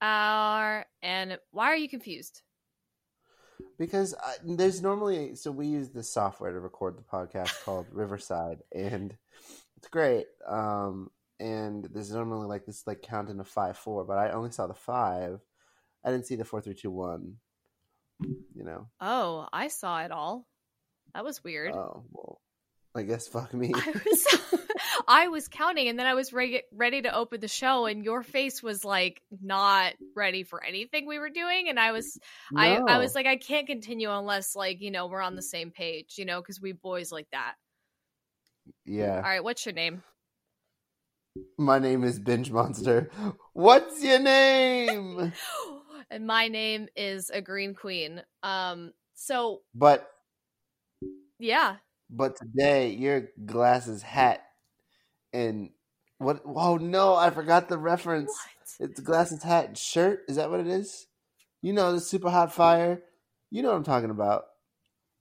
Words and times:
are 0.00 0.86
and 1.02 1.38
why 1.50 1.66
are 1.66 1.76
you 1.76 1.88
confused? 1.88 2.42
because 3.78 4.14
I, 4.14 4.34
there's 4.44 4.82
normally 4.82 5.34
so 5.34 5.50
we 5.50 5.66
use 5.66 5.90
this 5.90 6.12
software 6.12 6.52
to 6.52 6.60
record 6.60 6.96
the 6.96 7.02
podcast 7.02 7.52
called 7.64 7.86
Riverside, 7.90 8.58
and 8.74 9.16
it's 9.76 9.88
great. 9.88 10.26
Um, 10.46 11.10
and 11.40 11.88
there's 11.92 12.12
normally 12.12 12.46
like 12.46 12.66
this 12.66 12.86
like 12.86 13.02
counting 13.02 13.40
of 13.40 13.48
five 13.48 13.76
four, 13.76 14.04
but 14.04 14.18
I 14.18 14.30
only 14.30 14.50
saw 14.50 14.66
the 14.66 14.74
five. 14.74 15.40
I 16.04 16.10
didn't 16.10 16.26
see 16.26 16.36
the 16.36 16.44
four 16.44 16.60
three 16.60 16.74
two 16.74 16.90
one. 16.90 17.36
You 18.20 18.64
know. 18.64 18.88
Oh, 19.00 19.48
I 19.52 19.68
saw 19.68 20.02
it 20.02 20.12
all. 20.12 20.46
That 21.14 21.24
was 21.24 21.42
weird. 21.42 21.74
Oh 21.74 22.04
well, 22.10 22.40
I 22.94 23.02
guess 23.02 23.26
fuck 23.26 23.52
me. 23.52 23.72
I 23.74 23.92
was 24.04 24.60
I 25.06 25.28
was 25.28 25.48
counting 25.48 25.88
and 25.88 25.98
then 25.98 26.06
I 26.06 26.14
was 26.14 26.32
re- 26.32 26.62
ready 26.72 27.02
to 27.02 27.14
open 27.14 27.40
the 27.40 27.48
show 27.48 27.86
and 27.86 28.04
your 28.04 28.22
face 28.22 28.62
was 28.62 28.84
like 28.84 29.22
not 29.42 29.94
ready 30.14 30.42
for 30.42 30.62
anything 30.62 31.06
we 31.06 31.18
were 31.18 31.30
doing 31.30 31.68
and 31.68 31.78
I 31.78 31.92
was 31.92 32.18
I 32.56 32.76
I 32.76 32.98
was 32.98 33.14
like 33.14 33.26
I 33.26 33.36
can't 33.36 33.66
continue 33.66 34.10
unless 34.10 34.56
like, 34.56 34.80
you 34.80 34.90
know, 34.90 35.06
we're 35.06 35.20
on 35.20 35.36
the 35.36 35.42
same 35.42 35.70
page, 35.70 36.14
you 36.18 36.24
know, 36.24 36.42
cuz 36.42 36.60
we 36.60 36.72
boys 36.72 37.12
like 37.12 37.28
that. 37.32 37.54
Yeah. 38.84 39.16
All 39.16 39.22
right, 39.22 39.42
what's 39.42 39.66
your 39.66 39.74
name? 39.74 40.02
My 41.58 41.78
name 41.78 42.04
is 42.04 42.18
Binge 42.18 42.50
Monster. 42.50 43.10
What's 43.54 44.02
your 44.04 44.18
name? 44.18 45.32
and 46.10 46.26
my 46.26 46.48
name 46.48 46.88
is 46.96 47.30
a 47.30 47.40
green 47.40 47.74
queen. 47.74 48.22
Um 48.42 48.92
so 49.14 49.62
But 49.74 50.10
yeah. 51.38 51.76
but 52.10 52.36
today 52.36 52.90
your 52.90 53.28
glasses 53.44 54.02
hat 54.02 54.42
and 55.32 55.70
what? 56.18 56.42
Oh 56.44 56.76
no, 56.76 57.14
I 57.14 57.30
forgot 57.30 57.68
the 57.68 57.78
reference. 57.78 58.30
What? 58.78 58.90
It's 58.90 59.00
glasses, 59.00 59.42
hat, 59.42 59.68
and 59.68 59.78
shirt. 59.78 60.20
Is 60.28 60.36
that 60.36 60.50
what 60.50 60.60
it 60.60 60.66
is? 60.66 61.06
You 61.60 61.72
know 61.72 61.92
the 61.92 62.00
super 62.00 62.30
hot 62.30 62.52
fire. 62.52 63.02
You 63.50 63.62
know 63.62 63.70
what 63.70 63.76
I'm 63.76 63.84
talking 63.84 64.10
about. 64.10 64.44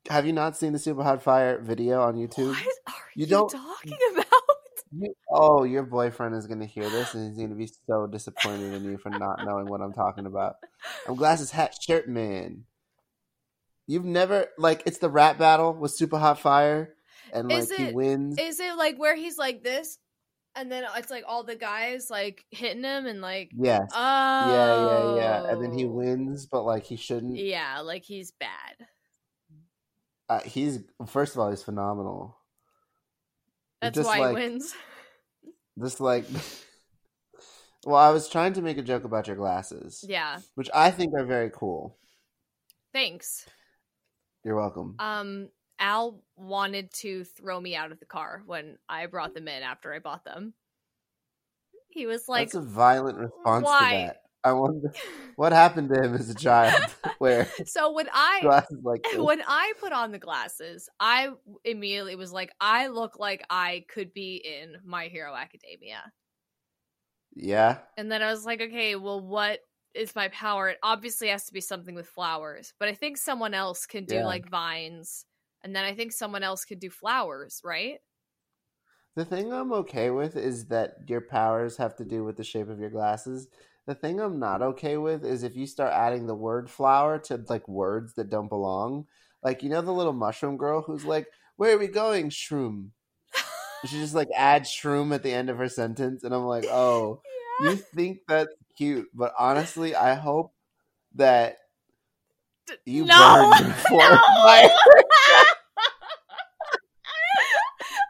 Have 0.09 0.25
you 0.25 0.33
not 0.33 0.57
seen 0.57 0.73
the 0.73 0.79
super 0.79 1.03
hot 1.03 1.21
fire 1.21 1.59
video 1.61 2.01
on 2.01 2.15
YouTube? 2.15 2.49
What 2.49 2.57
are 2.87 2.93
you, 3.15 3.25
You 3.25 3.25
don't- 3.27 3.49
talking 3.51 3.97
about? 4.13 4.25
You- 4.93 5.13
oh, 5.29 5.63
your 5.63 5.83
boyfriend 5.83 6.35
is 6.35 6.47
gonna 6.47 6.65
hear 6.65 6.89
this 6.89 7.13
and 7.13 7.29
he's 7.29 7.37
gonna 7.41 7.55
be 7.55 7.69
so 7.87 8.07
disappointed 8.07 8.73
in 8.73 8.83
you 8.83 8.97
for 8.97 9.09
not 9.09 9.45
knowing 9.45 9.67
what 9.69 9.79
I'm 9.81 9.93
talking 9.93 10.25
about. 10.25 10.55
I'm 11.07 11.15
glasses, 11.15 11.51
hat, 11.51 11.75
shirt 11.81 12.07
man. 12.09 12.65
You've 13.87 14.05
never 14.05 14.47
like 14.57 14.83
it's 14.85 14.97
the 14.97 15.09
rap 15.09 15.37
battle 15.37 15.73
with 15.73 15.91
super 15.91 16.17
hot 16.17 16.39
fire 16.39 16.93
and 17.33 17.49
like 17.49 17.59
Is 17.59 17.71
he 17.71 17.83
it- 17.85 17.95
wins. 17.95 18.37
Is 18.39 18.59
it 18.59 18.75
like 18.77 18.97
where 18.97 19.15
he's 19.15 19.37
like 19.37 19.63
this 19.63 19.97
and 20.55 20.69
then 20.71 20.83
it's 20.97 21.09
like 21.09 21.23
all 21.27 21.43
the 21.43 21.55
guys 21.55 22.09
like 22.09 22.43
hitting 22.51 22.83
him 22.83 23.05
and 23.05 23.21
like 23.21 23.51
yes. 23.55 23.89
oh 23.93 24.53
Yeah, 24.53 25.15
yeah, 25.15 25.15
yeah. 25.43 25.51
And 25.51 25.63
then 25.63 25.71
he 25.77 25.85
wins, 25.85 26.45
but 26.45 26.63
like 26.63 26.83
he 26.83 26.97
shouldn't. 26.97 27.37
Yeah, 27.37 27.79
like 27.79 28.03
he's 28.03 28.31
bad. 28.31 28.87
Uh, 30.29 30.39
he's 30.41 30.79
first 31.07 31.33
of 31.35 31.39
all, 31.39 31.49
he's 31.49 31.63
phenomenal. 31.63 32.37
That's 33.81 33.95
Just 33.95 34.07
why 34.07 34.19
like- 34.19 34.37
he 34.37 34.43
wins. 34.43 34.73
Just 35.81 35.99
like, 36.01 36.25
well, 37.85 37.95
I 37.95 38.09
was 38.11 38.29
trying 38.29 38.53
to 38.53 38.61
make 38.61 38.77
a 38.77 38.81
joke 38.83 39.03
about 39.05 39.27
your 39.27 39.35
glasses, 39.37 40.03
Yeah. 40.07 40.39
which 40.55 40.69
I 40.73 40.91
think 40.91 41.13
are 41.17 41.25
very 41.25 41.49
cool. 41.49 41.97
Thanks. 42.93 43.45
You're 44.43 44.55
welcome. 44.57 44.95
Um 44.99 45.49
Al 45.81 46.23
wanted 46.37 46.93
to 46.93 47.25
throw 47.25 47.59
me 47.59 47.75
out 47.75 47.91
of 47.91 47.99
the 47.99 48.05
car 48.05 48.43
when 48.45 48.77
I 48.87 49.07
brought 49.07 49.33
them 49.33 49.47
in 49.49 49.63
after 49.63 49.93
I 49.93 49.99
bought 49.99 50.23
them. 50.23 50.53
He 51.89 52.05
was 52.05 52.27
like 52.29 52.53
That's 52.53 52.55
a 52.55 52.61
violent 52.61 53.17
response 53.17 53.69
why? 53.69 53.91
to 53.91 53.95
that. 54.07 54.17
I 54.43 54.53
wonder 54.53 54.93
what 55.35 55.51
happened 55.51 55.89
to 55.89 56.01
him 56.01 56.15
as 56.15 56.29
a 56.29 56.35
child, 56.35 56.95
where 57.19 57.47
So 57.65 57.91
when 57.91 58.07
I 58.11 58.51
like 58.83 59.05
when 59.19 59.41
I 59.45 59.73
put 59.79 59.91
on 59.93 60.11
the 60.11 60.19
glasses, 60.19 60.89
I 60.99 61.29
immediately 61.63 62.15
was 62.15 62.31
like, 62.31 62.51
I 62.59 62.87
look 62.87 63.19
like 63.19 63.43
I 63.49 63.85
could 63.89 64.13
be 64.13 64.35
in 64.37 64.77
My 64.83 65.07
Hero 65.07 65.35
Academia. 65.35 66.11
yeah, 67.35 67.79
And 67.97 68.11
then 68.11 68.21
I 68.21 68.31
was 68.31 68.45
like, 68.45 68.61
okay, 68.61 68.95
well, 68.95 69.19
what 69.21 69.59
is 69.93 70.15
my 70.15 70.29
power? 70.29 70.69
It 70.69 70.77
obviously 70.83 71.27
has 71.27 71.45
to 71.45 71.53
be 71.53 71.61
something 71.61 71.95
with 71.95 72.07
flowers, 72.07 72.73
but 72.79 72.87
I 72.89 72.95
think 72.95 73.17
someone 73.17 73.53
else 73.53 73.85
can 73.85 74.05
do 74.05 74.15
Yeah. 74.15 74.25
like 74.25 74.49
vines, 74.49 75.25
and 75.63 75.75
then 75.75 75.83
I 75.85 75.93
think 75.93 76.11
someone 76.11 76.43
else 76.43 76.65
could 76.65 76.79
do 76.79 76.89
flowers, 76.89 77.61
right? 77.63 77.99
the 79.15 79.25
thing 79.25 79.51
I'm 79.51 79.73
okay 79.73 80.09
with 80.09 80.37
is 80.37 80.67
that 80.67 80.95
your 81.07 81.21
powers 81.21 81.77
have 81.77 81.95
to 81.97 82.05
do 82.05 82.23
with 82.23 82.37
the 82.37 82.43
shape 82.43 82.69
of 82.69 82.79
your 82.79 82.89
glasses. 82.89 83.47
The 83.85 83.95
thing 83.95 84.19
I'm 84.21 84.39
not 84.39 84.61
okay 84.61 84.97
with 84.97 85.25
is 85.25 85.43
if 85.43 85.55
you 85.55 85.67
start 85.67 85.91
adding 85.93 86.27
the 86.27 86.35
word 86.35 86.69
flower 86.69 87.19
to 87.19 87.43
like 87.49 87.67
words 87.67 88.13
that 88.13 88.29
don't 88.29 88.47
belong. 88.47 89.07
Like 89.43 89.63
you 89.63 89.69
know 89.69 89.81
the 89.81 89.91
little 89.91 90.13
mushroom 90.13 90.55
girl 90.55 90.81
who's 90.81 91.03
like, 91.03 91.27
"Where 91.57 91.75
are 91.75 91.79
we 91.79 91.87
going, 91.87 92.29
shroom?" 92.29 92.91
She 93.85 93.99
just 93.99 94.13
like 94.13 94.29
adds 94.35 94.69
shroom 94.69 95.13
at 95.13 95.23
the 95.23 95.33
end 95.33 95.49
of 95.49 95.57
her 95.57 95.67
sentence, 95.67 96.23
and 96.23 96.33
I'm 96.33 96.45
like, 96.45 96.65
"Oh, 96.69 97.21
you 97.61 97.75
think 97.75 98.19
that's 98.27 98.53
cute?" 98.77 99.07
But 99.13 99.33
honestly, 99.37 99.95
I 99.95 100.13
hope 100.13 100.53
that 101.15 101.57
you 102.85 103.05
no, 103.05 103.17
burn 103.17 103.49
before 103.67 103.99
no! 103.99 104.15
my- 104.43 104.75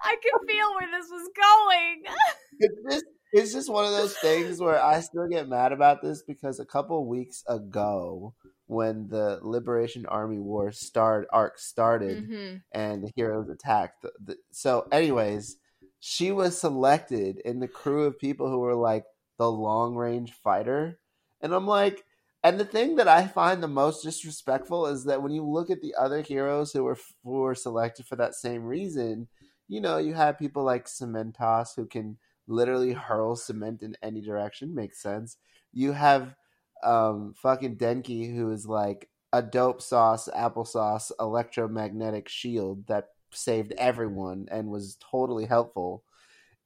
I 0.04 0.16
can 0.22 0.31
feel 0.48 0.74
where 0.76 0.90
this 0.92 1.10
was 1.10 1.30
going. 1.36 2.04
it's 2.60 2.82
just 2.90 3.06
it's 3.34 3.54
just 3.54 3.72
one 3.72 3.86
of 3.86 3.92
those 3.92 4.16
things 4.18 4.60
where 4.60 4.82
I 4.82 5.00
still 5.00 5.28
get 5.28 5.48
mad 5.48 5.72
about 5.72 6.02
this 6.02 6.22
because 6.22 6.60
a 6.60 6.66
couple 6.66 7.08
weeks 7.08 7.44
ago, 7.48 8.34
when 8.68 9.08
the 9.08 9.40
Liberation 9.42 10.06
Army 10.06 10.40
War 10.40 10.72
start 10.72 11.28
arc 11.32 11.58
started 11.60 12.26
hmm 12.26 12.56
and 12.74 13.04
the 13.04 13.12
heroes 13.16 13.50
attacked, 13.50 14.02
the, 14.02 14.12
the, 14.24 14.38
so 14.52 14.88
anyways, 14.92 15.58
she 16.00 16.32
was 16.32 16.60
selected 16.60 17.40
in 17.46 17.60
the 17.60 17.68
crew 17.68 18.04
of 18.04 18.20
people 18.20 18.50
who 18.50 18.60
were 18.60 18.76
like 18.76 19.06
the 19.38 19.50
long 19.50 19.96
range 19.96 20.34
fighter, 20.34 21.00
and 21.42 21.54
I'm 21.54 21.68
like. 21.68 22.04
And 22.44 22.60
the 22.60 22.66
thing 22.66 22.96
that 22.96 23.08
I 23.08 23.28
find 23.28 23.62
the 23.62 23.68
most 23.68 24.02
disrespectful 24.02 24.88
is 24.88 25.04
that 25.04 25.22
when 25.22 25.32
you 25.32 25.46
look 25.46 25.70
at 25.70 25.82
the 25.82 25.94
other 25.94 26.22
heroes 26.24 26.72
who 26.72 26.84
were 26.84 26.98
who 27.24 27.42
were 27.42 27.54
selected 27.54 28.08
for 28.08 28.16
that 28.16 28.34
same 28.34 28.64
reason, 28.64 29.28
you 29.72 29.80
know, 29.80 29.98
you 29.98 30.14
have 30.14 30.38
people 30.38 30.64
like 30.64 30.86
Cementos 30.86 31.74
who 31.78 31.86
can 31.86 32.18
literally 32.46 32.92
hurl 32.92 33.38
cement 33.38 33.82
in 33.82 33.96
any 34.04 34.20
direction. 34.20 34.76
Makes 34.76 35.02
sense. 35.02 35.38
You 35.72 35.94
have 35.94 36.36
um 36.84 37.34
fucking 37.38 37.78
Denki 37.78 38.36
who 38.36 38.52
is 38.52 38.66
like 38.66 39.08
a 39.32 39.42
dope 39.42 39.82
sauce 39.82 40.28
applesauce 40.36 41.10
electromagnetic 41.22 42.28
shield 42.28 42.86
that 42.88 43.12
saved 43.32 43.72
everyone 43.78 44.50
and 44.52 44.68
was 44.68 44.98
totally 45.10 45.46
helpful. 45.46 46.04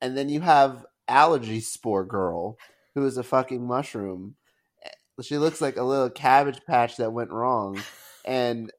And 0.01 0.17
then 0.17 0.27
you 0.27 0.41
have 0.41 0.83
allergy 1.07 1.59
spore 1.59 2.05
girl 2.05 2.57
who 2.95 3.05
is 3.05 3.17
a 3.17 3.23
fucking 3.23 3.63
mushroom. 3.63 4.35
She 5.21 5.37
looks 5.37 5.61
like 5.61 5.77
a 5.77 5.83
little 5.83 6.09
cabbage 6.09 6.61
patch 6.65 6.97
that 6.97 7.13
went 7.13 7.29
wrong. 7.31 7.79
And 8.27 8.71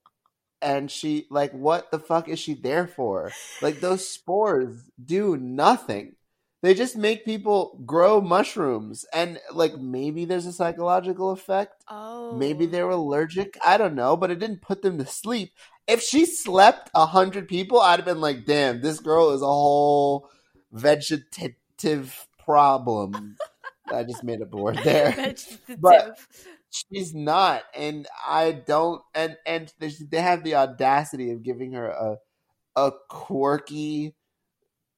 and 0.62 0.90
she 0.90 1.26
like 1.30 1.52
what 1.52 1.90
the 1.90 1.98
fuck 1.98 2.28
is 2.28 2.38
she 2.38 2.54
there 2.54 2.86
for? 2.86 3.32
Like 3.62 3.80
those 3.80 4.08
spores 4.08 4.82
do 5.02 5.36
nothing. 5.36 6.14
They 6.62 6.74
just 6.74 6.96
make 6.96 7.24
people 7.24 7.78
grow 7.86 8.20
mushrooms 8.20 9.04
and 9.12 9.38
like 9.52 9.76
maybe 9.78 10.24
there's 10.24 10.46
a 10.46 10.52
psychological 10.52 11.30
effect. 11.30 11.84
Oh, 11.88 12.32
Maybe 12.36 12.66
they're 12.66 12.88
allergic. 12.90 13.56
I 13.64 13.76
don't 13.76 13.94
know, 13.94 14.16
but 14.16 14.30
it 14.30 14.38
didn't 14.40 14.62
put 14.62 14.82
them 14.82 14.98
to 14.98 15.06
sleep. 15.06 15.52
If 15.86 16.02
she 16.02 16.24
slept 16.26 16.90
a 16.94 17.06
hundred 17.06 17.46
people, 17.46 17.80
I'd 17.80 18.00
have 18.00 18.04
been 18.06 18.20
like, 18.20 18.46
damn, 18.46 18.80
this 18.80 18.98
girl 18.98 19.30
is 19.30 19.42
a 19.42 19.46
whole 19.46 20.28
vegetative 20.72 22.26
problem. 22.44 23.36
I 23.92 24.02
just 24.02 24.24
made 24.24 24.42
up 24.42 24.52
a 24.52 24.56
word 24.56 24.78
there. 24.82 25.12
vegetative. 25.12 25.80
But- 25.80 26.18
She's 26.70 27.14
not, 27.14 27.62
and 27.74 28.06
I 28.26 28.52
don't. 28.52 29.02
And 29.14 29.36
and 29.46 29.72
they 29.78 30.20
have 30.20 30.44
the 30.44 30.56
audacity 30.56 31.30
of 31.30 31.42
giving 31.42 31.72
her 31.72 31.86
a 31.86 32.16
a 32.76 32.92
quirky 33.08 34.14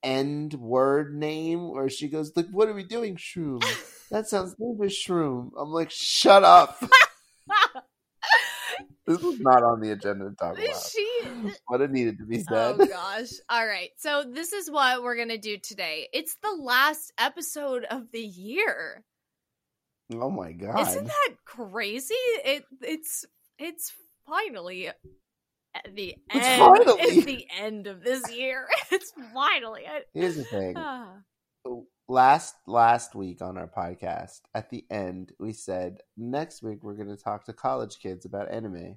end 0.03 0.55
word 0.55 1.15
name 1.15 1.71
where 1.71 1.89
she 1.89 2.09
goes 2.09 2.33
like, 2.35 2.49
"What 2.51 2.69
are 2.69 2.75
we 2.75 2.85
doing, 2.85 3.17
shroom? 3.17 3.63
That 4.11 4.27
sounds 4.27 4.55
name 4.59 4.79
is 4.83 4.93
shroom." 4.93 5.51
I'm 5.59 5.71
like, 5.71 5.91
"Shut 5.91 6.43
up." 6.43 6.81
this 9.07 9.23
was 9.23 9.41
not 9.41 9.63
on 9.63 9.81
the 9.81 9.93
agenda 9.93 10.29
to 10.29 10.37
talk 10.37 10.59
about, 10.59 10.83
she 10.91 11.23
but 11.69 11.81
it 11.81 11.91
needed 11.91 12.19
to 12.19 12.25
be 12.25 12.39
oh, 12.39 12.53
said. 12.53 12.77
Oh 12.81 12.87
gosh. 12.87 13.31
All 13.49 13.67
right. 13.67 13.91
So 13.97 14.25
this 14.25 14.53
is 14.53 14.71
what 14.71 15.03
we're 15.03 15.17
going 15.17 15.29
to 15.29 15.39
do 15.39 15.59
today. 15.59 16.09
It's 16.13 16.37
the 16.43 16.57
last 16.61 17.13
episode 17.19 17.85
of 17.85 18.11
the 18.13 18.21
year. 18.21 19.05
Oh 20.13 20.31
my 20.31 20.53
god! 20.53 20.81
Isn't 20.89 21.07
that 21.07 21.35
crazy? 21.45 22.15
It 22.15 22.65
it's 22.83 23.25
it's 23.59 23.93
finally 24.27 24.89
at 24.89 24.97
the 25.95 26.17
It's 26.31 26.47
end. 26.47 26.59
finally- 26.61 27.01
It's 27.03 27.27
the 27.27 27.47
end 27.61 27.87
of 27.87 28.03
this 28.03 28.31
year. 28.35 28.67
It's 28.91 29.13
finally. 29.35 29.83
Here's 30.15 30.37
the 30.37 30.45
thing. 30.45 30.75
Ah. 30.77 31.13
last 32.09 32.55
last 32.67 33.15
week 33.15 33.43
on 33.43 33.59
our 33.59 33.69
podcast, 33.69 34.41
at 34.55 34.71
the 34.71 34.85
end, 34.91 35.33
we 35.39 35.53
said 35.53 35.99
next 36.17 36.63
week 36.63 36.83
we're 36.83 36.95
going 36.97 37.15
to 37.15 37.23
talk 37.23 37.45
to 37.45 37.53
college 37.53 37.99
kids 37.99 38.25
about 38.25 38.51
anime, 38.51 38.97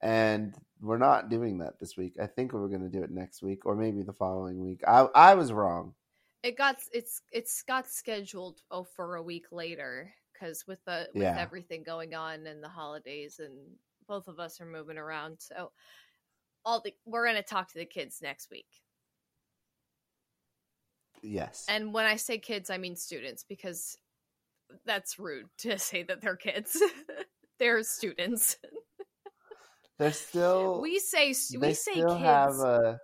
and 0.00 0.54
we're 0.80 0.98
not 0.98 1.28
doing 1.28 1.58
that 1.58 1.78
this 1.80 1.96
week. 1.98 2.16
I 2.20 2.26
think 2.26 2.52
we 2.52 2.60
were 2.60 2.68
going 2.68 2.82
to 2.82 2.88
do 2.88 3.02
it 3.02 3.10
next 3.10 3.42
week 3.42 3.66
or 3.66 3.74
maybe 3.76 4.02
the 4.02 4.12
following 4.14 4.58
week. 4.60 4.80
I 4.88 5.06
I 5.14 5.34
was 5.34 5.52
wrong. 5.52 5.94
It 6.44 6.58
got 6.58 6.76
it's 6.92 7.22
it's 7.32 7.62
got 7.62 7.88
scheduled 7.88 8.60
oh 8.70 8.84
for 8.84 9.16
a 9.16 9.22
week 9.22 9.46
later 9.50 10.12
because 10.32 10.66
with 10.66 10.78
the 10.84 11.08
with 11.14 11.22
Yeah. 11.22 11.38
everything 11.40 11.82
going 11.82 12.14
on 12.14 12.46
and 12.46 12.62
the 12.62 12.68
holidays 12.68 13.40
and 13.40 13.56
both 14.06 14.28
of 14.28 14.38
us 14.38 14.60
are 14.60 14.66
moving 14.66 14.98
around, 14.98 15.40
so 15.40 15.72
all 16.66 16.80
the 16.82 16.94
we're 17.06 17.26
gonna 17.26 17.42
talk 17.42 17.68
to 17.72 17.78
the 17.78 17.86
kids 17.86 18.20
next 18.20 18.50
week. 18.50 18.66
Yes. 21.22 21.64
And 21.66 21.94
when 21.94 22.04
I 22.04 22.16
say 22.16 22.36
kids, 22.36 22.68
I 22.68 22.76
mean 22.76 22.94
students 22.96 23.42
because 23.48 23.96
that's 24.84 25.18
rude 25.18 25.46
to 25.60 25.78
say 25.78 26.02
that 26.02 26.20
they're 26.20 26.36
kids. 26.36 26.76
they're 27.58 27.82
students. 27.82 28.58
They're 29.96 30.10
still 30.12 30.80
we 30.82 30.98
say 30.98 31.28
we 31.56 31.72
say 31.72 31.92
still 31.92 32.16
kids. 32.16 32.24
have 32.24 32.58
a 32.58 32.98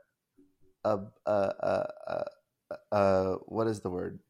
a 0.82 0.98
a 1.24 1.30
a, 1.30 1.88
a, 2.08 2.24
a 2.92 3.36
what 3.46 3.66
is 3.66 3.80
the 3.80 3.90
word? 3.90 4.20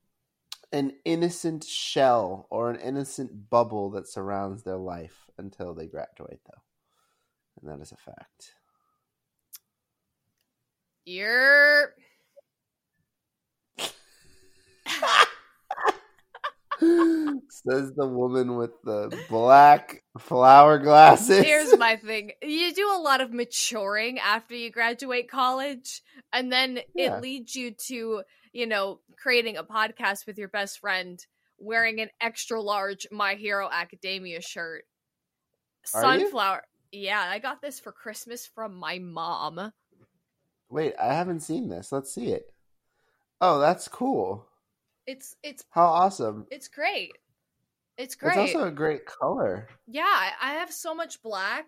An 0.73 0.93
innocent 1.05 1.65
shell 1.65 2.47
or 2.51 2.71
an 2.71 2.81
innocent 2.81 3.51
bubble 3.51 3.91
that 3.91 4.09
surrounds 4.09 4.63
their 4.63 4.77
life 4.77 5.29
until 5.37 5.75
they 5.75 5.87
graduate, 5.87 6.41
though, 6.47 6.63
and 7.61 7.71
that 7.71 7.83
is 7.83 7.93
a 7.93 7.97
fact. 7.97 8.55
You're 11.05 11.95
Says 17.51 17.93
the 17.95 18.07
woman 18.07 18.57
with 18.57 18.71
the 18.85 19.15
black 19.29 20.00
flower 20.19 20.79
glasses. 20.79 21.45
Here's 21.45 21.77
my 21.79 21.97
thing. 22.05 22.33
You 22.43 22.75
do 22.75 22.91
a 22.93 23.01
lot 23.01 23.21
of 23.21 23.33
maturing 23.33 24.19
after 24.19 24.55
you 24.55 24.71
graduate 24.71 25.31
college, 25.31 26.03
and 26.33 26.53
then 26.53 26.81
Yeah. 26.95 27.17
it 27.17 27.23
leads 27.23 27.55
you 27.55 27.73
to, 27.89 28.23
you 28.53 28.67
know, 28.67 29.01
creating 29.17 29.57
a 29.57 29.65
podcast 29.65 30.27
with 30.27 30.39
your 30.39 30.49
best 30.49 30.81
friend 30.81 31.25
wearing 31.59 32.01
an 32.01 32.09
extra 32.21 32.61
large 32.61 33.07
My 33.13 33.35
Hero 33.35 33.69
Academia 33.71 34.41
shirt. 34.41 34.85
Are 35.95 36.15
you? 36.15 36.21
Sunflower. 36.23 36.63
Yeah, 36.93 37.21
I 37.29 37.39
got 37.39 37.63
this 37.63 37.79
for 37.79 37.93
Christmas 37.93 38.47
from 38.47 38.75
my 38.75 38.99
mom. 38.99 39.73
Wait, 40.69 40.95
I 41.01 41.13
haven't 41.15 41.41
seen 41.41 41.69
this. 41.69 41.93
Let's 41.93 42.13
see 42.13 42.33
it. 42.33 42.53
Oh, 43.41 43.59
that's 43.61 43.89
cool. 43.89 44.47
It's 45.07 45.37
it's 45.43 45.65
How 45.71 45.87
awesome. 45.87 46.47
it's 46.51 46.69
great. 46.69 47.13
It's 48.01 48.15
great. 48.15 48.39
It's 48.39 48.55
also 48.55 48.67
a 48.67 48.71
great 48.71 49.05
color. 49.05 49.69
Yeah, 49.87 50.31
I 50.41 50.55
have 50.55 50.73
so 50.73 50.95
much 50.95 51.23
black. 51.23 51.67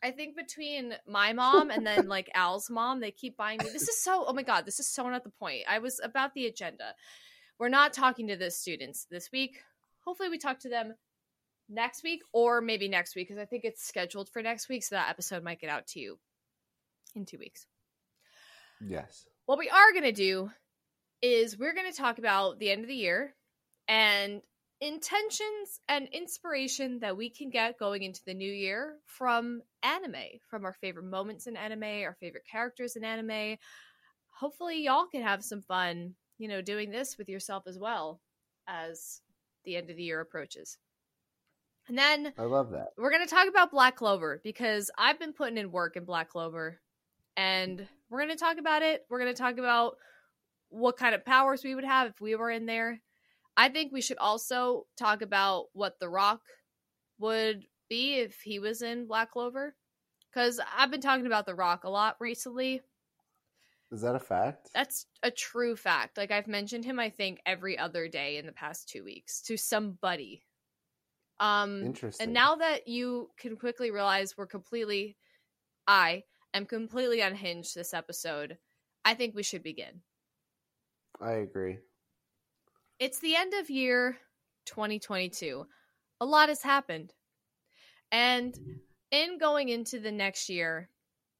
I 0.00 0.12
think 0.12 0.36
between 0.36 0.94
my 1.08 1.32
mom 1.32 1.70
and 1.70 1.84
then 1.84 2.06
like 2.06 2.30
Al's 2.34 2.70
mom, 2.70 3.00
they 3.00 3.10
keep 3.10 3.36
buying 3.36 3.58
me. 3.58 3.68
This 3.72 3.88
is 3.88 4.00
so, 4.00 4.24
oh 4.26 4.32
my 4.32 4.44
God, 4.44 4.64
this 4.64 4.78
is 4.78 4.88
so 4.88 5.08
not 5.08 5.24
the 5.24 5.30
point. 5.30 5.62
I 5.68 5.80
was 5.80 6.00
about 6.02 6.34
the 6.34 6.46
agenda. 6.46 6.94
We're 7.58 7.68
not 7.68 7.92
talking 7.92 8.28
to 8.28 8.36
the 8.36 8.50
students 8.50 9.06
this 9.10 9.30
week. 9.32 9.58
Hopefully, 10.04 10.28
we 10.28 10.38
talk 10.38 10.60
to 10.60 10.68
them 10.68 10.94
next 11.68 12.04
week 12.04 12.22
or 12.32 12.60
maybe 12.60 12.88
next 12.88 13.16
week 13.16 13.28
because 13.28 13.42
I 13.42 13.44
think 13.44 13.64
it's 13.64 13.84
scheduled 13.84 14.28
for 14.28 14.40
next 14.40 14.68
week. 14.68 14.84
So 14.84 14.94
that 14.94 15.10
episode 15.10 15.42
might 15.42 15.60
get 15.60 15.70
out 15.70 15.88
to 15.88 16.00
you 16.00 16.18
in 17.16 17.26
two 17.26 17.38
weeks. 17.38 17.66
Yes. 18.80 19.26
What 19.46 19.58
we 19.58 19.68
are 19.68 19.92
going 19.92 20.04
to 20.04 20.12
do 20.12 20.50
is 21.20 21.58
we're 21.58 21.74
going 21.74 21.90
to 21.90 21.96
talk 21.96 22.18
about 22.18 22.60
the 22.60 22.70
end 22.70 22.82
of 22.82 22.88
the 22.88 22.94
year 22.94 23.34
and 23.88 24.42
intentions 24.82 25.80
and 25.88 26.08
inspiration 26.08 26.98
that 26.98 27.16
we 27.16 27.30
can 27.30 27.50
get 27.50 27.78
going 27.78 28.02
into 28.02 28.20
the 28.26 28.34
new 28.34 28.52
year 28.52 28.96
from 29.06 29.62
anime, 29.84 30.40
from 30.50 30.64
our 30.64 30.72
favorite 30.72 31.04
moments 31.04 31.46
in 31.46 31.56
anime, 31.56 31.84
our 31.84 32.16
favorite 32.18 32.44
characters 32.50 32.96
in 32.96 33.04
anime. 33.04 33.56
Hopefully, 34.30 34.82
y'all 34.82 35.06
can 35.06 35.22
have 35.22 35.44
some 35.44 35.62
fun, 35.62 36.14
you 36.36 36.48
know, 36.48 36.60
doing 36.60 36.90
this 36.90 37.16
with 37.16 37.28
yourself 37.28 37.62
as 37.68 37.78
well 37.78 38.20
as 38.66 39.20
the 39.64 39.76
end 39.76 39.88
of 39.88 39.96
the 39.96 40.02
year 40.02 40.20
approaches. 40.20 40.78
And 41.86 41.96
then 41.96 42.32
I 42.36 42.42
love 42.42 42.70
that. 42.72 42.88
we're 42.98 43.12
going 43.12 43.24
to 43.24 43.32
talk 43.32 43.48
about 43.48 43.70
Black 43.70 43.94
Clover 43.96 44.40
because 44.42 44.90
I've 44.98 45.18
been 45.18 45.32
putting 45.32 45.58
in 45.58 45.70
work 45.70 45.96
in 45.96 46.04
Black 46.04 46.28
Clover 46.28 46.80
and 47.36 47.86
we're 48.10 48.18
going 48.18 48.30
to 48.30 48.36
talk 48.36 48.58
about 48.58 48.82
it. 48.82 49.04
We're 49.08 49.20
going 49.20 49.32
to 49.32 49.40
talk 49.40 49.58
about 49.58 49.96
what 50.70 50.96
kind 50.96 51.14
of 51.14 51.24
powers 51.24 51.62
we 51.62 51.74
would 51.74 51.84
have 51.84 52.08
if 52.08 52.20
we 52.20 52.34
were 52.34 52.50
in 52.50 52.66
there. 52.66 53.00
I 53.56 53.68
think 53.68 53.92
we 53.92 54.00
should 54.00 54.18
also 54.18 54.86
talk 54.96 55.22
about 55.22 55.66
what 55.72 55.98
The 56.00 56.08
Rock 56.08 56.42
would 57.18 57.66
be 57.88 58.16
if 58.16 58.40
he 58.42 58.58
was 58.58 58.82
in 58.82 59.06
Black 59.06 59.32
Clover 59.32 59.76
cuz 60.32 60.60
I've 60.74 60.90
been 60.90 61.00
talking 61.00 61.26
about 61.26 61.46
The 61.46 61.54
Rock 61.54 61.84
a 61.84 61.90
lot 61.90 62.16
recently. 62.20 62.82
Is 63.90 64.00
that 64.02 64.14
a 64.14 64.20
fact? 64.20 64.70
That's 64.74 65.06
a 65.22 65.30
true 65.30 65.76
fact. 65.76 66.16
Like 66.16 66.30
I've 66.30 66.46
mentioned 66.46 66.84
him 66.84 66.98
I 66.98 67.10
think 67.10 67.40
every 67.44 67.78
other 67.78 68.08
day 68.08 68.38
in 68.38 68.46
the 68.46 68.52
past 68.52 68.88
2 68.88 69.04
weeks 69.04 69.42
to 69.42 69.56
somebody. 69.56 70.44
Um 71.40 71.82
Interesting. 71.86 72.24
and 72.24 72.32
now 72.32 72.56
that 72.56 72.88
you 72.88 73.30
can 73.36 73.56
quickly 73.56 73.90
realize 73.90 74.36
we're 74.36 74.46
completely, 74.46 75.16
I 75.86 76.24
am 76.54 76.66
completely 76.66 77.20
unhinged 77.20 77.74
this 77.74 77.94
episode, 77.94 78.58
I 79.04 79.14
think 79.14 79.34
we 79.34 79.42
should 79.44 79.62
begin. 79.62 80.02
I 81.20 81.32
agree. 81.32 81.78
It's 82.98 83.18
the 83.18 83.34
end 83.34 83.54
of 83.54 83.70
year 83.70 84.18
2022. 84.66 85.66
A 86.20 86.24
lot 86.24 86.48
has 86.48 86.62
happened. 86.62 87.12
And 88.10 88.54
in 89.10 89.38
going 89.38 89.70
into 89.70 89.98
the 89.98 90.12
next 90.12 90.48
year, 90.48 90.88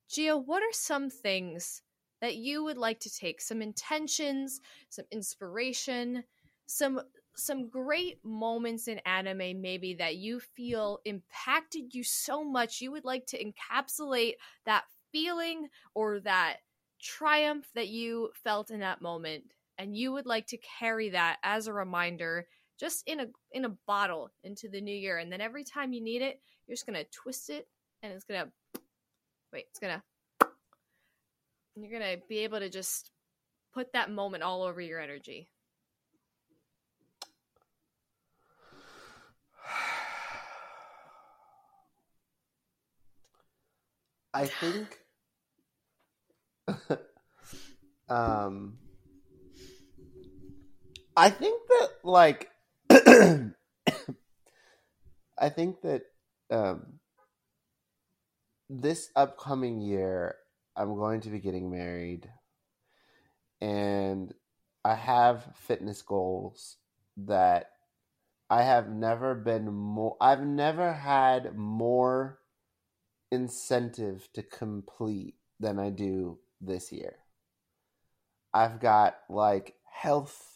Gia, 0.08 0.36
what 0.36 0.62
are 0.62 0.72
some 0.72 1.08
things 1.08 1.82
that 2.20 2.36
you 2.36 2.64
would 2.64 2.76
like 2.76 3.00
to 3.00 3.10
take? 3.10 3.40
Some 3.40 3.62
intentions, 3.62 4.60
some 4.88 5.04
inspiration, 5.10 6.24
some 6.66 7.00
some 7.34 7.68
great 7.68 8.22
moments 8.24 8.88
in 8.88 8.98
anime 9.06 9.60
maybe 9.60 9.94
that 9.94 10.16
you 10.16 10.38
feel 10.38 10.98
impacted 11.06 11.94
you 11.94 12.04
so 12.04 12.44
much 12.44 12.82
you 12.82 12.92
would 12.92 13.06
like 13.06 13.24
to 13.26 13.42
encapsulate 13.42 14.34
that 14.66 14.84
feeling 15.12 15.68
or 15.94 16.20
that 16.20 16.58
triumph 17.00 17.70
that 17.74 17.88
you 17.88 18.30
felt 18.34 18.70
in 18.70 18.80
that 18.80 19.00
moment 19.00 19.44
and 19.78 19.96
you 19.96 20.12
would 20.12 20.26
like 20.26 20.46
to 20.46 20.58
carry 20.78 21.10
that 21.10 21.38
as 21.42 21.66
a 21.66 21.72
reminder 21.72 22.46
just 22.78 23.02
in 23.06 23.20
a 23.20 23.26
in 23.52 23.64
a 23.64 23.76
bottle 23.86 24.30
into 24.44 24.68
the 24.68 24.80
new 24.80 24.94
year 24.94 25.18
and 25.18 25.32
then 25.32 25.40
every 25.40 25.64
time 25.64 25.92
you 25.92 26.02
need 26.02 26.22
it 26.22 26.40
you're 26.66 26.74
just 26.74 26.86
going 26.86 26.98
to 26.98 27.06
twist 27.12 27.50
it 27.50 27.66
and 28.02 28.12
it's 28.12 28.24
going 28.24 28.44
to 28.44 28.80
wait 29.52 29.66
it's 29.70 29.78
going 29.78 29.94
to 29.94 30.02
you're 31.76 31.90
going 31.90 32.02
to 32.02 32.20
be 32.28 32.40
able 32.40 32.58
to 32.58 32.68
just 32.68 33.12
put 33.72 33.92
that 33.94 34.10
moment 34.10 34.42
all 34.42 34.62
over 34.62 34.80
your 34.80 35.00
energy. 35.00 35.48
I 44.34 44.46
think 44.46 44.98
um 48.08 48.78
I 51.16 51.30
think 51.30 51.60
that 51.68 51.88
like 52.04 52.50
I 55.38 55.48
think 55.48 55.82
that 55.82 56.02
um 56.50 56.98
this 58.70 59.10
upcoming 59.14 59.80
year 59.80 60.36
I'm 60.76 60.94
going 60.94 61.20
to 61.22 61.30
be 61.30 61.38
getting 61.38 61.70
married 61.70 62.30
and 63.60 64.32
I 64.84 64.94
have 64.94 65.44
fitness 65.54 66.02
goals 66.02 66.78
that 67.16 67.70
I 68.48 68.62
have 68.62 68.88
never 68.88 69.34
been 69.34 69.72
more 69.72 70.16
I've 70.20 70.44
never 70.44 70.92
had 70.94 71.56
more 71.56 72.38
incentive 73.30 74.28
to 74.34 74.42
complete 74.42 75.34
than 75.60 75.78
I 75.78 75.90
do 75.90 76.38
this 76.60 76.92
year. 76.92 77.16
I've 78.54 78.80
got 78.80 79.16
like 79.30 79.74
health 79.90 80.51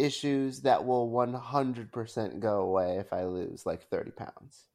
issues 0.00 0.62
that 0.62 0.84
will 0.84 1.10
100% 1.10 2.40
go 2.40 2.60
away 2.60 2.98
if 2.98 3.12
I 3.12 3.24
lose 3.24 3.66
like 3.66 3.88
30 3.88 4.10
pounds. 4.12 4.66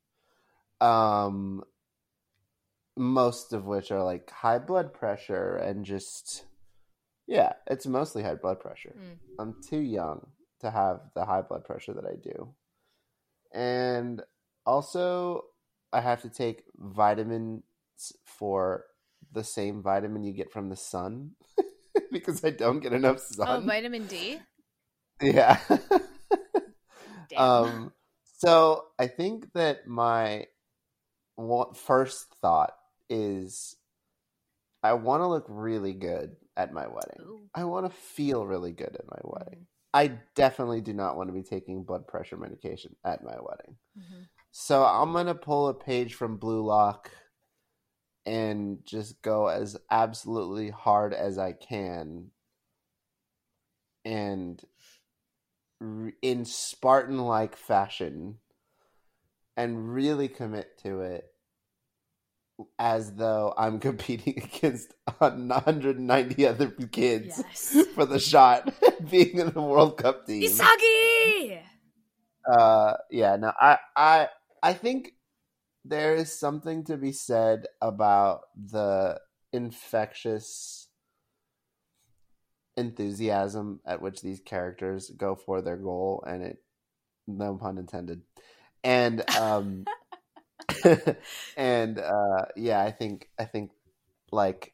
Um 0.81 1.63
most 2.97 3.51
of 3.51 3.65
which 3.65 3.91
are 3.91 4.03
like 4.03 4.29
high 4.29 4.59
blood 4.59 4.93
pressure 4.93 5.55
and 5.57 5.85
just 5.85 6.45
yeah, 7.27 7.53
it's 7.67 7.85
mostly 7.85 8.23
high 8.23 8.35
blood 8.35 8.59
pressure. 8.59 8.95
Mm. 8.97 9.17
I'm 9.39 9.55
too 9.67 9.79
young 9.79 10.27
to 10.61 10.71
have 10.71 11.01
the 11.15 11.25
high 11.25 11.41
blood 11.41 11.65
pressure 11.65 11.93
that 11.93 12.05
I 12.05 12.15
do. 12.15 12.53
And 13.51 14.21
also 14.65 15.45
I 15.91 16.01
have 16.01 16.21
to 16.21 16.29
take 16.29 16.63
vitamins 16.77 17.63
for 18.23 18.85
the 19.31 19.43
same 19.43 19.81
vitamin 19.81 20.23
you 20.23 20.33
get 20.33 20.51
from 20.51 20.69
the 20.69 20.75
sun 20.75 21.31
because 22.11 22.43
I 22.43 22.51
don't 22.51 22.79
get 22.79 22.93
enough 22.93 23.19
sun. 23.19 23.63
Oh, 23.63 23.65
vitamin 23.65 24.05
D. 24.07 24.39
yeah. 25.21 25.59
Um. 27.35 27.91
So 28.37 28.85
I 28.99 29.07
think 29.07 29.51
that 29.53 29.87
my 29.87 30.47
first 31.75 32.27
thought 32.41 32.73
is 33.09 33.75
I 34.83 34.93
want 34.93 35.21
to 35.21 35.27
look 35.27 35.45
really 35.49 35.93
good 35.93 36.35
at 36.55 36.71
my 36.71 36.87
wedding. 36.87 37.19
Ooh. 37.21 37.49
I 37.53 37.63
want 37.65 37.85
to 37.87 37.91
feel 37.91 38.45
really 38.45 38.71
good 38.71 38.95
at 38.95 39.05
my 39.09 39.19
wedding. 39.23 39.61
Mhm. 39.61 39.65
I 39.93 40.07
definitely 40.35 40.81
do 40.81 40.93
not 40.93 41.17
want 41.17 41.29
to 41.29 41.33
be 41.33 41.43
taking 41.43 41.83
blood 41.83 42.07
pressure 42.07 42.37
medication 42.37 42.95
at 43.03 43.23
my 43.23 43.35
wedding. 43.41 43.77
Mhm. 43.97 44.27
So 44.51 44.85
I'm 44.85 45.11
going 45.11 45.25
to 45.25 45.35
pull 45.35 45.67
a 45.67 45.73
page 45.73 46.13
from 46.13 46.37
Blue 46.37 46.63
Lock 46.63 47.11
and 48.25 48.85
just 48.85 49.21
go 49.21 49.47
as 49.47 49.77
absolutely 49.89 50.69
hard 50.69 51.13
as 51.13 51.37
I 51.37 51.53
can 51.53 52.31
and 54.03 54.63
in 56.21 56.45
Spartan 56.45 57.19
like 57.19 57.55
fashion 57.55 58.37
and 59.57 59.93
really 59.93 60.27
commit 60.27 60.77
to 60.83 61.01
it 61.01 61.25
as 62.79 63.13
though 63.15 63.53
I'm 63.57 63.79
competing 63.89 64.37
against 64.43 64.93
190 65.17 66.47
other 66.47 66.67
kids 66.69 67.43
Yes. 67.45 67.87
for 67.95 68.05
the 68.05 68.19
shot 68.19 68.73
being 69.09 69.39
in 69.39 69.51
the 69.51 69.61
World 69.61 69.97
Cup 69.97 70.25
team 70.25 70.43
Isagi. 70.49 71.59
uh 72.49 72.93
yeah 73.09 73.35
no 73.37 73.51
i 73.59 73.77
i 73.95 74.27
i 74.61 74.71
think 74.73 75.13
there 75.83 76.15
is 76.15 76.31
something 76.37 76.83
to 76.85 76.95
be 76.97 77.11
said 77.11 77.65
about 77.81 78.41
the 78.55 79.19
infectious 79.51 80.84
enthusiasm 82.77 83.79
at 83.85 84.01
which 84.01 84.21
these 84.21 84.39
characters 84.39 85.09
go 85.09 85.35
for 85.35 85.61
their 85.61 85.77
goal 85.77 86.23
and 86.27 86.43
it 86.43 86.61
no 87.27 87.55
pun 87.55 87.77
intended. 87.77 88.21
And 88.83 89.27
um 89.37 89.85
and 91.57 91.99
uh 91.99 92.45
yeah 92.55 92.81
i 92.81 92.91
think 92.91 93.29
i 93.39 93.45
think 93.45 93.71
like 94.31 94.73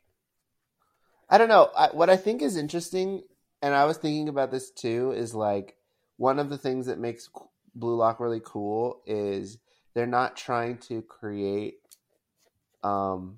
i 1.29 1.37
don't 1.37 1.49
know. 1.49 1.69
I, 1.75 1.87
what 1.87 2.09
i 2.09 2.17
think 2.17 2.41
is 2.41 2.57
interesting 2.57 3.23
and 3.61 3.73
i 3.73 3.85
was 3.85 3.97
thinking 3.97 4.29
about 4.29 4.51
this 4.51 4.69
too 4.71 5.11
is 5.11 5.33
like 5.33 5.75
one 6.17 6.39
of 6.39 6.49
the 6.49 6.57
things 6.57 6.85
that 6.87 6.99
makes 6.99 7.29
blue 7.73 7.95
lock 7.95 8.19
really 8.19 8.41
cool 8.43 9.01
is 9.05 9.57
they're 9.93 10.05
not 10.05 10.35
trying 10.35 10.77
to 10.79 11.01
create 11.01 11.79
um 12.83 13.37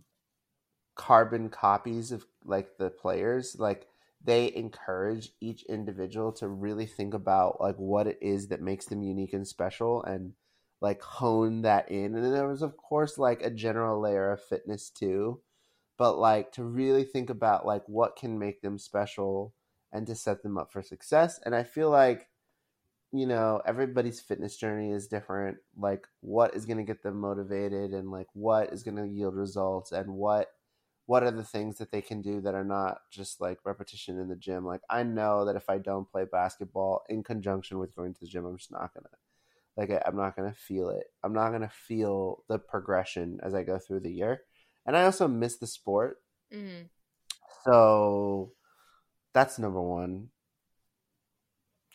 carbon 0.96 1.50
copies 1.50 2.12
of 2.12 2.26
like 2.46 2.78
the 2.78 2.90
players. 2.90 3.56
Like 3.58 3.88
they 4.24 4.54
encourage 4.56 5.32
each 5.42 5.64
individual 5.64 6.32
to 6.32 6.48
really 6.48 6.86
think 6.86 7.14
about 7.14 7.60
like 7.60 7.76
what 7.76 8.08
it 8.08 8.18
is 8.22 8.48
that 8.48 8.62
makes 8.62 8.86
them 8.86 9.04
unique 9.04 9.34
and 9.34 9.48
special 9.48 10.04
and 10.04 10.34
like 10.82 11.02
hone 11.02 11.62
that 11.64 11.90
in. 11.92 12.16
And 12.16 12.24
then 12.24 12.32
there 12.32 12.48
was 12.48 12.62
of 12.62 12.78
course 12.78 13.18
like 13.18 13.42
a 13.42 13.50
general 13.50 14.02
layer 14.02 14.32
of 14.32 14.42
fitness 14.42 14.90
too. 14.90 15.42
But 15.98 16.18
like 16.18 16.52
to 16.54 16.64
really 16.64 17.04
think 17.04 17.30
about 17.30 17.66
like 17.66 17.84
what 17.88 18.16
can 18.16 18.40
make 18.40 18.62
them 18.62 18.78
special 18.78 19.54
and 19.92 20.08
to 20.08 20.16
set 20.16 20.42
them 20.42 20.58
up 20.58 20.72
for 20.72 20.82
success. 20.82 21.40
And 21.46 21.56
i 21.56 21.64
feel 21.64 21.90
like 21.90 22.30
you 23.12 23.28
know 23.28 23.62
everybody's 23.66 24.20
fitness 24.22 24.56
journey 24.58 24.92
is 24.92 25.08
different. 25.08 25.58
Like 25.78 26.08
what 26.22 26.56
is 26.56 26.66
going 26.66 26.78
to 26.78 26.84
get 26.84 27.04
them 27.04 27.20
motivated 27.20 27.92
and 27.92 28.10
like 28.10 28.28
what 28.34 28.74
is 28.74 28.84
going 28.84 28.98
to 28.98 29.08
yield 29.08 29.36
results 29.36 29.92
and 29.92 30.14
what 30.14 30.50
what 31.06 31.24
are 31.24 31.32
the 31.32 31.44
things 31.44 31.78
that 31.78 31.92
they 31.92 32.02
can 32.02 32.22
do 32.22 32.42
that 32.42 32.56
are 32.56 32.64
not 32.64 33.00
just 33.12 33.42
like 33.42 33.60
repetition 33.66 34.20
in 34.20 34.30
the 34.30 34.36
gym 34.36 34.66
like 34.66 34.82
i 34.90 35.04
know 35.04 35.46
that 35.46 35.56
if 35.56 35.70
i 35.70 35.78
don't 35.78 36.10
play 36.12 36.26
basketball 36.32 37.04
in 37.10 37.24
conjunction 37.24 37.80
with 37.80 37.96
going 37.96 38.14
to 38.14 38.20
the 38.22 38.28
gym 38.28 38.46
i'm 38.46 38.58
just 38.58 38.72
not 38.72 38.94
gonna 38.94 39.08
like 39.76 39.92
I, 39.92 40.02
i'm 40.08 40.16
not 40.16 40.36
gonna 40.36 40.54
feel 40.54 40.90
it 40.90 41.08
i'm 41.24 41.34
not 41.34 41.52
gonna 41.52 41.72
feel 41.88 42.44
the 42.48 42.60
progression 42.60 43.40
as 43.44 43.54
i 43.54 43.64
go 43.64 43.80
through 43.80 44.02
the 44.02 44.12
year 44.14 44.42
and 44.86 44.96
i 44.96 45.04
also 45.04 45.28
miss 45.28 45.58
the 45.58 45.68
sport 45.68 46.20
Mhm. 46.52 46.90
so 47.64 48.52
that's 49.34 49.58
number 49.58 49.82
one. 49.82 50.30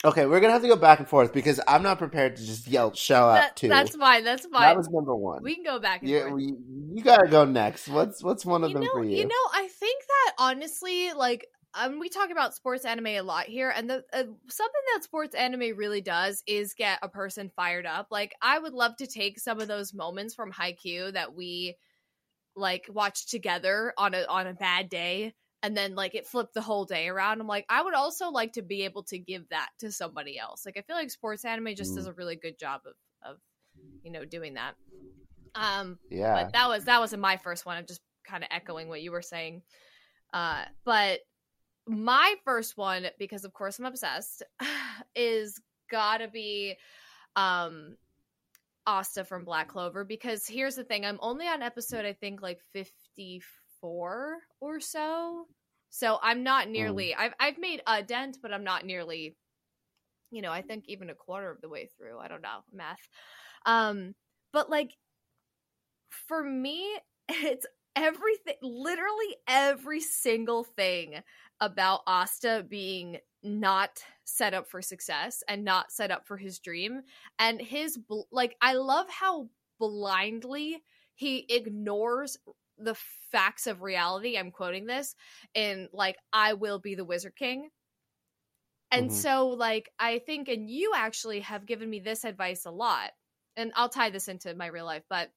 Okay, 0.04 0.26
we're 0.26 0.38
gonna 0.38 0.52
have 0.52 0.62
to 0.62 0.68
go 0.68 0.76
back 0.76 1.00
and 1.00 1.08
forth 1.08 1.32
because 1.32 1.60
I'm 1.66 1.82
not 1.82 1.98
prepared 1.98 2.36
to 2.36 2.46
just 2.46 2.68
yell 2.68 2.94
shell 2.94 3.30
out 3.30 3.34
That- 3.34 3.56
two. 3.56 3.68
that's 3.68 3.96
fine. 3.96 4.22
That's 4.22 4.46
fine. 4.46 4.62
that 4.62 4.76
was 4.76 4.88
number 4.88 5.14
one. 5.14 5.42
we 5.42 5.56
can 5.56 5.64
go 5.64 5.80
back 5.80 6.02
and 6.02 6.10
yeah, 6.10 6.28
forth. 6.28 6.34
we, 6.34 6.54
you 6.94 7.02
gotta 7.02 7.26
go 7.26 7.44
next. 7.44 7.88
What's 7.88 8.22
what's 8.22 8.46
one 8.46 8.62
of 8.62 8.70
you 8.70 8.74
them 8.74 8.84
know, 8.84 8.92
for 8.92 9.02
you? 9.04 9.16
you? 9.18 9.24
know, 9.26 9.34
I 9.52 9.66
think 9.66 10.04
that 10.06 10.32
honestly, 10.38 11.12
like, 11.14 11.48
um, 11.74 11.98
we 11.98 12.08
talk 12.08 12.30
about 12.30 12.54
sports 12.54 12.84
anime 12.84 13.08
a 13.08 13.20
lot 13.22 13.46
here, 13.46 13.70
and 13.74 13.90
the 13.90 14.04
uh, 14.12 14.22
something 14.48 14.82
that 14.94 15.02
sports 15.02 15.34
anime 15.34 15.76
really 15.76 16.00
does 16.00 16.44
is 16.46 16.74
get 16.74 17.00
a 17.02 17.08
person 17.08 17.50
fired 17.56 17.84
up. 17.84 18.06
Like, 18.12 18.34
I 18.40 18.60
would 18.60 18.74
love 18.74 18.96
to 18.98 19.06
take 19.08 19.40
some 19.40 19.60
of 19.60 19.66
those 19.66 19.92
moments 19.92 20.32
from 20.32 20.52
Haikyuu 20.52 21.12
that 21.14 21.34
we 21.34 21.76
like 22.54 22.86
watched 22.88 23.30
together 23.30 23.92
on 23.98 24.14
a 24.14 24.24
on 24.28 24.46
a 24.46 24.54
bad 24.54 24.88
day, 24.88 25.34
and 25.62 25.76
then 25.76 25.94
like 25.94 26.14
it 26.14 26.26
flipped 26.26 26.54
the 26.54 26.60
whole 26.60 26.84
day 26.84 27.08
around. 27.08 27.40
I'm 27.40 27.46
like, 27.46 27.66
I 27.68 27.82
would 27.82 27.94
also 27.94 28.30
like 28.30 28.52
to 28.52 28.62
be 28.62 28.82
able 28.84 29.02
to 29.04 29.18
give 29.18 29.48
that 29.48 29.70
to 29.80 29.90
somebody 29.90 30.38
else. 30.38 30.64
Like, 30.64 30.76
I 30.76 30.82
feel 30.82 30.96
like 30.96 31.10
sports 31.10 31.44
anime 31.44 31.74
just 31.74 31.92
Mm. 31.92 31.96
does 31.96 32.06
a 32.06 32.12
really 32.12 32.36
good 32.36 32.58
job 32.58 32.82
of 32.86 32.94
of 33.22 33.38
you 34.02 34.10
know 34.12 34.24
doing 34.24 34.54
that. 34.54 34.74
Um, 35.54 35.98
yeah, 36.10 36.44
but 36.44 36.52
that 36.52 36.68
was 36.68 36.84
that 36.84 37.00
wasn't 37.00 37.22
my 37.22 37.36
first 37.36 37.66
one. 37.66 37.76
I'm 37.76 37.86
just 37.86 38.00
kind 38.24 38.44
of 38.44 38.48
echoing 38.52 38.88
what 38.88 39.02
you 39.02 39.10
were 39.10 39.22
saying. 39.22 39.62
Uh, 40.32 40.64
but 40.84 41.20
my 41.86 42.34
first 42.44 42.76
one, 42.76 43.06
because 43.18 43.44
of 43.44 43.52
course 43.52 43.78
I'm 43.78 43.86
obsessed, 43.86 44.42
is 45.16 45.60
gotta 45.90 46.28
be 46.28 46.76
um 47.34 47.96
Asta 48.86 49.24
from 49.24 49.44
Black 49.44 49.68
Clover. 49.68 50.04
Because 50.04 50.46
here's 50.46 50.76
the 50.76 50.84
thing, 50.84 51.04
I'm 51.04 51.18
only 51.20 51.46
on 51.46 51.62
episode 51.62 52.04
I 52.04 52.12
think 52.12 52.42
like 52.42 52.60
54 53.80 54.38
or 54.60 54.80
so. 54.80 55.46
So 55.90 56.18
I'm 56.22 56.42
not 56.42 56.68
nearly 56.68 57.14
I've 57.14 57.32
I've 57.40 57.58
made 57.58 57.82
a 57.86 58.02
dent, 58.02 58.38
but 58.42 58.52
I'm 58.52 58.64
not 58.64 58.84
nearly, 58.84 59.36
you 60.30 60.42
know, 60.42 60.52
I 60.52 60.62
think 60.62 60.84
even 60.86 61.10
a 61.10 61.14
quarter 61.14 61.50
of 61.50 61.60
the 61.60 61.68
way 61.68 61.88
through. 61.96 62.18
I 62.18 62.28
don't 62.28 62.42
know, 62.42 62.60
math. 62.72 63.08
Um, 63.64 64.14
but 64.52 64.68
like 64.68 64.92
for 66.10 66.42
me, 66.44 66.98
it's 67.28 67.66
everything 67.96 68.54
literally 68.62 69.36
every 69.48 70.00
single 70.00 70.62
thing 70.62 71.20
about 71.60 72.02
Asta 72.06 72.64
being 72.68 73.18
not 73.42 73.90
set 74.24 74.52
up 74.54 74.68
for 74.68 74.82
success 74.82 75.42
and 75.48 75.64
not 75.64 75.90
set 75.90 76.10
up 76.10 76.26
for 76.26 76.36
his 76.36 76.58
dream 76.58 77.00
and 77.38 77.60
his 77.60 77.96
bl- 77.96 78.22
like 78.30 78.56
I 78.60 78.74
love 78.74 79.06
how 79.08 79.48
blindly 79.80 80.82
he 81.14 81.46
ignores 81.48 82.36
the 82.78 82.94
facts 82.94 83.66
of 83.66 83.82
reality 83.82 84.36
I'm 84.38 84.50
quoting 84.50 84.86
this 84.86 85.14
in 85.54 85.88
like 85.92 86.16
I 86.32 86.54
will 86.54 86.78
be 86.78 86.94
the 86.94 87.04
wizard 87.04 87.36
king 87.36 87.70
and 88.90 89.12
Mhm. 89.12 89.12
so 89.12 89.48
like 89.48 89.90
I 89.98 90.18
think 90.18 90.48
and 90.48 90.68
you 90.70 90.92
actually 90.94 91.40
have 91.40 91.66
given 91.66 91.88
me 91.90 92.00
this 92.00 92.24
advice 92.24 92.64
a 92.64 92.70
lot 92.70 93.12
and 93.56 93.72
I'll 93.76 93.88
tie 93.88 94.10
this 94.10 94.28
into 94.28 94.54
my 94.54 94.66
real 94.66 94.84
life 94.86 95.04
but 95.08 95.30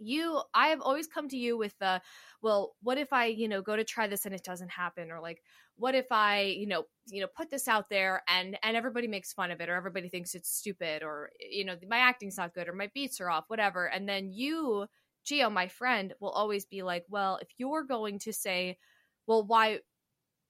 you 0.00 0.42
i 0.54 0.68
have 0.68 0.80
always 0.82 1.06
come 1.06 1.28
to 1.28 1.38
you 1.38 1.56
with 1.56 1.78
the 1.78 2.02
well 2.42 2.76
what 2.82 2.98
if 2.98 3.12
i 3.12 3.26
you 3.26 3.48
know 3.48 3.62
go 3.62 3.76
to 3.76 3.84
try 3.84 4.08
this 4.08 4.26
and 4.26 4.34
it 4.34 4.44
doesn't 4.44 4.70
happen 4.70 5.10
or 5.10 5.20
like 5.20 5.42
what 5.76 5.94
if 5.94 6.06
i 6.12 6.42
you 6.42 6.66
know 6.66 6.84
you 7.06 7.20
know 7.22 7.28
put 7.28 7.50
this 7.50 7.68
out 7.68 7.90
there 7.90 8.22
and 8.28 8.58
and 8.62 8.76
everybody 8.76 9.08
makes 9.08 9.32
fun 9.32 9.50
of 9.52 9.60
it 9.60 9.68
or 9.68 9.74
everybody 9.74 10.08
thinks 10.08 10.34
it's 10.34 10.50
stupid 10.50 11.02
or 11.02 11.30
you 11.40 11.64
know 11.64 11.76
my 11.88 11.98
acting's 11.98 12.36
not 12.38 12.54
good 12.54 12.68
or 12.68 12.74
my 12.74 12.90
beats 12.94 13.20
are 13.20 13.30
off 13.30 13.44
whatever 13.48 13.86
and 13.88 14.08
then 14.08 14.30
you 14.32 14.86
Gia 15.26 15.50
my 15.50 15.68
friend 15.68 16.14
will 16.20 16.30
always 16.30 16.66
be 16.66 16.82
like 16.82 17.06
well 17.10 17.38
if 17.42 17.48
you're 17.58 17.84
going 17.84 18.20
to 18.20 18.32
say 18.32 18.78
well 19.26 19.44
why 19.46 19.80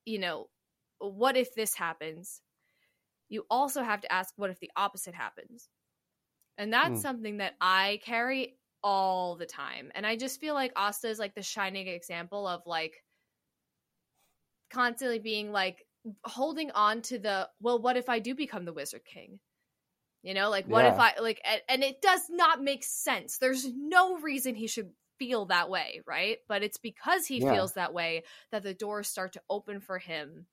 you 0.06 0.18
know 0.18 0.50
what 1.00 1.36
if 1.36 1.54
this 1.54 1.74
happens 1.74 2.42
you 3.28 3.46
also 3.50 3.82
have 3.82 4.00
to 4.02 4.12
ask 4.12 4.34
what 4.36 4.50
if 4.50 4.60
the 4.60 4.70
opposite 4.76 5.14
happens 5.14 5.68
and 6.58 6.72
that's 6.72 7.00
Hmm. 7.00 7.02
something 7.02 7.38
that 7.38 7.54
i 7.60 8.00
carry 8.02 8.58
all 8.82 9.36
the 9.36 9.46
time. 9.46 9.90
And 9.96 10.06
I 10.06 10.16
just 10.16 10.38
feel 10.40 10.54
like 10.54 10.72
Asta 10.76 11.08
is 11.08 11.18
like 11.18 11.34
the 11.34 11.42
shining 11.42 11.88
example 11.88 12.46
of 12.46 12.62
like 12.66 13.02
constantly 14.70 15.18
being 15.18 15.52
like 15.52 15.86
holding 16.24 16.70
on 16.72 17.02
to 17.02 17.18
the 17.18 17.50
well, 17.60 17.80
what 17.80 17.96
if 17.96 18.08
I 18.08 18.18
do 18.20 18.34
become 18.34 18.64
the 18.64 18.72
Wizard 18.72 19.04
King? 19.04 19.40
You 20.26 20.34
know, 20.34 20.50
like 20.50 20.66
what 20.66 20.86
if 20.86 20.98
I 20.98 21.12
like 21.20 21.40
and, 21.44 21.62
and 21.68 21.84
it 21.84 22.02
does 22.02 22.22
not 22.28 22.60
make 22.60 22.82
sense. 22.82 23.38
There's 23.38 23.64
no 23.72 24.18
reason 24.18 24.56
he 24.56 24.66
should 24.66 24.90
feel 25.20 25.46
that 25.46 25.70
way, 25.70 26.02
right? 26.04 26.38
But 26.48 26.64
it's 26.64 26.78
because 26.78 27.26
he 27.26 27.38
Yeah. 27.38 27.52
feels 27.52 27.74
that 27.74 27.94
way 27.94 28.24
that 28.50 28.64
the 28.64 28.74
doors 28.74 29.06
start 29.06 29.34
to 29.34 29.42
open 29.48 29.78
for 29.78 29.98
him. 30.00 30.46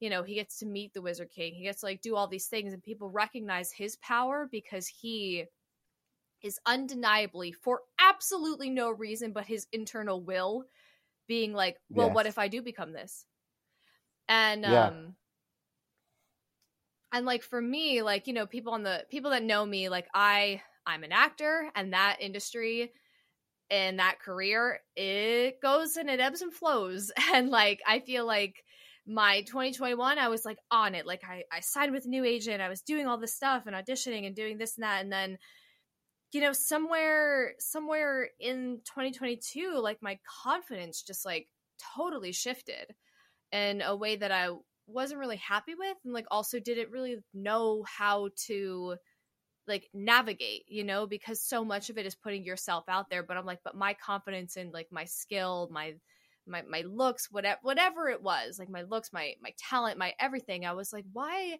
You 0.00 0.10
know, 0.10 0.24
he 0.24 0.34
gets 0.34 0.58
to 0.58 0.66
meet 0.66 0.92
the 0.92 1.02
Wizard 1.02 1.30
King. 1.30 1.54
He 1.54 1.62
gets 1.62 1.82
to 1.82 1.86
like 1.86 2.02
do 2.02 2.16
all 2.16 2.26
these 2.26 2.48
things 2.48 2.72
and 2.72 2.82
people 2.82 3.08
recognize 3.08 3.70
his 3.70 3.94
power 3.98 4.48
because 4.50 4.88
he 4.88 5.44
is 6.42 6.58
undeniably 6.66 7.52
for 7.52 7.82
absolutely 8.00 8.70
no 8.70 8.90
reason 8.90 9.32
but 9.32 9.46
his 9.46 9.66
internal 9.72 10.20
will 10.20 10.64
being 11.26 11.52
like 11.52 11.78
well 11.90 12.10
what 12.10 12.26
if 12.26 12.38
i 12.38 12.46
do 12.46 12.60
become 12.60 12.92
this 12.92 13.24
And 14.28 14.64
Yeah. 14.64 14.88
um 14.88 15.16
and 17.12 17.26
like 17.26 17.42
for 17.42 17.60
me, 17.60 18.02
like, 18.02 18.26
you 18.26 18.32
know, 18.32 18.46
people 18.46 18.72
on 18.72 18.82
the 18.82 19.04
people 19.10 19.30
that 19.30 19.42
know 19.42 19.64
me, 19.64 19.88
like 19.88 20.06
I 20.14 20.62
I'm 20.86 21.04
an 21.04 21.12
actor 21.12 21.70
and 21.74 21.92
that 21.92 22.18
industry 22.20 22.92
and 23.70 23.98
that 23.98 24.20
career, 24.20 24.80
it 24.94 25.60
goes 25.60 25.96
and 25.96 26.08
it 26.08 26.20
ebbs 26.20 26.42
and 26.42 26.52
flows. 26.52 27.12
And 27.32 27.50
like 27.50 27.80
I 27.86 28.00
feel 28.00 28.26
like 28.26 28.64
my 29.06 29.42
2021, 29.42 30.18
I 30.18 30.28
was 30.28 30.44
like 30.44 30.58
on 30.70 30.94
it. 30.94 31.06
Like 31.06 31.22
I, 31.24 31.44
I 31.52 31.60
signed 31.60 31.92
with 31.92 32.06
a 32.06 32.08
new 32.08 32.24
agent, 32.24 32.60
I 32.60 32.68
was 32.68 32.82
doing 32.82 33.06
all 33.06 33.18
this 33.18 33.34
stuff 33.34 33.64
and 33.66 33.76
auditioning 33.76 34.26
and 34.26 34.34
doing 34.34 34.58
this 34.58 34.76
and 34.76 34.84
that. 34.84 35.02
And 35.02 35.12
then 35.12 35.38
you 36.32 36.40
know 36.40 36.52
somewhere 36.52 37.54
somewhere 37.58 38.28
in 38.40 38.80
2022 38.84 39.78
like 39.78 40.02
my 40.02 40.18
confidence 40.42 41.02
just 41.02 41.24
like 41.24 41.48
totally 41.96 42.32
shifted 42.32 42.94
in 43.52 43.80
a 43.80 43.96
way 43.96 44.16
that 44.16 44.32
i 44.32 44.48
wasn't 44.86 45.20
really 45.20 45.36
happy 45.36 45.74
with 45.74 45.96
and 46.04 46.14
like 46.14 46.26
also 46.30 46.60
didn't 46.60 46.90
really 46.90 47.16
know 47.34 47.84
how 47.86 48.28
to 48.46 48.96
like 49.66 49.88
navigate 49.92 50.62
you 50.68 50.84
know 50.84 51.06
because 51.06 51.42
so 51.42 51.64
much 51.64 51.90
of 51.90 51.98
it 51.98 52.06
is 52.06 52.14
putting 52.14 52.44
yourself 52.44 52.84
out 52.88 53.10
there 53.10 53.22
but 53.22 53.36
i'm 53.36 53.46
like 53.46 53.60
but 53.64 53.74
my 53.74 53.94
confidence 53.94 54.56
in 54.56 54.70
like 54.70 54.88
my 54.90 55.04
skill 55.04 55.68
my 55.72 55.94
my 56.46 56.62
my 56.62 56.82
looks 56.82 57.30
whatever 57.30 57.58
whatever 57.62 58.08
it 58.08 58.22
was 58.22 58.58
like 58.58 58.70
my 58.70 58.82
looks 58.82 59.12
my 59.12 59.34
my 59.42 59.52
talent 59.58 59.98
my 59.98 60.14
everything 60.20 60.64
i 60.64 60.72
was 60.72 60.92
like 60.92 61.04
why 61.12 61.56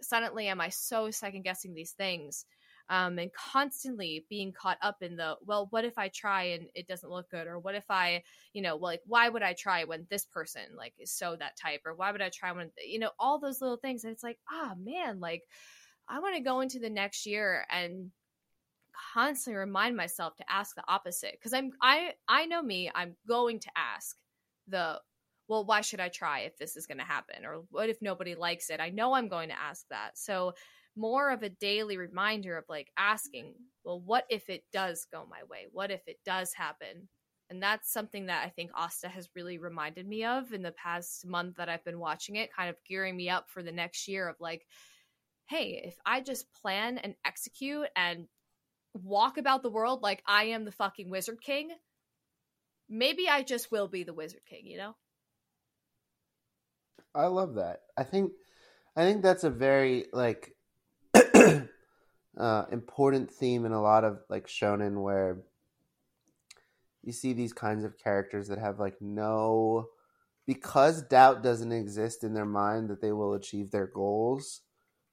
suddenly 0.00 0.46
am 0.46 0.60
i 0.60 0.68
so 0.68 1.10
second 1.10 1.42
guessing 1.42 1.74
these 1.74 1.92
things 1.92 2.44
um, 2.88 3.18
and 3.18 3.32
constantly 3.32 4.24
being 4.28 4.52
caught 4.52 4.78
up 4.82 5.02
in 5.02 5.16
the 5.16 5.36
well 5.44 5.66
what 5.70 5.84
if 5.84 5.98
i 5.98 6.08
try 6.08 6.42
and 6.44 6.66
it 6.74 6.86
doesn't 6.86 7.10
look 7.10 7.30
good? 7.30 7.46
or 7.46 7.58
what 7.58 7.74
if 7.74 7.90
i 7.90 8.22
you 8.52 8.62
know 8.62 8.76
like 8.76 9.00
why 9.06 9.28
would 9.28 9.42
i 9.42 9.52
try 9.52 9.84
when 9.84 10.06
this 10.10 10.24
person 10.24 10.62
like 10.76 10.94
is 10.98 11.10
so 11.10 11.36
that 11.36 11.56
type? 11.56 11.80
or 11.86 11.94
why 11.94 12.12
would 12.12 12.22
i 12.22 12.28
try 12.28 12.52
when 12.52 12.70
you 12.84 12.98
know 12.98 13.10
all 13.18 13.38
those 13.38 13.60
little 13.60 13.76
things. 13.76 14.04
And 14.04 14.12
it's 14.12 14.22
like 14.22 14.38
ah 14.50 14.74
man 14.78 15.20
like 15.20 15.42
i 16.08 16.18
want 16.18 16.36
to 16.36 16.42
go 16.42 16.60
into 16.60 16.78
the 16.78 16.90
next 16.90 17.26
year 17.26 17.64
and 17.70 18.10
constantly 19.14 19.58
remind 19.58 19.96
myself 19.96 20.36
to 20.36 20.52
ask 20.52 20.74
the 20.74 20.84
opposite. 20.88 21.32
Because 21.32 21.52
i'm 21.52 21.72
i 21.80 22.12
i 22.28 22.46
know 22.46 22.62
me 22.62 22.90
i'm 22.94 23.16
going 23.26 23.60
to 23.60 23.70
ask 23.76 24.16
the 24.68 25.00
well 25.48 25.64
why 25.64 25.80
should 25.80 26.00
i 26.00 26.08
try 26.08 26.40
if 26.40 26.56
this 26.56 26.76
is 26.76 26.86
going 26.86 26.98
to 26.98 27.04
happen? 27.04 27.44
or 27.44 27.62
what 27.70 27.88
if 27.88 28.00
nobody 28.02 28.34
likes 28.34 28.70
it? 28.70 28.80
I 28.80 28.90
know 28.90 29.14
i'm 29.14 29.28
going 29.28 29.48
to 29.48 29.58
ask 29.58 29.86
that. 29.90 30.18
So 30.18 30.54
more 30.96 31.30
of 31.30 31.42
a 31.42 31.48
daily 31.48 31.96
reminder 31.96 32.56
of 32.56 32.64
like 32.68 32.90
asking, 32.96 33.54
well, 33.84 34.00
what 34.00 34.24
if 34.28 34.48
it 34.48 34.64
does 34.72 35.06
go 35.10 35.26
my 35.28 35.42
way? 35.48 35.66
What 35.72 35.90
if 35.90 36.06
it 36.06 36.18
does 36.24 36.52
happen? 36.52 37.08
And 37.50 37.62
that's 37.62 37.92
something 37.92 38.26
that 38.26 38.46
I 38.46 38.50
think 38.50 38.70
Asta 38.74 39.08
has 39.08 39.28
really 39.34 39.58
reminded 39.58 40.06
me 40.06 40.24
of 40.24 40.52
in 40.52 40.62
the 40.62 40.72
past 40.72 41.26
month 41.26 41.56
that 41.56 41.68
I've 41.68 41.84
been 41.84 41.98
watching 41.98 42.36
it, 42.36 42.54
kind 42.54 42.70
of 42.70 42.76
gearing 42.88 43.16
me 43.16 43.28
up 43.28 43.50
for 43.50 43.62
the 43.62 43.72
next 43.72 44.08
year 44.08 44.28
of 44.28 44.36
like, 44.40 44.66
hey, 45.46 45.82
if 45.84 45.96
I 46.06 46.20
just 46.20 46.52
plan 46.54 46.98
and 46.98 47.14
execute 47.24 47.88
and 47.94 48.26
walk 48.94 49.38
about 49.38 49.62
the 49.62 49.70
world 49.70 50.02
like 50.02 50.22
I 50.26 50.44
am 50.44 50.64
the 50.64 50.72
fucking 50.72 51.10
Wizard 51.10 51.42
King, 51.42 51.70
maybe 52.88 53.28
I 53.28 53.42
just 53.42 53.70
will 53.70 53.88
be 53.88 54.04
the 54.04 54.14
Wizard 54.14 54.42
King, 54.48 54.66
you 54.66 54.78
know? 54.78 54.96
I 57.14 57.26
love 57.26 57.56
that. 57.56 57.80
I 57.96 58.04
think 58.04 58.32
I 58.96 59.04
think 59.04 59.22
that's 59.22 59.44
a 59.44 59.50
very 59.50 60.06
like 60.12 60.54
uh, 62.38 62.64
important 62.70 63.30
theme 63.30 63.64
in 63.64 63.72
a 63.72 63.82
lot 63.82 64.04
of 64.04 64.18
like 64.28 64.46
shonen 64.46 65.02
where 65.02 65.42
you 67.02 67.12
see 67.12 67.32
these 67.32 67.52
kinds 67.52 67.84
of 67.84 67.98
characters 67.98 68.48
that 68.48 68.58
have 68.58 68.78
like 68.78 69.00
no 69.00 69.88
because 70.46 71.02
doubt 71.02 71.42
doesn't 71.42 71.72
exist 71.72 72.24
in 72.24 72.34
their 72.34 72.46
mind 72.46 72.88
that 72.88 73.00
they 73.00 73.12
will 73.12 73.34
achieve 73.34 73.70
their 73.70 73.86
goals 73.86 74.62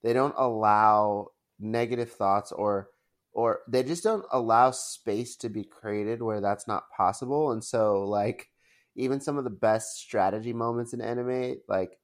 they 0.04 0.14
don't 0.14 0.36
allow 0.38 1.28
negative 1.60 2.12
thoughts 2.12 2.52
or 2.52 2.90
or 3.32 3.60
they 3.68 3.84
just 3.84 4.04
don't 4.04 4.26
allow 4.32 4.72
space 4.72 5.36
to 5.38 5.50
be 5.50 5.64
created 5.64 6.22
where 6.22 6.42
that's 6.42 6.68
not 6.68 6.90
possible. 6.96 7.52
And 7.52 7.64
so 7.64 8.04
like 8.04 8.50
even 8.96 9.22
some 9.22 9.38
of 9.38 9.44
the 9.44 9.50
best 9.50 9.98
strategy 9.98 10.54
moments 10.54 10.94
in 10.94 11.02
anime 11.02 11.58
like 11.68 12.00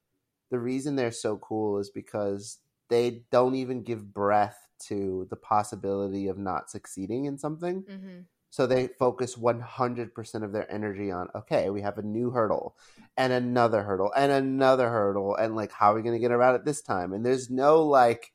the 0.52 0.60
reason 0.60 0.96
they're 0.96 1.12
so 1.12 1.38
cool 1.38 1.80
is 1.80 1.90
because 1.90 2.60
they 2.90 3.24
don't 3.32 3.56
even 3.56 3.84
give 3.84 4.14
breath 4.14 4.58
to 4.88 5.28
the 5.30 5.36
possibility 5.36 6.28
of 6.28 6.38
not 6.38 6.70
succeeding 6.70 7.26
in 7.26 7.38
something. 7.38 7.84
Mm-hmm. 7.84 8.20
So 8.50 8.66
they 8.66 8.88
focus 8.88 9.36
100% 9.36 10.44
of 10.44 10.54
their 10.54 10.72
energy 10.72 11.12
on, 11.12 11.28
okay, 11.36 11.70
we 11.70 11.82
have 11.82 11.98
a 11.98 12.04
new 12.04 12.30
hurdle 12.30 12.78
and 13.18 13.34
another 13.34 13.84
hurdle 13.84 14.14
and 14.16 14.32
another 14.32 14.90
hurdle. 14.90 15.36
And 15.36 15.56
like, 15.58 15.74
how 15.74 15.92
are 15.92 15.96
we 15.96 16.02
going 16.02 16.16
to 16.16 16.22
get 16.22 16.32
around 16.32 16.56
it 16.56 16.64
this 16.64 16.82
time? 16.82 17.12
And 17.12 17.26
there's 17.26 17.50
no 17.50 17.84
like, 17.84 18.32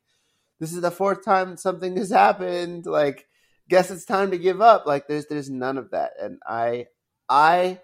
this 0.59 0.73
is 0.73 0.81
the 0.81 0.91
fourth 0.91 1.25
time 1.25 1.57
something 1.57 1.97
has 1.97 2.11
happened. 2.11 2.85
Like, 2.85 3.25
guess 3.67 3.89
it's 3.89 4.05
time 4.05 4.29
to 4.29 4.37
give 4.37 4.61
up. 4.61 4.85
Like, 4.85 5.07
there's, 5.07 5.25
there's 5.25 5.49
none 5.49 5.79
of 5.79 5.89
that. 5.89 6.11
And 6.21 6.37
I, 6.47 6.85
I 7.27 7.79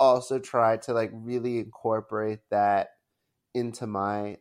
also 0.00 0.38
try 0.38 0.78
to 0.78 0.92
like 0.92 1.10
really 1.14 1.58
incorporate 1.58 2.40
that 2.50 2.88
into 3.54 3.86
my 3.86 4.38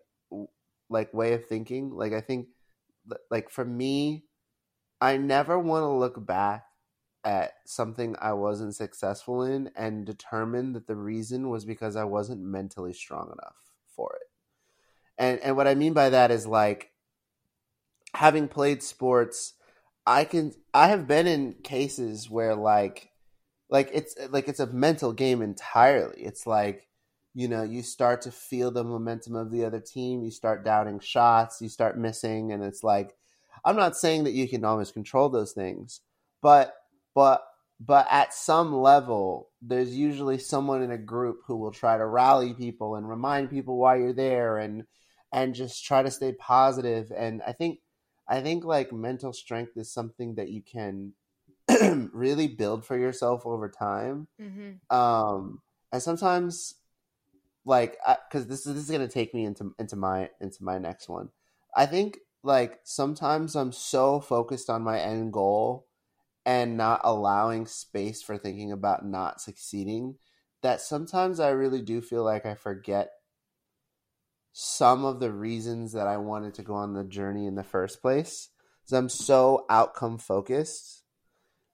like 0.90 1.14
way 1.14 1.34
of 1.34 1.46
thinking. 1.46 1.92
Like 1.92 2.14
I 2.14 2.22
think 2.22 2.48
like 3.30 3.50
for 3.50 3.66
me, 3.66 4.26
I 5.02 5.18
never 5.18 5.60
want 5.60 5.84
to 5.84 5.90
look 5.90 6.26
back 6.26 6.66
at 7.24 7.54
something 7.66 8.16
I 8.22 8.34
wasn't 8.34 8.76
successful 8.76 9.44
in 9.44 9.72
and 9.76 10.06
determine 10.06 10.74
that 10.74 10.88
the 10.88 10.96
reason 10.96 11.50
was 11.50 11.66
because 11.66 11.96
I 11.96 12.04
wasn't 12.04 12.42
mentally 12.42 12.94
strong 12.94 13.26
enough 13.26 13.56
for 13.96 14.16
it. 14.16 14.28
And 15.18 15.40
and 15.40 15.56
what 15.56 15.68
I 15.68 15.76
mean 15.76 15.94
by 15.94 16.10
that 16.10 16.32
is 16.32 16.46
like 16.46 16.92
having 18.14 18.48
played 18.48 18.84
sports, 18.84 19.54
I 20.06 20.24
can 20.24 20.54
I 20.74 20.88
have 20.88 21.08
been 21.08 21.28
in 21.28 21.56
cases 21.64 22.30
where 22.30 22.56
like 22.56 23.10
like 23.70 23.90
it's 23.94 24.16
like 24.30 24.48
it's 24.48 24.60
a 24.60 24.68
mental 24.68 25.14
game 25.14 25.42
entirely. 25.42 26.22
It's 26.22 26.46
like 26.46 26.88
you 27.36 27.50
know, 27.50 27.64
you 27.64 27.84
start 27.84 28.22
to 28.22 28.32
feel 28.32 28.72
the 28.72 28.84
momentum 28.86 29.36
of 29.36 29.52
the 29.52 29.66
other 29.66 29.82
team. 29.82 30.24
You 30.24 30.32
start 30.32 30.64
doubting 30.64 31.02
shots. 31.02 31.62
You 31.62 31.68
start 31.68 32.00
missing, 32.00 32.54
and 32.54 32.64
it's 32.64 32.82
like, 32.82 33.14
I'm 33.66 33.76
not 33.76 33.98
saying 33.98 34.24
that 34.24 34.32
you 34.32 34.48
can 34.48 34.64
always 34.64 34.92
control 34.92 35.28
those 35.28 35.52
things, 35.52 36.00
but 36.42 36.74
but 37.14 37.46
but 37.78 38.08
at 38.10 38.34
some 38.34 38.74
level, 38.74 39.50
there's 39.62 39.94
usually 39.94 40.38
someone 40.38 40.82
in 40.82 40.92
a 40.92 40.98
group 40.98 41.42
who 41.46 41.58
will 41.58 41.72
try 41.72 41.98
to 41.98 42.06
rally 42.06 42.54
people 42.54 42.96
and 42.96 43.08
remind 43.10 43.50
people 43.50 43.78
why 43.78 43.98
you're 43.98 44.14
there, 44.14 44.58
and 44.58 44.86
and 45.34 45.54
just 45.54 45.84
try 45.84 46.02
to 46.02 46.12
stay 46.12 46.32
positive. 46.32 47.12
And 47.14 47.42
I 47.46 47.52
think 47.52 47.80
I 48.30 48.40
think 48.40 48.64
like 48.64 48.94
mental 48.94 49.34
strength 49.34 49.76
is 49.76 49.92
something 49.92 50.36
that 50.36 50.48
you 50.48 50.62
can 50.62 51.12
really 52.14 52.48
build 52.48 52.86
for 52.86 52.98
yourself 52.98 53.46
over 53.46 53.68
time. 53.68 54.30
Mm-hmm. 54.42 54.96
Um, 54.96 55.62
and 55.92 56.02
sometimes 56.02 56.76
like 57.66 57.98
because 58.30 58.48
this 58.48 58.66
is 58.66 58.76
this 58.76 58.84
is 58.86 58.92
gonna 58.92 59.08
take 59.08 59.34
me 59.34 59.46
into 59.46 59.74
into 59.80 59.96
my 59.96 60.30
into 60.40 60.64
my 60.64 60.78
next 60.78 61.10
one. 61.10 61.30
I 61.76 61.86
think 61.86 62.20
like 62.44 62.80
sometimes 62.84 63.56
I'm 63.56 63.72
so 63.72 64.20
focused 64.20 64.70
on 64.70 64.84
my 64.84 65.00
end 65.00 65.34
goal 65.34 65.88
and 66.46 66.78
not 66.78 67.02
allowing 67.04 67.66
space 67.66 68.22
for 68.22 68.38
thinking 68.38 68.72
about 68.72 69.06
not 69.06 69.42
succeeding 69.42 70.16
that 70.62 70.80
sometimes 70.80 71.40
I 71.40 71.50
really 71.50 71.82
do 71.82 72.02
feel 72.02 72.24
like 72.24 72.46
I 72.46 72.54
forget 72.54 73.10
some 74.54 75.04
of 75.04 75.20
the 75.20 75.32
reasons 75.32 75.94
that 75.94 76.08
I 76.08 76.18
wanted 76.18 76.54
to 76.56 76.64
go 76.64 76.76
on 76.76 76.94
the 76.94 77.04
journey 77.04 77.46
in 77.46 77.56
the 77.56 77.64
first 77.64 78.02
place. 78.02 78.50
So 78.86 78.98
I'm 78.98 79.10
so 79.10 79.66
outcome 79.70 80.18
focused 80.18 81.04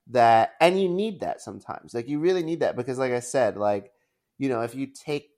that 0.08 0.54
and 0.60 0.82
you 0.82 0.90
need 0.90 1.20
that 1.20 1.42
sometimes. 1.42 1.94
Like 1.94 2.08
you 2.08 2.20
really 2.20 2.44
need 2.44 2.62
that 2.62 2.76
because 2.76 2.98
like 2.98 3.12
I 3.12 3.20
said, 3.20 3.58
like 3.58 3.92
you 4.38 4.50
know, 4.50 4.62
if 4.62 4.74
you 4.74 4.88
take 4.88 5.31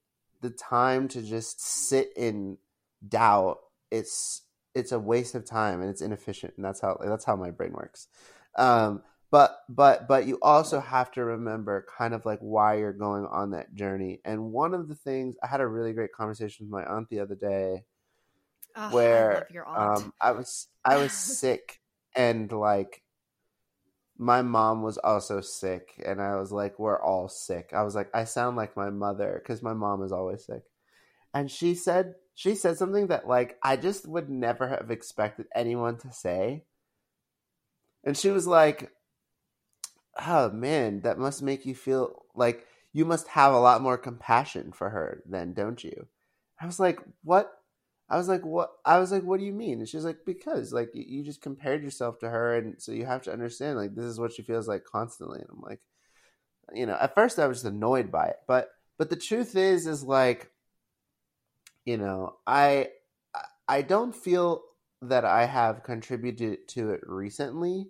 the 0.43 0.51
time 0.51 1.07
to 1.09 1.23
just 1.23 1.61
sit 1.61 2.11
in 2.17 2.59
doubt, 3.07 3.59
it's 3.91 4.43
it's 4.75 4.91
a 4.91 4.99
waste 4.99 5.35
of 5.35 5.45
time 5.45 5.81
and 5.81 5.89
it's 5.89 6.01
inefficient, 6.01 6.53
and 6.57 6.65
that's 6.65 6.81
how 6.81 6.99
that's 7.03 7.25
how 7.25 7.35
my 7.37 7.51
brain 7.51 7.73
works. 7.73 8.07
Um, 8.57 9.03
but 9.31 9.59
but 9.69 10.07
but 10.07 10.27
you 10.27 10.39
also 10.41 10.79
have 10.81 11.11
to 11.13 11.25
remember 11.25 11.87
kind 11.97 12.13
of 12.13 12.25
like 12.25 12.39
why 12.41 12.75
you're 12.77 12.93
going 12.93 13.25
on 13.27 13.51
that 13.51 13.73
journey. 13.75 14.21
And 14.25 14.51
one 14.51 14.73
of 14.75 14.87
the 14.89 14.95
things 14.95 15.35
I 15.43 15.47
had 15.47 15.61
a 15.61 15.67
really 15.67 15.93
great 15.93 16.13
conversation 16.13 16.67
with 16.67 16.71
my 16.71 16.85
aunt 16.85 17.09
the 17.09 17.21
other 17.21 17.35
day, 17.35 17.85
Oh, 18.75 18.89
where 18.91 19.47
I, 19.75 19.95
um, 19.95 20.13
I 20.19 20.31
was 20.31 20.67
I 20.85 20.97
was 20.97 21.13
sick 21.39 21.79
and 22.15 22.51
like 22.51 23.02
my 24.23 24.41
mom 24.41 24.81
was 24.81 24.97
also 24.99 25.41
sick 25.41 26.01
and 26.05 26.21
i 26.21 26.35
was 26.35 26.51
like 26.51 26.79
we're 26.79 27.01
all 27.01 27.27
sick. 27.27 27.71
I 27.73 27.83
was 27.83 27.95
like 27.95 28.09
i 28.13 28.23
sound 28.23 28.55
like 28.55 28.77
my 28.77 28.89
mother 28.89 29.41
because 29.41 29.61
my 29.61 29.73
mom 29.73 30.01
is 30.03 30.11
always 30.11 30.45
sick. 30.45 30.63
And 31.33 31.51
she 31.51 31.75
said 31.75 32.15
she 32.33 32.55
said 32.55 32.77
something 32.77 33.07
that 33.07 33.27
like 33.27 33.57
i 33.61 33.75
just 33.75 34.07
would 34.07 34.29
never 34.29 34.67
have 34.69 34.89
expected 34.91 35.47
anyone 35.53 35.97
to 35.97 36.11
say. 36.11 36.63
And 38.03 38.17
she 38.17 38.29
was 38.29 38.47
like 38.47 38.91
oh 40.25 40.51
man 40.51 41.01
that 41.01 41.19
must 41.19 41.41
make 41.41 41.65
you 41.65 41.75
feel 41.75 42.23
like 42.35 42.65
you 42.93 43.03
must 43.03 43.27
have 43.29 43.53
a 43.53 43.59
lot 43.59 43.81
more 43.81 43.97
compassion 43.97 44.71
for 44.71 44.89
her 44.89 45.21
then 45.25 45.53
don't 45.53 45.83
you? 45.83 46.07
I 46.61 46.65
was 46.65 46.79
like, 46.79 46.99
what? 47.23 47.51
I 48.13 48.17
was 48.17 48.27
like, 48.27 48.45
what? 48.45 48.73
I 48.85 48.99
was 48.99 49.11
like, 49.11 49.23
what 49.23 49.39
do 49.39 49.45
you 49.45 49.53
mean? 49.53 49.79
And 49.79 49.89
she's 49.89 50.05
like, 50.05 50.19
because 50.23 50.71
like 50.71 50.91
you 50.93 51.23
just 51.23 51.41
compared 51.41 51.83
yourself 51.83 52.19
to 52.19 52.29
her, 52.29 52.55
and 52.55 52.79
so 52.79 52.91
you 52.91 53.07
have 53.07 53.23
to 53.23 53.33
understand 53.33 53.75
like 53.75 53.95
this 53.95 54.05
is 54.05 54.19
what 54.19 54.31
she 54.33 54.43
feels 54.43 54.67
like 54.67 54.83
constantly. 54.83 55.39
And 55.39 55.49
I'm 55.51 55.61
like, 55.61 55.79
you 56.75 56.85
know, 56.85 56.95
at 57.01 57.15
first 57.15 57.39
I 57.39 57.47
was 57.47 57.63
just 57.63 57.73
annoyed 57.73 58.11
by 58.11 58.27
it, 58.27 58.37
but 58.47 58.69
but 58.99 59.09
the 59.09 59.15
truth 59.15 59.55
is, 59.55 59.87
is 59.87 60.03
like, 60.03 60.51
you 61.85 61.97
know, 61.97 62.35
I 62.45 62.89
I 63.67 63.81
don't 63.81 64.15
feel 64.15 64.61
that 65.01 65.25
I 65.25 65.45
have 65.45 65.81
contributed 65.81 66.67
to 66.69 66.91
it 66.91 67.01
recently, 67.07 67.87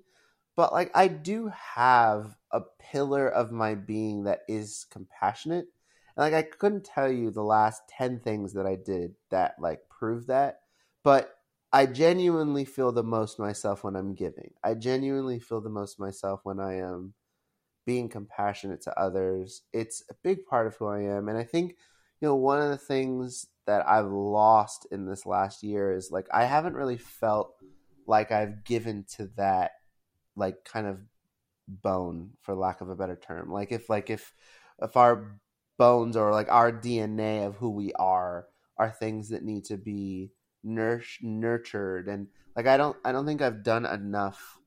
but 0.55 0.71
like 0.71 0.89
I 0.95 1.09
do 1.09 1.51
have 1.75 2.33
a 2.49 2.61
pillar 2.79 3.27
of 3.27 3.51
my 3.51 3.75
being 3.75 4.23
that 4.23 4.43
is 4.47 4.85
compassionate. 4.89 5.67
Like 6.15 6.33
I 6.33 6.43
couldn't 6.43 6.85
tell 6.85 7.11
you 7.11 7.31
the 7.31 7.43
last 7.43 7.83
10 7.89 8.19
things 8.19 8.53
that 8.53 8.65
I 8.65 8.75
did 8.75 9.15
that 9.31 9.55
like 9.59 9.89
prove 9.89 10.27
that, 10.27 10.61
but 11.03 11.35
I 11.71 11.87
genuinely 11.87 12.65
feel 12.65 12.91
the 12.91 13.03
most 13.03 13.39
myself 13.39 13.83
when 13.83 13.95
I'm 13.95 14.13
giving. 14.13 14.51
I 14.63 14.75
genuinely 14.75 15.39
feel 15.39 15.59
the 15.59 15.69
most 15.69 15.99
myself 15.99 16.41
when 16.43 16.59
I 16.59 16.75
am 16.75 17.15
being 17.85 18.09
compassionate 18.09 18.81
to 18.81 18.99
others. 18.99 19.63
It's 19.73 20.03
a 20.09 20.13
big 20.23 20.45
part 20.45 20.67
of 20.67 20.75
who 20.75 20.87
I 20.87 21.01
am. 21.01 21.29
And 21.29 21.37
I 21.37 21.43
think, 21.43 21.75
you 22.21 22.27
know, 22.27 22.35
one 22.35 22.61
of 22.61 22.69
the 22.69 22.77
things 22.77 23.47
that 23.65 23.87
I've 23.87 24.11
lost 24.11 24.87
in 24.91 25.05
this 25.05 25.25
last 25.25 25.63
year 25.63 25.93
is 25.93 26.11
like 26.11 26.27
I 26.31 26.45
haven't 26.45 26.75
really 26.75 26.97
felt 26.97 27.55
like 28.05 28.31
I've 28.31 28.63
given 28.63 29.05
to 29.15 29.29
that 29.37 29.71
like 30.35 30.63
kind 30.63 30.87
of 30.87 30.99
bone 31.67 32.31
for 32.41 32.55
lack 32.55 32.81
of 32.81 32.89
a 32.89 32.95
better 32.95 33.15
term. 33.15 33.51
Like 33.51 33.71
if 33.71 33.89
like 33.89 34.09
if 34.09 34.33
if 34.81 34.97
our 34.97 35.39
bones 35.77 36.15
or 36.15 36.31
like 36.31 36.49
our 36.49 36.71
DNA 36.71 37.45
of 37.45 37.55
who 37.55 37.69
we 37.69 37.93
are 37.93 38.47
are 38.77 38.91
things 38.91 39.29
that 39.29 39.43
need 39.43 39.65
to 39.65 39.77
be 39.77 40.31
nourished 40.63 41.23
nurtured 41.23 42.07
and 42.07 42.27
like 42.55 42.67
I 42.67 42.77
don't 42.77 42.97
I 43.03 43.11
don't 43.11 43.25
think 43.25 43.41
I've 43.41 43.63
done 43.63 43.85
enough 43.85 44.59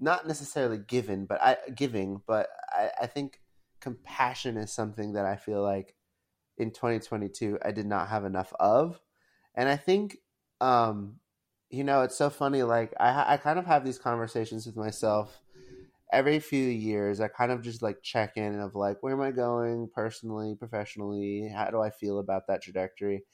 not 0.00 0.26
necessarily 0.26 0.78
given 0.78 1.24
but 1.26 1.40
I 1.40 1.56
giving 1.74 2.20
but 2.26 2.48
I, 2.70 2.90
I 3.02 3.06
think 3.06 3.40
compassion 3.80 4.56
is 4.56 4.72
something 4.72 5.12
that 5.12 5.26
I 5.26 5.36
feel 5.36 5.62
like 5.62 5.94
in 6.56 6.70
2022 6.70 7.58
I 7.62 7.70
did 7.70 7.86
not 7.86 8.08
have 8.08 8.24
enough 8.24 8.52
of. 8.58 9.00
And 9.54 9.68
I 9.68 9.76
think 9.76 10.18
um 10.60 11.16
you 11.70 11.82
know, 11.82 12.02
it's 12.02 12.16
so 12.16 12.30
funny 12.30 12.62
like 12.62 12.94
I 12.98 13.34
I 13.34 13.36
kind 13.36 13.58
of 13.58 13.66
have 13.66 13.84
these 13.84 13.98
conversations 13.98 14.66
with 14.66 14.76
myself 14.76 15.40
every 16.12 16.40
few 16.40 16.64
years. 16.64 17.20
I 17.20 17.28
kind 17.28 17.52
of 17.52 17.62
just 17.62 17.82
like 17.82 18.02
check 18.02 18.36
in 18.36 18.60
of 18.60 18.74
like 18.74 18.98
where 19.02 19.12
am 19.12 19.20
I 19.20 19.30
going 19.30 19.88
personally, 19.94 20.54
professionally? 20.54 21.50
How 21.54 21.70
do 21.70 21.80
I 21.80 21.90
feel 21.90 22.18
about 22.18 22.46
that 22.48 22.62
trajectory? 22.62 23.24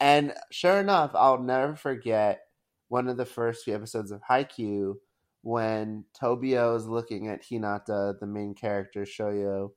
And 0.00 0.34
sure 0.50 0.78
enough, 0.80 1.12
I'll 1.14 1.42
never 1.42 1.74
forget 1.74 2.40
one 2.88 3.08
of 3.08 3.16
the 3.16 3.26
first 3.26 3.64
few 3.64 3.74
episodes 3.74 4.10
of 4.10 4.22
Haikyuu 4.28 4.94
when 5.42 6.04
Tobio 6.20 6.76
is 6.76 6.86
looking 6.86 7.28
at 7.28 7.42
Hinata, 7.42 8.18
the 8.18 8.26
main 8.26 8.54
character, 8.54 9.02
Shoyo, 9.02 9.70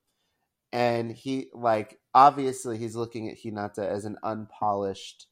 and 0.71 1.11
he 1.11 1.47
like 1.53 1.99
obviously 2.13 2.77
he's 2.77 2.95
looking 2.95 3.29
at 3.29 3.37
Hinata 3.37 3.87
as 3.87 4.05
an 4.05 4.17
unpolished, 4.23 5.27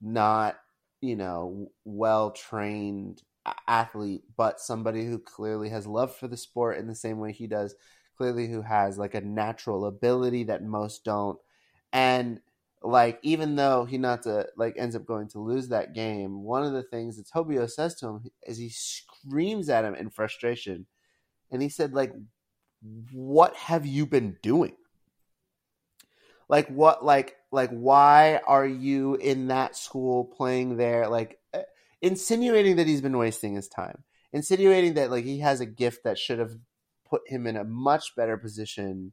not 0.00 0.56
you 1.00 1.16
know 1.16 1.68
well 1.84 2.30
trained 2.32 3.22
athlete, 3.66 4.24
but 4.36 4.60
somebody 4.60 5.04
who 5.06 5.18
clearly 5.18 5.68
has 5.70 5.86
love 5.86 6.14
for 6.14 6.28
the 6.28 6.36
sport 6.36 6.78
in 6.78 6.86
the 6.86 6.94
same 6.94 7.18
way 7.18 7.32
he 7.32 7.46
does. 7.46 7.74
Clearly, 8.16 8.48
who 8.48 8.62
has 8.62 8.98
like 8.98 9.14
a 9.14 9.20
natural 9.20 9.86
ability 9.86 10.44
that 10.44 10.64
most 10.64 11.04
don't, 11.04 11.38
and 11.92 12.40
like 12.82 13.18
even 13.22 13.56
though 13.56 13.84
he 13.84 13.96
not 13.98 14.22
to 14.24 14.48
like 14.56 14.74
ends 14.76 14.96
up 14.96 15.06
going 15.06 15.28
to 15.28 15.38
lose 15.38 15.68
that 15.68 15.94
game, 15.94 16.42
one 16.42 16.64
of 16.64 16.72
the 16.72 16.82
things 16.82 17.16
that 17.16 17.28
Tobio 17.28 17.70
says 17.70 17.94
to 17.96 18.08
him 18.08 18.24
is 18.44 18.58
he 18.58 18.70
screams 18.70 19.68
at 19.68 19.84
him 19.84 19.94
in 19.94 20.10
frustration, 20.10 20.86
and 21.50 21.62
he 21.62 21.68
said 21.68 21.94
like 21.94 22.12
what 23.12 23.54
have 23.56 23.86
you 23.86 24.06
been 24.06 24.36
doing? 24.42 24.76
Like 26.48 26.68
what 26.68 27.04
like 27.04 27.36
like 27.50 27.70
why 27.70 28.40
are 28.46 28.66
you 28.66 29.16
in 29.16 29.48
that 29.48 29.76
school 29.76 30.24
playing 30.24 30.76
there 30.76 31.08
like 31.08 31.37
insinuating 32.02 32.76
that 32.76 32.86
he's 32.86 33.00
been 33.00 33.18
wasting 33.18 33.54
his 33.54 33.68
time. 33.68 34.04
Insinuating 34.32 34.94
that 34.94 35.10
like 35.10 35.24
he 35.24 35.40
has 35.40 35.60
a 35.60 35.66
gift 35.66 36.04
that 36.04 36.18
should 36.18 36.38
have 36.38 36.52
put 37.08 37.22
him 37.26 37.46
in 37.46 37.56
a 37.56 37.64
much 37.64 38.14
better 38.16 38.36
position 38.36 39.12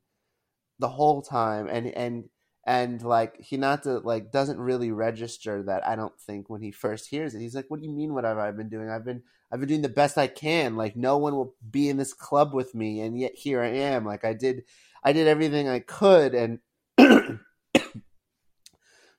the 0.79 0.89
whole 0.89 1.21
time 1.21 1.67
and 1.67 1.87
and 1.87 2.25
and 2.65 3.01
like 3.01 3.37
Hinata 3.39 4.03
like 4.03 4.31
doesn't 4.31 4.59
really 4.59 4.91
register 4.91 5.63
that 5.63 5.87
I 5.87 5.95
don't 5.95 6.19
think 6.19 6.49
when 6.49 6.61
he 6.61 6.71
first 6.71 7.07
hears 7.07 7.35
it. 7.35 7.39
He's 7.39 7.55
like, 7.55 7.65
"What 7.69 7.79
do 7.79 7.85
you 7.85 7.93
mean? 7.93 8.13
What 8.13 8.23
have 8.23 8.37
I 8.39 8.51
been 8.51 8.69
doing? 8.69 8.89
I've 8.89 9.05
been 9.05 9.21
I've 9.51 9.59
been 9.59 9.69
doing 9.69 9.81
the 9.83 9.89
best 9.89 10.17
I 10.17 10.27
can. 10.27 10.75
Like 10.75 10.95
no 10.95 11.17
one 11.17 11.35
will 11.35 11.55
be 11.69 11.89
in 11.89 11.97
this 11.97 12.13
club 12.13 12.53
with 12.53 12.73
me, 12.73 13.01
and 13.01 13.19
yet 13.19 13.33
here 13.35 13.61
I 13.61 13.67
am. 13.67 14.05
Like 14.05 14.25
I 14.25 14.33
did 14.33 14.63
I 15.03 15.13
did 15.13 15.27
everything 15.27 15.69
I 15.69 15.79
could, 15.79 16.33
and 16.33 16.59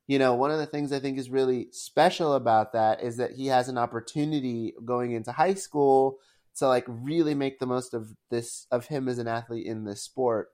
you 0.06 0.18
know, 0.18 0.34
one 0.34 0.50
of 0.50 0.58
the 0.58 0.66
things 0.66 0.92
I 0.92 1.00
think 1.00 1.18
is 1.18 1.30
really 1.30 1.68
special 1.72 2.34
about 2.34 2.72
that 2.74 3.02
is 3.02 3.16
that 3.16 3.32
he 3.32 3.46
has 3.46 3.68
an 3.68 3.78
opportunity 3.78 4.72
going 4.84 5.12
into 5.12 5.32
high 5.32 5.54
school 5.54 6.18
to 6.56 6.68
like 6.68 6.84
really 6.86 7.34
make 7.34 7.58
the 7.58 7.66
most 7.66 7.92
of 7.92 8.14
this 8.30 8.66
of 8.70 8.86
him 8.86 9.08
as 9.08 9.18
an 9.18 9.28
athlete 9.28 9.66
in 9.66 9.84
this 9.84 10.02
sport. 10.02 10.48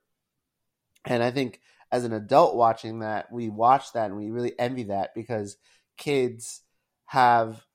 And 1.05 1.23
I 1.23 1.31
think 1.31 1.61
as 1.91 2.05
an 2.05 2.13
adult 2.13 2.57
watching 2.57 3.01
that, 3.01 3.31
we 3.31 3.51
watch 3.51 3.93
that 3.93 4.07
and 4.07 4.17
we 4.17 4.31
really 4.31 4.59
envy 4.59 4.85
that 4.85 5.15
because 5.15 5.59
kids 5.99 6.63
have 7.07 7.67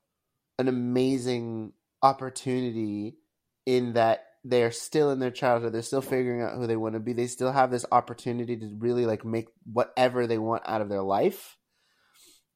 an 0.57 0.67
amazing 0.67 1.73
opportunity 2.01 3.17
in 3.65 3.93
that 3.93 4.23
they're 4.43 4.71
still 4.71 5.11
in 5.11 5.19
their 5.19 5.31
childhood 5.31 5.73
they're 5.73 5.81
still 5.81 6.01
figuring 6.01 6.41
out 6.41 6.55
who 6.55 6.67
they 6.67 6.75
want 6.75 6.93
to 6.93 6.99
be 6.99 7.11
they 7.11 7.27
still 7.27 7.51
have 7.51 7.69
this 7.69 7.85
opportunity 7.91 8.55
to 8.55 8.75
really 8.77 9.05
like 9.05 9.25
make 9.25 9.47
whatever 9.71 10.25
they 10.25 10.37
want 10.37 10.63
out 10.65 10.79
of 10.79 10.89
their 10.89 11.01
life 11.01 11.57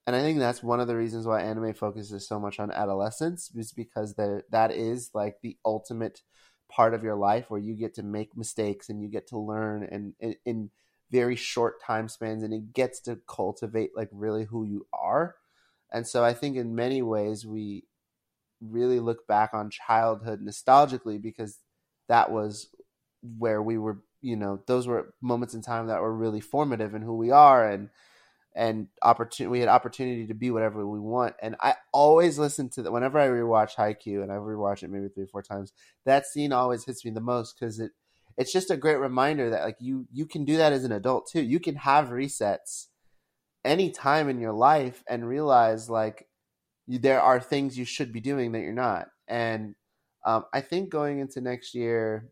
and 0.07 0.15
i 0.15 0.21
think 0.21 0.39
that's 0.39 0.63
one 0.63 0.79
of 0.79 0.87
the 0.87 0.95
reasons 0.95 1.25
why 1.25 1.41
anime 1.41 1.73
focuses 1.73 2.27
so 2.27 2.39
much 2.39 2.59
on 2.59 2.71
adolescence 2.71 3.51
is 3.55 3.71
because 3.71 4.15
that 4.15 4.71
is 4.71 5.11
like 5.13 5.37
the 5.41 5.57
ultimate 5.65 6.21
part 6.69 6.93
of 6.93 7.03
your 7.03 7.15
life 7.15 7.49
where 7.49 7.59
you 7.59 7.75
get 7.75 7.93
to 7.93 8.03
make 8.03 8.37
mistakes 8.37 8.89
and 8.89 9.01
you 9.01 9.09
get 9.09 9.27
to 9.27 9.37
learn 9.37 9.83
and 9.83 10.13
in 10.45 10.69
very 11.11 11.35
short 11.35 11.81
time 11.81 12.07
spans 12.07 12.41
and 12.41 12.53
it 12.53 12.73
gets 12.73 13.01
to 13.01 13.19
cultivate 13.27 13.91
like 13.95 14.07
really 14.13 14.45
who 14.45 14.63
you 14.63 14.87
are. 14.93 15.35
And 15.91 16.07
so 16.07 16.23
i 16.23 16.33
think 16.33 16.55
in 16.55 16.73
many 16.73 17.01
ways 17.01 17.45
we 17.45 17.83
really 18.61 18.99
look 18.99 19.27
back 19.27 19.53
on 19.53 19.69
childhood 19.69 20.39
nostalgically 20.41 21.21
because 21.21 21.59
that 22.07 22.31
was 22.31 22.69
where 23.37 23.61
we 23.61 23.77
were 23.77 23.99
you 24.21 24.35
know 24.35 24.61
those 24.67 24.87
were 24.87 25.13
moments 25.21 25.53
in 25.53 25.61
time 25.61 25.87
that 25.87 26.01
were 26.01 26.15
really 26.15 26.39
formative 26.39 26.95
in 26.95 27.01
who 27.01 27.17
we 27.17 27.31
are 27.31 27.67
and 27.67 27.89
and 28.55 28.87
opportunity 29.01 29.49
we 29.49 29.59
had 29.59 29.69
opportunity 29.69 30.27
to 30.27 30.33
be 30.33 30.51
whatever 30.51 30.85
we 30.85 30.99
want 30.99 31.33
and 31.41 31.55
i 31.61 31.73
always 31.93 32.37
listen 32.37 32.69
to 32.69 32.81
that 32.81 32.91
whenever 32.91 33.17
i 33.17 33.27
rewatch 33.27 33.75
Haikyuu 33.75 34.21
and 34.21 34.31
i 34.31 34.35
rewatch 34.35 34.83
it 34.83 34.89
maybe 34.89 35.07
three 35.07 35.23
or 35.23 35.27
four 35.27 35.41
times 35.41 35.71
that 36.05 36.25
scene 36.25 36.51
always 36.51 36.83
hits 36.83 37.05
me 37.05 37.11
the 37.11 37.21
most 37.21 37.57
because 37.57 37.79
it 37.79 37.91
it's 38.37 38.51
just 38.51 38.71
a 38.71 38.77
great 38.77 38.99
reminder 38.99 39.49
that 39.49 39.63
like 39.63 39.77
you 39.79 40.07
you 40.11 40.25
can 40.25 40.45
do 40.45 40.57
that 40.57 40.73
as 40.73 40.83
an 40.83 40.91
adult 40.91 41.29
too. 41.29 41.41
You 41.41 41.59
can 41.59 41.75
have 41.75 42.09
resets 42.09 42.87
any 43.63 43.91
time 43.91 44.29
in 44.29 44.39
your 44.39 44.53
life 44.53 45.03
and 45.07 45.27
realize 45.27 45.89
like 45.89 46.27
you, 46.87 46.99
there 46.99 47.21
are 47.21 47.39
things 47.39 47.77
you 47.77 47.85
should 47.85 48.11
be 48.11 48.19
doing 48.19 48.51
that 48.51 48.61
you're 48.61 48.73
not. 48.73 49.07
And 49.27 49.75
um, 50.25 50.45
I 50.53 50.61
think 50.61 50.89
going 50.89 51.19
into 51.19 51.41
next 51.41 51.73
year, 51.75 52.29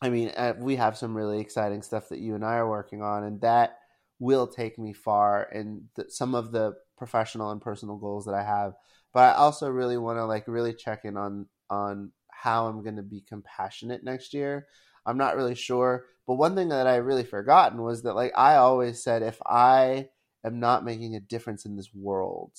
I 0.00 0.08
mean, 0.08 0.32
uh, 0.36 0.54
we 0.58 0.76
have 0.76 0.96
some 0.96 1.16
really 1.16 1.40
exciting 1.40 1.82
stuff 1.82 2.08
that 2.10 2.20
you 2.20 2.34
and 2.34 2.44
I 2.44 2.54
are 2.56 2.68
working 2.68 3.02
on, 3.02 3.24
and 3.24 3.40
that 3.40 3.78
will 4.18 4.46
take 4.46 4.78
me 4.78 4.92
far 4.92 5.48
in 5.52 5.88
the, 5.96 6.06
some 6.08 6.34
of 6.34 6.52
the 6.52 6.74
professional 6.96 7.50
and 7.50 7.60
personal 7.60 7.96
goals 7.96 8.24
that 8.24 8.34
I 8.34 8.42
have. 8.42 8.74
But 9.12 9.20
I 9.20 9.34
also 9.34 9.68
really 9.68 9.98
want 9.98 10.18
to 10.18 10.24
like 10.24 10.46
really 10.46 10.74
check 10.74 11.04
in 11.04 11.16
on 11.16 11.46
on 11.68 12.12
how 12.30 12.66
I'm 12.66 12.82
going 12.82 12.96
to 12.96 13.02
be 13.02 13.22
compassionate 13.26 14.04
next 14.04 14.34
year. 14.34 14.66
I'm 15.04 15.18
not 15.18 15.36
really 15.36 15.54
sure. 15.54 16.04
But 16.26 16.34
one 16.34 16.54
thing 16.54 16.68
that 16.70 16.86
I 16.86 16.96
really 16.96 17.24
forgotten 17.24 17.82
was 17.82 18.02
that 18.02 18.14
like 18.14 18.32
I 18.36 18.56
always 18.56 19.02
said 19.02 19.22
if 19.22 19.40
I 19.46 20.08
am 20.44 20.60
not 20.60 20.84
making 20.84 21.14
a 21.14 21.20
difference 21.20 21.64
in 21.64 21.76
this 21.76 21.94
world, 21.94 22.52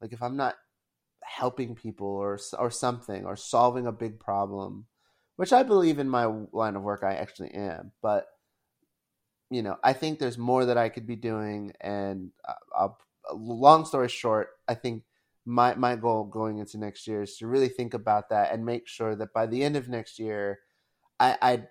like 0.00 0.12
if 0.12 0.22
I'm 0.22 0.36
not 0.36 0.56
helping 1.22 1.74
people 1.74 2.08
or 2.08 2.38
or 2.58 2.70
something 2.70 3.24
or 3.24 3.36
solving 3.36 3.86
a 3.86 3.92
big 3.92 4.20
problem, 4.20 4.86
which 5.36 5.52
I 5.52 5.62
believe 5.62 5.98
in 5.98 6.08
my 6.08 6.26
line 6.52 6.76
of 6.76 6.82
work 6.82 7.02
I 7.02 7.14
actually 7.14 7.52
am, 7.52 7.92
but 8.02 8.26
you 9.50 9.62
know, 9.62 9.76
I 9.82 9.92
think 9.92 10.18
there's 10.18 10.38
more 10.38 10.64
that 10.64 10.78
I 10.78 10.88
could 10.88 11.06
be 11.06 11.16
doing 11.16 11.72
and 11.80 12.30
uh, 12.46 12.52
I'll, 12.76 12.98
long 13.32 13.84
story 13.84 14.08
short, 14.08 14.50
I 14.68 14.74
think 14.74 15.04
my 15.44 15.74
my 15.76 15.94
goal 15.94 16.24
going 16.24 16.58
into 16.58 16.78
next 16.78 17.06
year 17.06 17.22
is 17.22 17.36
to 17.36 17.46
really 17.46 17.68
think 17.68 17.94
about 17.94 18.30
that 18.30 18.52
and 18.52 18.64
make 18.66 18.88
sure 18.88 19.14
that 19.14 19.32
by 19.32 19.46
the 19.46 19.62
end 19.62 19.76
of 19.76 19.88
next 19.88 20.18
year, 20.18 20.58
I, 21.20 21.36
I 21.40 21.62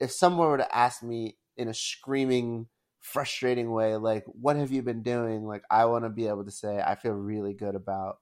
if 0.00 0.12
someone 0.12 0.48
were 0.48 0.58
to 0.58 0.76
ask 0.76 1.02
me 1.02 1.38
in 1.56 1.68
a 1.68 1.74
screaming 1.74 2.66
frustrating 3.00 3.72
way 3.72 3.96
like 3.96 4.24
what 4.26 4.56
have 4.56 4.70
you 4.70 4.80
been 4.80 5.02
doing? 5.02 5.44
like 5.44 5.64
i 5.70 5.84
want 5.84 6.04
to 6.04 6.08
be 6.08 6.28
able 6.28 6.44
to 6.44 6.52
say 6.52 6.80
i 6.80 6.94
feel 6.94 7.12
really 7.12 7.52
good 7.52 7.74
about 7.74 8.18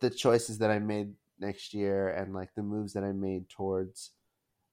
the 0.00 0.10
choices 0.10 0.58
that 0.58 0.70
i 0.70 0.78
made 0.80 1.12
next 1.38 1.72
year 1.72 2.08
and 2.08 2.34
like 2.34 2.52
the 2.56 2.62
moves 2.62 2.94
that 2.94 3.04
i 3.04 3.12
made 3.12 3.48
towards 3.48 4.10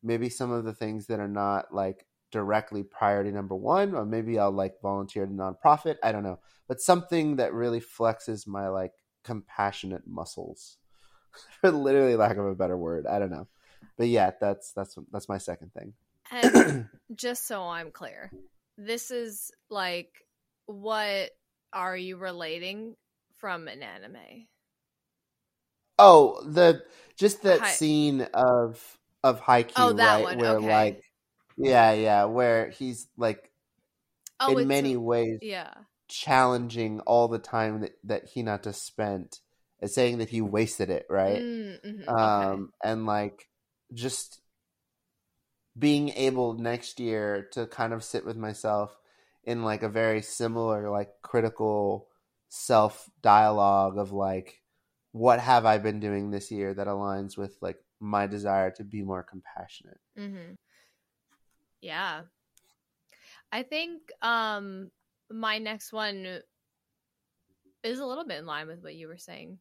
maybe 0.02 0.30
some 0.30 0.52
of 0.52 0.63
the 0.63 0.74
things 0.74 1.06
that 1.08 1.19
are 1.19 1.28
not 1.28 1.74
like 1.74 2.06
directly 2.32 2.84
priority 2.84 3.32
number 3.32 3.56
one 3.56 3.96
or 3.96 4.06
maybe 4.06 4.38
i'll 4.39 4.52
like 4.52 4.76
volunteer 4.82 5.26
to 5.26 5.32
nonprofit 5.32 5.98
i 6.04 6.12
don't 6.12 6.24
know 6.24 6.39
but 6.68 6.82
something 6.82 7.38
that 7.38 7.54
really 7.54 7.82
flexes 7.82 8.48
my 8.48 8.68
like 8.68 8.94
compassionate 9.24 10.04
muscles 10.08 10.78
for 11.62 11.72
literally 11.72 12.15
lack 12.15 12.38
of 12.38 12.46
a 12.46 12.56
better 12.56 12.78
word 12.78 13.06
i 13.08 13.20
don't 13.20 13.32
know 13.32 13.48
but 13.98 14.08
yeah 14.08 14.32
that's 14.39 14.72
that's 14.74 14.98
that's 15.12 15.30
my 15.30 15.38
second 15.38 15.72
thing 15.74 15.94
And 16.32 16.88
just 17.15 17.48
so 17.48 17.63
I'm 17.63 17.92
clear, 17.92 18.32
this 18.78 19.12
is 19.12 19.52
like 19.70 20.10
what 20.68 21.32
are 21.74 21.98
you 21.98 22.18
relating 22.18 22.96
from 23.38 23.68
an 23.68 23.82
anime? 23.82 24.46
oh 25.98 26.42
the 26.46 26.84
just 27.18 27.44
that 27.44 27.60
Hi- 27.60 27.72
scene 27.72 28.22
of 28.34 28.98
of 29.24 29.42
Haikyuu, 29.42 29.76
Oh, 29.76 29.94
that 29.94 30.15
right 30.18 30.24
one, 30.24 30.38
where 30.38 30.60
okay. 30.60 30.68
like 30.68 31.04
yeah 31.60 31.91
yeah 31.93 32.26
where 32.26 32.69
he's 32.69 33.08
like 33.17 33.52
Oh, 34.39 34.58
in 34.58 34.67
many 34.67 34.95
a- 34.95 35.00
ways 35.00 35.39
yeah. 35.41 35.74
challenging 36.10 37.00
all 37.02 37.28
the 37.28 37.39
time 37.39 37.82
that, 37.82 37.93
that 38.04 38.34
Hinata 38.34 38.74
spent 38.76 39.39
and 39.82 39.91
saying 39.91 40.19
that 40.19 40.30
he 40.30 40.41
wasted 40.41 40.89
it, 40.89 41.06
right? 41.10 41.43
Mm, 41.43 41.80
mhm, 41.84 42.19
okay. 42.26 42.63
Um, 42.63 42.72
and 42.84 43.06
like 43.06 43.50
just 43.93 44.41
being 45.78 46.10
able 46.10 46.54
next 46.54 47.00
year 47.00 47.48
to 47.54 47.65
kind 47.67 47.93
of 47.93 48.04
sit 48.04 48.26
with 48.26 48.38
myself 48.38 48.98
in 49.43 49.63
like 49.63 49.84
a 49.84 49.89
very 49.89 50.22
similar, 50.22 50.89
like 50.89 51.10
critical 51.22 52.08
self 52.50 53.10
dialogue 53.22 53.98
of 53.98 54.12
like, 54.12 54.62
what 55.12 55.39
have 55.39 55.65
I 55.65 55.78
been 55.78 56.00
doing 56.00 56.32
this 56.32 56.52
year 56.52 56.74
that 56.74 56.88
aligns 56.88 57.38
with 57.38 57.58
like 57.62 57.78
my 58.00 58.28
desire 58.28 58.72
to 58.72 58.84
be 58.84 59.02
more 59.02 59.24
compassionate? 59.24 60.00
hmm 60.15 60.56
Yeah. 61.82 62.24
I 63.52 63.63
think 63.63 64.12
um 64.22 64.92
my 65.32 65.58
next 65.60 65.94
one 65.94 66.42
is 67.84 68.00
a 68.00 68.06
little 68.06 68.26
bit 68.26 68.39
in 68.39 68.46
line 68.46 68.68
with 68.68 68.84
what 68.84 68.96
you 68.96 69.08
were 69.08 69.18
saying. 69.18 69.58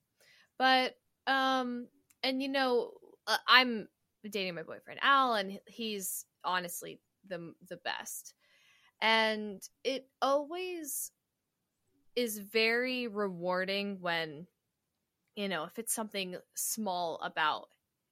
But 0.59 0.94
um 1.26 1.88
and 2.22 2.42
you 2.42 2.48
know, 2.48 2.92
uh, 3.26 3.37
I'm 3.46 3.88
dating 4.28 4.54
my 4.54 4.62
boyfriend 4.62 5.00
Al 5.02 5.35
and 5.35 5.59
he's 5.66 6.24
honestly 6.44 7.00
the 7.28 7.54
the 7.68 7.76
best. 7.78 8.35
And 9.00 9.62
it 9.85 10.09
always 10.22 11.12
is 12.16 12.38
very 12.38 13.07
rewarding 13.07 13.98
when 14.00 14.46
you 15.37 15.48
know, 15.48 15.64
if 15.64 15.78
it's 15.78 15.94
something 15.94 16.37
small 16.57 17.20
about 17.22 17.68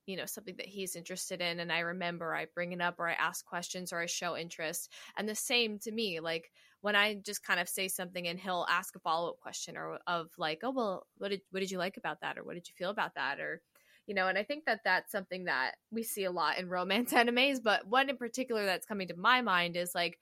you 0.06 0.16
know 0.16 0.26
something 0.26 0.54
that 0.56 0.66
he's 0.66 0.96
interested 0.96 1.40
in 1.40 1.60
and 1.60 1.70
i 1.72 1.80
remember 1.80 2.34
i 2.34 2.46
bring 2.54 2.72
it 2.72 2.80
up 2.80 2.94
or 2.98 3.08
i 3.08 3.12
ask 3.14 3.44
questions 3.44 3.92
or 3.92 4.00
i 4.00 4.06
show 4.06 4.36
interest. 4.36 4.92
And 5.16 5.28
the 5.28 5.34
same 5.34 5.78
to 5.80 5.92
me 5.92 6.20
like 6.20 6.50
when 6.80 6.96
i 6.96 7.14
just 7.14 7.44
kind 7.44 7.60
of 7.60 7.68
say 7.68 7.88
something 7.88 8.26
and 8.26 8.38
he'll 8.38 8.66
ask 8.68 8.94
a 8.96 9.00
follow-up 9.00 9.40
question 9.40 9.76
or 9.76 9.98
of 10.06 10.28
like 10.38 10.60
oh 10.62 10.70
well 10.70 11.06
what 11.18 11.28
did 11.30 11.40
what 11.50 11.60
did 11.60 11.70
you 11.70 11.78
like 11.78 11.96
about 11.96 12.20
that? 12.20 12.38
Or 12.38 12.44
what 12.44 12.54
did 12.54 12.68
you 12.68 12.74
feel 12.76 12.90
about 12.90 13.14
that? 13.16 13.40
Or 13.40 13.60
you 14.06 14.14
know 14.14 14.28
and 14.28 14.38
i 14.38 14.42
think 14.44 14.64
that 14.66 14.80
that's 14.84 15.10
something 15.10 15.44
that 15.44 15.72
we 15.90 16.02
see 16.02 16.24
a 16.24 16.30
lot 16.30 16.58
in 16.58 16.68
romance 16.68 17.12
animes 17.20 17.60
but 17.62 17.86
one 17.88 18.08
in 18.08 18.16
particular 18.16 18.64
that's 18.64 18.86
coming 18.86 19.08
to 19.08 19.16
my 19.16 19.40
mind 19.42 19.76
is 19.76 19.94
like 19.94 20.18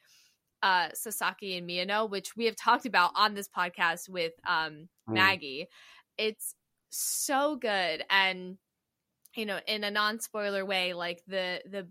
uh 0.62 0.88
sasaki 0.94 1.58
and 1.58 1.68
miyano 1.68 2.08
which 2.08 2.34
we 2.36 2.46
have 2.46 2.56
talked 2.64 2.86
about 2.86 3.10
on 3.14 3.34
this 3.34 3.48
podcast 3.48 4.08
with 4.08 4.32
um 4.48 4.88
Mm. 5.06 5.12
maggie. 5.14 5.68
It's 6.16 6.54
so 6.90 7.56
good 7.56 8.04
and 8.08 8.56
you 9.34 9.46
know 9.46 9.58
in 9.66 9.84
a 9.84 9.90
non-spoiler 9.90 10.64
way 10.64 10.92
like 10.94 11.22
the 11.26 11.60
the 11.70 11.86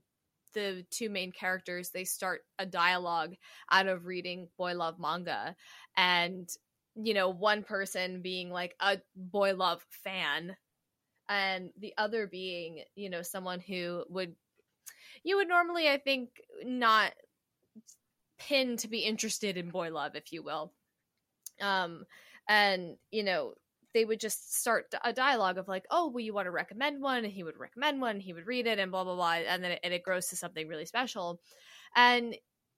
the 0.53 0.85
two 0.91 1.09
main 1.09 1.31
characters 1.31 1.89
they 1.89 2.03
start 2.03 2.41
a 2.59 2.65
dialogue 2.65 3.33
out 3.71 3.87
of 3.87 4.05
reading 4.05 4.47
boy 4.57 4.73
love 4.75 4.99
manga. 4.99 5.55
And 5.97 6.47
you 6.95 7.13
know 7.13 7.29
one 7.29 7.63
person 7.63 8.21
being 8.21 8.49
like 8.51 8.75
a 8.79 8.99
boy 9.15 9.55
love 9.55 9.83
fan 9.89 10.55
and 11.27 11.71
the 11.79 11.93
other 11.97 12.27
being 12.27 12.83
you 12.95 13.09
know 13.09 13.23
someone 13.23 13.59
who 13.59 14.03
would 14.09 14.35
you 15.23 15.37
would 15.37 15.47
normally 15.47 15.89
i 15.89 15.97
think 15.97 16.29
not 16.63 17.13
pin 18.37 18.77
to 18.77 18.87
be 18.87 18.99
interested 18.99 19.57
in 19.57 19.69
boy 19.69 19.91
love 19.91 20.15
if 20.15 20.31
you 20.31 20.43
will. 20.43 20.71
Um 21.61 22.05
and 22.47 22.97
you 23.11 23.23
know 23.23 23.53
they 23.93 24.05
would 24.05 24.19
just 24.19 24.55
start 24.59 24.93
a 25.03 25.13
dialogue 25.13 25.57
of 25.57 25.67
like, 25.67 25.85
oh, 25.91 26.09
well, 26.09 26.19
you 26.23 26.33
want 26.33 26.45
to 26.47 26.51
recommend 26.51 27.01
one, 27.01 27.23
and 27.23 27.33
he 27.33 27.43
would 27.43 27.57
recommend 27.57 28.01
one, 28.01 28.19
he 28.19 28.33
would 28.33 28.47
read 28.47 28.67
it, 28.67 28.79
and 28.79 28.91
blah 28.91 29.03
blah 29.03 29.15
blah, 29.15 29.33
and 29.33 29.63
then 29.63 29.71
it, 29.71 29.79
and 29.83 29.93
it 29.93 30.03
grows 30.03 30.27
to 30.27 30.35
something 30.35 30.67
really 30.67 30.85
special. 30.85 31.39
And 31.95 32.35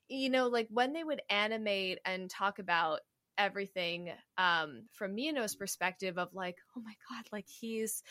you 0.07 0.29
know, 0.29 0.47
like 0.47 0.67
when 0.69 0.93
they 0.93 1.03
would 1.03 1.21
animate 1.29 1.99
and 2.05 2.29
talk 2.29 2.59
about 2.59 2.99
everything 3.37 4.11
um 4.37 4.83
from 4.93 5.15
Miyano's 5.15 5.55
perspective 5.55 6.17
of 6.17 6.33
like, 6.33 6.57
oh 6.77 6.81
my 6.81 6.93
god, 7.09 7.25
like 7.31 7.47
he's 7.47 8.03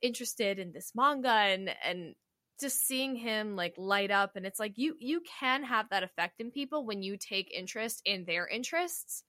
interested 0.00 0.58
in 0.58 0.72
this 0.72 0.92
manga 0.94 1.28
and 1.28 1.70
and 1.84 2.14
just 2.60 2.86
seeing 2.86 3.16
him 3.16 3.56
like 3.56 3.74
light 3.76 4.10
up 4.10 4.36
and 4.36 4.46
it's 4.46 4.60
like 4.60 4.78
you 4.78 4.94
you 5.00 5.20
can 5.40 5.64
have 5.64 5.88
that 5.90 6.02
effect 6.04 6.40
in 6.40 6.50
people 6.50 6.86
when 6.86 7.02
you 7.02 7.16
take 7.16 7.50
interest 7.52 8.02
in 8.04 8.24
their 8.24 8.46
interests 8.46 9.24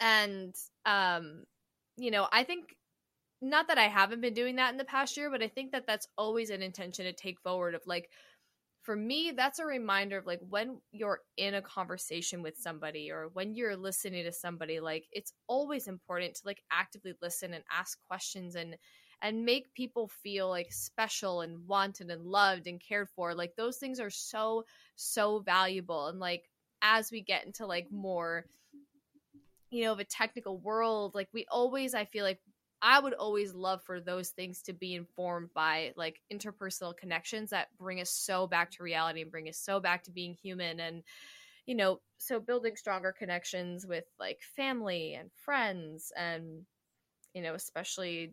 and 0.00 0.54
um 0.86 1.44
you 2.00 2.10
know, 2.10 2.26
I 2.32 2.44
think 2.44 2.76
not 3.42 3.68
that 3.68 3.78
I 3.78 3.88
haven't 3.88 4.20
been 4.20 4.34
doing 4.34 4.56
that 4.56 4.72
in 4.72 4.78
the 4.78 4.84
past 4.84 5.16
year, 5.16 5.30
but 5.30 5.42
I 5.42 5.48
think 5.48 5.72
that 5.72 5.86
that's 5.86 6.08
always 6.18 6.50
an 6.50 6.62
intention 6.62 7.04
to 7.06 7.12
take 7.12 7.40
forward 7.40 7.74
of 7.74 7.82
like 7.86 8.10
for 8.82 8.96
me 8.96 9.32
that's 9.36 9.58
a 9.58 9.64
reminder 9.66 10.18
of 10.18 10.26
like 10.26 10.40
when 10.48 10.78
you're 10.90 11.20
in 11.36 11.54
a 11.54 11.62
conversation 11.62 12.42
with 12.42 12.56
somebody 12.56 13.10
or 13.10 13.28
when 13.34 13.54
you're 13.54 13.76
listening 13.76 14.24
to 14.24 14.32
somebody 14.32 14.80
like 14.80 15.06
it's 15.12 15.32
always 15.48 15.86
important 15.86 16.34
to 16.34 16.42
like 16.46 16.62
actively 16.72 17.12
listen 17.20 17.52
and 17.52 17.64
ask 17.70 17.98
questions 18.08 18.56
and 18.56 18.76
and 19.22 19.44
make 19.44 19.74
people 19.74 20.08
feel 20.22 20.48
like 20.48 20.72
special 20.72 21.42
and 21.42 21.66
wanted 21.66 22.10
and 22.10 22.24
loved 22.24 22.66
and 22.66 22.80
cared 22.80 23.08
for. 23.10 23.34
Like 23.34 23.54
those 23.56 23.76
things 23.76 24.00
are 24.00 24.10
so 24.10 24.64
so 24.96 25.40
valuable. 25.40 26.06
And 26.06 26.18
like 26.18 26.48
as 26.82 27.10
we 27.10 27.20
get 27.20 27.44
into 27.44 27.66
like 27.66 27.88
more 27.90 28.46
you 29.70 29.84
know 29.84 29.92
of 29.92 29.98
a 30.00 30.04
technical 30.04 30.58
world 30.58 31.14
like 31.14 31.28
we 31.32 31.46
always 31.50 31.94
i 31.94 32.04
feel 32.04 32.24
like 32.24 32.40
i 32.82 32.98
would 32.98 33.14
always 33.14 33.54
love 33.54 33.82
for 33.84 34.00
those 34.00 34.30
things 34.30 34.62
to 34.62 34.72
be 34.72 34.94
informed 34.94 35.48
by 35.54 35.92
like 35.96 36.20
interpersonal 36.32 36.96
connections 36.96 37.50
that 37.50 37.68
bring 37.78 38.00
us 38.00 38.10
so 38.10 38.46
back 38.46 38.70
to 38.70 38.82
reality 38.82 39.22
and 39.22 39.30
bring 39.30 39.48
us 39.48 39.58
so 39.58 39.80
back 39.80 40.02
to 40.02 40.10
being 40.10 40.34
human 40.34 40.80
and 40.80 41.02
you 41.66 41.74
know 41.74 42.00
so 42.18 42.40
building 42.40 42.76
stronger 42.76 43.12
connections 43.12 43.86
with 43.86 44.04
like 44.18 44.40
family 44.56 45.14
and 45.14 45.30
friends 45.44 46.12
and 46.16 46.62
you 47.34 47.42
know 47.42 47.54
especially 47.54 48.32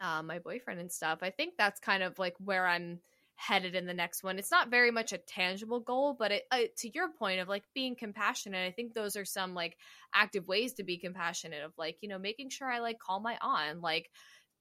uh, 0.00 0.22
my 0.22 0.38
boyfriend 0.38 0.80
and 0.80 0.92
stuff. 0.92 1.20
I 1.22 1.30
think 1.30 1.54
that's 1.56 1.80
kind 1.80 2.02
of 2.02 2.18
like 2.18 2.34
where 2.38 2.66
i'm 2.66 3.00
headed 3.36 3.74
in 3.74 3.86
the 3.86 3.94
next 3.94 4.22
one. 4.22 4.38
It's 4.38 4.50
not 4.50 4.70
very 4.70 4.90
much 4.90 5.12
a 5.12 5.18
tangible 5.18 5.80
goal, 5.80 6.16
but 6.18 6.32
it, 6.32 6.42
uh, 6.50 6.62
to 6.78 6.90
your 6.94 7.10
point 7.12 7.40
of 7.40 7.48
like 7.48 7.64
being 7.74 7.94
compassionate, 7.94 8.66
I 8.66 8.72
think 8.72 8.94
those 8.94 9.14
are 9.14 9.24
some 9.24 9.54
like 9.54 9.76
active 10.14 10.48
ways 10.48 10.72
to 10.74 10.82
be 10.82 10.96
compassionate 10.96 11.62
of 11.62 11.72
like, 11.76 11.98
you 12.00 12.08
know, 12.08 12.18
making 12.18 12.48
sure 12.50 12.70
I 12.70 12.80
like 12.80 12.98
call 12.98 13.20
my 13.20 13.36
aunt 13.40 13.70
and 13.70 13.82
like 13.82 14.10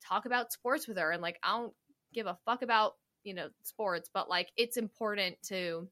talk 0.08 0.26
about 0.26 0.52
sports 0.52 0.88
with 0.88 0.98
her 0.98 1.12
and 1.12 1.22
like 1.22 1.40
I 1.42 1.58
don't 1.58 1.74
give 2.14 2.28
a 2.28 2.38
fuck 2.46 2.62
about, 2.62 2.94
you 3.24 3.34
know, 3.34 3.48
sports, 3.64 4.10
but 4.14 4.30
like 4.30 4.50
it's 4.58 4.78
important 4.78 5.42
to 5.44 5.88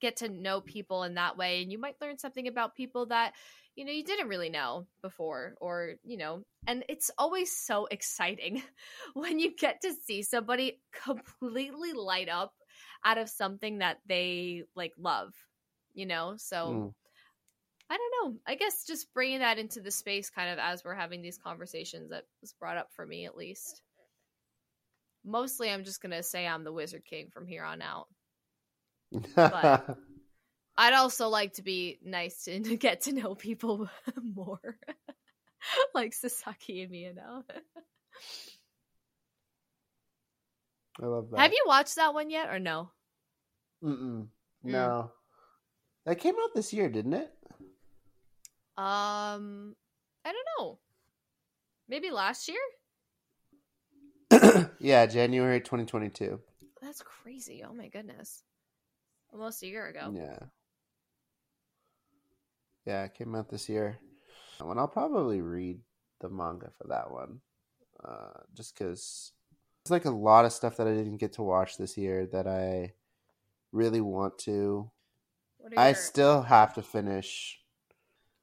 get 0.00 0.16
to 0.18 0.28
know 0.28 0.60
people 0.60 1.02
in 1.02 1.14
that 1.14 1.36
way 1.36 1.62
and 1.62 1.72
you 1.72 1.78
might 1.78 2.00
learn 2.00 2.18
something 2.18 2.46
about 2.46 2.76
people 2.76 3.06
that 3.06 3.32
you 3.78 3.84
know 3.84 3.92
you 3.92 4.02
didn't 4.02 4.28
really 4.28 4.50
know 4.50 4.86
before 5.02 5.54
or 5.60 5.94
you 6.02 6.16
know 6.16 6.42
and 6.66 6.84
it's 6.88 7.10
always 7.16 7.50
so 7.56 7.86
exciting 7.90 8.60
when 9.14 9.38
you 9.38 9.54
get 9.56 9.80
to 9.82 9.92
see 10.04 10.22
somebody 10.22 10.80
completely 11.04 11.92
light 11.92 12.28
up 12.28 12.52
out 13.04 13.18
of 13.18 13.28
something 13.28 13.78
that 13.78 13.98
they 14.06 14.64
like 14.74 14.92
love 14.98 15.32
you 15.94 16.06
know? 16.06 16.34
So 16.36 16.56
Mm. 16.56 16.92
i 17.90 17.96
don't 17.96 18.32
know. 18.32 18.38
I 18.46 18.54
guess 18.56 18.84
just 18.84 19.12
bringing 19.14 19.38
that 19.38 19.58
into 19.58 19.80
the 19.80 19.90
space 19.90 20.28
kind 20.30 20.50
of 20.50 20.58
as 20.58 20.84
we're 20.84 20.94
having 20.94 21.22
these 21.22 21.38
conversations 21.38 22.10
that 22.10 22.24
was 22.40 22.52
brought 22.52 22.76
up 22.76 22.88
for 22.94 23.06
me 23.06 23.24
at 23.26 23.36
least. 23.36 23.80
Mostly 25.24 25.70
i'm 25.70 25.84
just 25.84 26.02
gonna 26.02 26.22
say 26.22 26.46
i'm 26.46 26.64
the 26.64 26.72
wizard 26.72 27.04
king 27.04 27.30
from 27.32 27.46
here 27.46 27.64
on 27.64 27.80
out. 27.82 28.06
But- 29.36 29.96
I'd 30.78 30.94
also 30.94 31.28
like 31.28 31.54
to 31.54 31.62
be 31.62 31.98
nice 32.04 32.44
to, 32.44 32.60
to 32.62 32.76
get 32.76 33.02
to 33.02 33.12
know 33.12 33.34
people 33.34 33.90
more, 34.22 34.78
like 35.94 36.14
Sasaki 36.14 36.82
and 36.82 36.92
Miyano. 36.92 37.42
I 41.02 41.06
love 41.06 41.30
that. 41.30 41.40
Have 41.40 41.52
you 41.52 41.64
watched 41.66 41.96
that 41.96 42.14
one 42.14 42.30
yet, 42.30 42.48
or 42.48 42.60
no? 42.60 42.90
Mm-mm. 43.82 44.22
Mm. 44.22 44.28
No. 44.62 45.10
That 46.06 46.20
came 46.20 46.34
out 46.42 46.54
this 46.54 46.72
year, 46.72 46.88
didn't 46.88 47.14
it? 47.14 47.32
Um, 48.76 49.74
I 50.24 50.32
don't 50.32 50.46
know. 50.58 50.78
Maybe 51.88 52.10
last 52.10 52.48
year. 52.48 52.60
yeah, 54.78 55.06
January 55.06 55.60
2022. 55.60 56.40
That's 56.80 57.02
crazy. 57.02 57.64
Oh 57.68 57.74
my 57.74 57.88
goodness. 57.88 58.44
Almost 59.32 59.62
a 59.62 59.66
year 59.66 59.86
ago. 59.88 60.12
Yeah. 60.14 60.38
Yeah, 62.88 63.04
it 63.04 63.12
came 63.12 63.34
out 63.34 63.50
this 63.50 63.68
year. 63.68 63.98
And 64.58 64.80
I'll 64.80 64.88
probably 64.88 65.42
read 65.42 65.80
the 66.22 66.30
manga 66.30 66.70
for 66.78 66.88
that 66.88 67.10
one. 67.10 67.40
Uh, 68.02 68.40
just 68.56 68.74
because 68.74 69.32
it's 69.82 69.90
like 69.90 70.06
a 70.06 70.10
lot 70.10 70.46
of 70.46 70.54
stuff 70.54 70.78
that 70.78 70.86
I 70.86 70.94
didn't 70.94 71.18
get 71.18 71.34
to 71.34 71.42
watch 71.42 71.76
this 71.76 71.98
year 71.98 72.26
that 72.32 72.46
I 72.46 72.94
really 73.72 74.00
want 74.00 74.38
to. 74.38 74.90
What 75.58 75.74
I 75.76 75.88
your- 75.88 75.94
still 75.96 76.40
have 76.40 76.72
to 76.74 76.82
finish. 76.82 77.60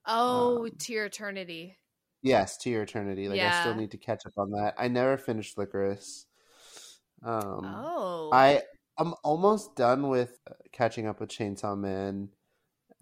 Oh, 0.06 0.66
um, 0.66 0.72
to 0.78 0.94
your 0.94 1.06
eternity. 1.06 1.80
Yes, 2.22 2.58
to 2.58 2.70
your 2.70 2.84
eternity. 2.84 3.28
Like 3.28 3.42
I 3.42 3.62
still 3.62 3.74
need 3.74 3.92
to 3.92 3.98
catch 3.98 4.28
up 4.28 4.34
on 4.38 4.52
that. 4.52 4.76
I 4.78 4.90
never 4.90 5.18
finished 5.18 5.58
Lycoris. 5.58 6.26
Um, 7.24 7.62
oh. 7.64 8.30
I 8.32 8.62
I'm 9.00 9.16
almost 9.24 9.76
done 9.76 10.08
with 10.08 10.38
uh, 10.48 10.54
catching 10.72 11.08
up 11.08 11.20
with 11.20 11.30
Chainsaw 11.30 11.76
Man, 11.76 12.30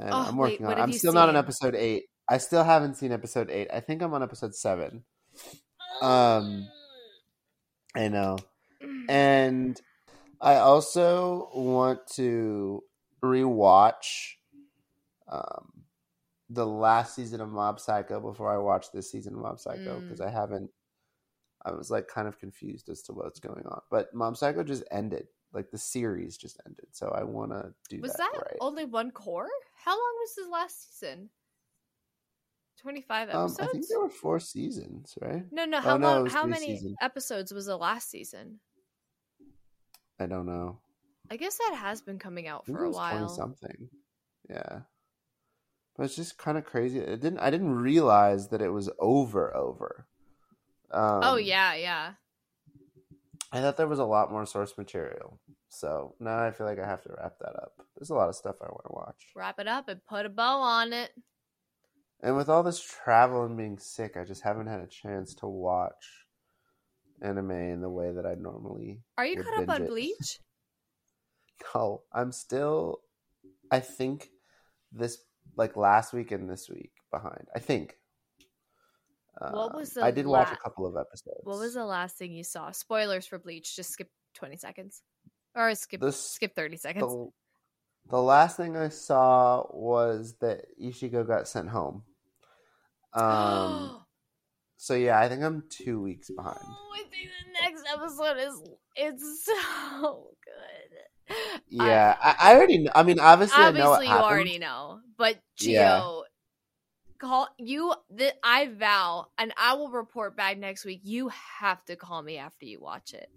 and 0.04 0.14
Oh, 0.14 0.26
I'm 0.28 0.38
working 0.38 0.66
what 0.66 0.74
on. 0.74 0.80
have 0.80 0.90
I'm 0.90 0.94
still 0.94 1.14
not 1.14 1.30
on 1.30 1.36
episode 1.36 1.76
eight. 1.76 2.04
I 2.30 2.38
still 2.38 2.64
haven't 2.64 2.96
seen 2.96 3.12
episode 3.12 3.50
eight. 3.50 3.68
I 3.74 3.80
think 3.80 4.02
I'm 4.02 4.14
on 4.14 4.22
episode 4.24 4.54
seven. 4.56 5.04
Um, 6.02 6.68
I 7.96 8.08
know, 8.10 8.38
and 9.10 9.80
I 10.42 10.56
also 10.56 11.50
want 11.54 12.00
to 12.16 12.84
rewatch 13.24 14.34
um, 15.32 15.84
the 16.50 16.66
last 16.66 17.16
season 17.16 17.42
of 17.42 17.50
Mob 17.50 17.80
Psycho 17.80 18.20
before 18.20 18.54
I 18.54 18.58
watch 18.58 18.88
this 18.94 19.12
season 19.12 19.34
of 19.34 19.40
Mob 19.42 19.60
Psycho 19.60 20.00
Mm. 20.00 20.02
because 20.04 20.22
I 20.22 20.30
haven't. 20.30 20.70
I 21.66 21.72
was 21.72 21.90
like 21.90 22.08
kind 22.08 22.28
of 22.28 22.40
confused 22.40 22.90
as 22.90 23.02
to 23.04 23.14
what's 23.14 23.40
going 23.40 23.66
on, 23.66 23.82
but 23.90 24.14
Mob 24.14 24.36
Psycho 24.36 24.64
just 24.64 24.84
ended. 24.92 25.28
Like 25.54 25.70
the 25.70 25.78
series 25.78 26.36
just 26.38 26.60
ended, 26.66 26.88
so 26.92 27.10
I 27.10 27.24
want 27.24 27.52
to 27.52 27.74
do 27.90 28.02
was 28.02 28.14
that, 28.14 28.32
that 28.34 28.40
right. 28.40 28.58
only 28.60 28.86
one 28.86 29.12
core? 29.12 29.50
How 29.86 29.92
long 29.92 30.14
was 30.22 30.36
the 30.36 30.50
last 30.52 31.00
season? 31.00 31.30
25 32.82 33.30
Um, 33.30 33.46
episodes? 33.46 33.60
I 33.60 33.72
think 33.72 33.88
there 33.88 34.00
were 34.00 34.10
four 34.10 34.40
seasons, 34.40 35.16
right? 35.22 35.44
no, 35.52 35.66
no. 35.66 35.78
oh, 35.78 35.82
How 35.82 35.98
no, 35.98 36.08
long? 36.08 36.26
How 36.26 36.46
many 36.46 36.68
seasons. 36.78 36.96
episodes 37.02 37.54
was 37.54 37.68
the 37.68 37.78
last 37.78 38.10
season? 38.10 38.60
I 40.20 40.26
don't 40.26 40.46
know. 40.46 40.80
I 41.32 41.38
guess 41.38 41.58
that 41.58 41.76
has 41.76 42.02
been 42.02 42.20
coming 42.20 42.48
out 42.48 42.66
for 42.66 42.84
a 42.84 42.92
while. 42.92 43.30
something. 43.30 43.90
Yeah, 44.50 44.82
but 45.96 46.04
it's 46.04 46.16
just 46.16 46.38
kind 46.38 46.58
of 46.58 46.66
crazy. 46.66 47.00
It 47.00 47.22
didn't. 47.22 47.40
I 47.40 47.50
didn't 47.50 47.76
realize 47.76 48.50
that 48.50 48.62
it 48.62 48.70
was 48.70 48.90
over. 49.00 49.56
Over. 49.56 50.08
Um, 50.92 51.22
oh 51.24 51.36
yeah, 51.38 51.74
yeah. 51.76 52.12
I 53.54 53.62
thought 53.62 53.78
there 53.78 53.88
was 53.88 54.00
a 54.00 54.06
lot 54.06 54.32
more 54.32 54.48
source 54.48 54.76
material. 54.80 55.40
So 55.70 56.16
now 56.20 56.44
I 56.44 56.50
feel 56.50 56.66
like 56.66 56.80
I 56.80 56.88
have 56.88 57.04
to 57.04 57.14
wrap 57.16 57.34
that 57.40 57.56
up. 57.56 57.74
There's 57.96 58.10
a 58.10 58.16
lot 58.16 58.28
of 58.28 58.36
stuff 58.36 58.56
I 58.60 58.66
want 58.66 58.86
to 58.88 58.94
watch. 58.94 59.28
Wrap 59.36 59.60
it 59.60 59.68
up 59.68 59.88
and 59.88 60.04
put 60.10 60.26
a 60.26 60.30
bow 60.30 60.60
on 60.60 60.92
it. 60.92 61.12
And 62.24 62.36
with 62.36 62.50
all 62.50 62.64
this 62.64 62.82
travel 62.82 63.46
and 63.46 63.56
being 63.56 63.78
sick, 63.78 64.18
I 64.18 64.24
just 64.24 64.42
haven't 64.42 64.68
had 64.68 64.80
a 64.80 64.88
chance 64.88 65.36
to 65.36 65.48
watch 65.48 66.26
anime 67.22 67.52
in 67.52 67.82
the 67.82 67.90
way 67.90 68.12
that 68.12 68.26
I 68.26 68.34
normally. 68.34 69.02
Are 69.20 69.26
you 69.26 69.44
caught 69.44 69.62
up 69.62 69.70
on 69.70 69.84
it. 69.84 69.90
Bleach? 69.90 70.40
No, 71.74 72.02
I'm 72.12 72.34
still. 72.34 73.00
I 73.72 73.80
think 73.80 74.30
this 74.92 75.20
like 75.56 75.78
last 75.78 76.12
week 76.12 76.32
and 76.32 76.50
this 76.50 76.70
week 76.70 76.92
behind. 77.10 77.48
I 77.56 77.60
think. 77.60 77.96
What 79.40 79.76
was 79.76 79.94
the 79.94 80.04
I 80.04 80.12
did 80.12 80.28
watch 80.28 80.52
a 80.52 80.56
couple 80.56 80.86
of 80.86 80.96
episodes. 80.96 81.42
What 81.44 81.60
was 81.60 81.74
the 81.74 81.86
last 81.86 82.18
thing 82.18 82.34
you 82.34 82.44
saw? 82.44 82.72
Spoilers 82.72 83.26
for 83.26 83.40
Bleach. 83.40 83.76
Just 83.76 83.92
skip 83.92 84.10
20 84.36 84.58
seconds. 84.58 85.02
Or 85.56 85.74
skip 85.76 86.02
the 86.02 86.12
skip 86.12 86.56
30 86.56 86.78
seconds. 86.78 87.06
the, 87.06 87.30
the 88.10 88.22
last 88.22 88.58
thing 88.58 88.76
I 88.78 88.90
saw 88.90 89.66
was 89.72 90.36
that 90.42 90.66
Ichigo 90.82 91.28
got 91.28 91.48
sent 91.48 91.70
home. 91.70 92.04
Um. 93.14 94.00
so 94.78 94.96
yeah, 94.96 95.20
I 95.20 95.30
think 95.30 95.44
I'm 95.44 95.64
two 95.70 96.02
weeks 96.02 96.30
behind. 96.30 96.60
Oh, 96.64 96.94
I 96.96 97.04
think 97.10 97.30
the 97.30 97.62
next 97.62 97.84
episode 97.92 98.38
is 98.38 98.62
it's 98.96 99.46
so 99.46 100.30
good. 100.44 101.38
Yeah, 101.70 102.16
I, 102.22 102.36
I 102.40 102.56
already. 102.56 102.80
Know, 102.80 102.92
I 102.94 103.04
mean, 103.04 103.20
obviously, 103.20 103.64
I 103.64 103.72
know 103.72 103.92
obviously 103.92 104.06
you 104.06 104.12
happened. 104.12 104.32
already 104.32 104.60
know, 104.60 105.00
but 105.18 105.38
Gia. 105.58 105.72
Yeah. 105.72 106.22
Call 107.24 107.48
you. 107.58 107.94
The, 108.10 108.34
I 108.44 108.68
vow, 108.68 109.28
and 109.38 109.54
I 109.58 109.74
will 109.74 109.90
report 109.90 110.36
back 110.36 110.58
next 110.58 110.86
week. 110.86 111.02
You 111.04 111.30
have 111.30 111.84
to 111.86 111.96
call 111.96 112.22
me 112.22 112.38
after 112.38 112.66
you 112.66 112.80
watch 112.80 113.14
it. 113.14 113.30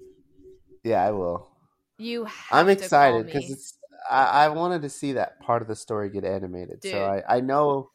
Yeah, 0.84 1.02
I 1.02 1.12
will. 1.12 1.50
You. 1.98 2.24
Have 2.24 2.34
I'm 2.50 2.68
excited 2.68 3.26
because 3.26 3.50
it's. 3.50 3.78
I, 4.10 4.44
I 4.44 4.48
wanted 4.50 4.82
to 4.82 4.88
see 4.88 5.12
that 5.14 5.40
part 5.40 5.62
of 5.62 5.68
the 5.68 5.76
story 5.76 6.10
get 6.10 6.24
animated, 6.24 6.80
Dude. 6.80 6.92
so 6.92 7.04
I, 7.04 7.36
I 7.36 7.40
know, 7.40 7.90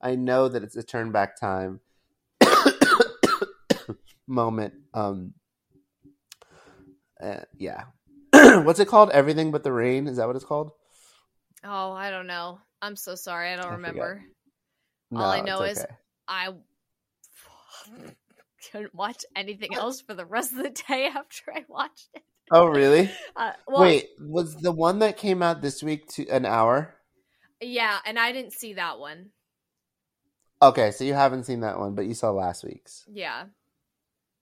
I 0.00 0.14
know 0.14 0.48
that 0.48 0.62
it's 0.62 0.76
a 0.76 0.82
turn 0.82 1.12
back 1.12 1.38
time 1.38 1.80
moment. 4.26 4.74
Um. 4.92 5.34
uh, 7.22 7.40
yeah. 7.56 7.84
What's 8.32 8.80
it 8.80 8.88
called? 8.88 9.10
Everything 9.10 9.50
but 9.50 9.62
the 9.62 9.72
rain. 9.72 10.06
Is 10.06 10.16
that 10.16 10.26
what 10.26 10.36
it's 10.36 10.44
called? 10.44 10.72
Oh, 11.62 11.92
I 11.92 12.10
don't 12.10 12.26
know. 12.26 12.58
I'm 12.82 12.96
so 12.96 13.14
sorry. 13.14 13.52
I 13.52 13.56
don't 13.56 13.66
I 13.66 13.74
remember. 13.74 14.22
No, 15.10 15.20
All 15.20 15.30
I 15.30 15.40
know 15.40 15.62
is. 15.62 15.84
I 16.26 16.48
couldn't 18.72 18.94
watch 18.94 19.24
anything 19.36 19.74
else 19.74 20.00
for 20.00 20.14
the 20.14 20.24
rest 20.26 20.52
of 20.52 20.58
the 20.62 20.70
day 20.70 21.06
after 21.14 21.52
I 21.54 21.64
watched 21.68 22.08
it. 22.14 22.22
Oh, 22.50 22.66
really? 22.66 23.10
Uh, 23.36 23.50
well, 23.66 23.82
Wait, 23.82 24.10
was 24.20 24.54
the 24.56 24.70
one 24.70 25.00
that 25.00 25.16
came 25.16 25.42
out 25.42 25.60
this 25.60 25.82
week 25.82 26.06
to 26.06 26.28
an 26.28 26.46
hour? 26.46 26.94
yeah, 27.60 27.98
and 28.06 28.18
I 28.18 28.30
didn't 28.32 28.52
see 28.52 28.74
that 28.74 28.98
one. 29.00 29.30
Okay, 30.62 30.92
so 30.92 31.04
you 31.04 31.14
haven't 31.14 31.44
seen 31.44 31.60
that 31.60 31.78
one, 31.78 31.94
but 31.94 32.06
you 32.06 32.14
saw 32.14 32.30
last 32.30 32.64
week's. 32.64 33.04
Yeah. 33.12 33.46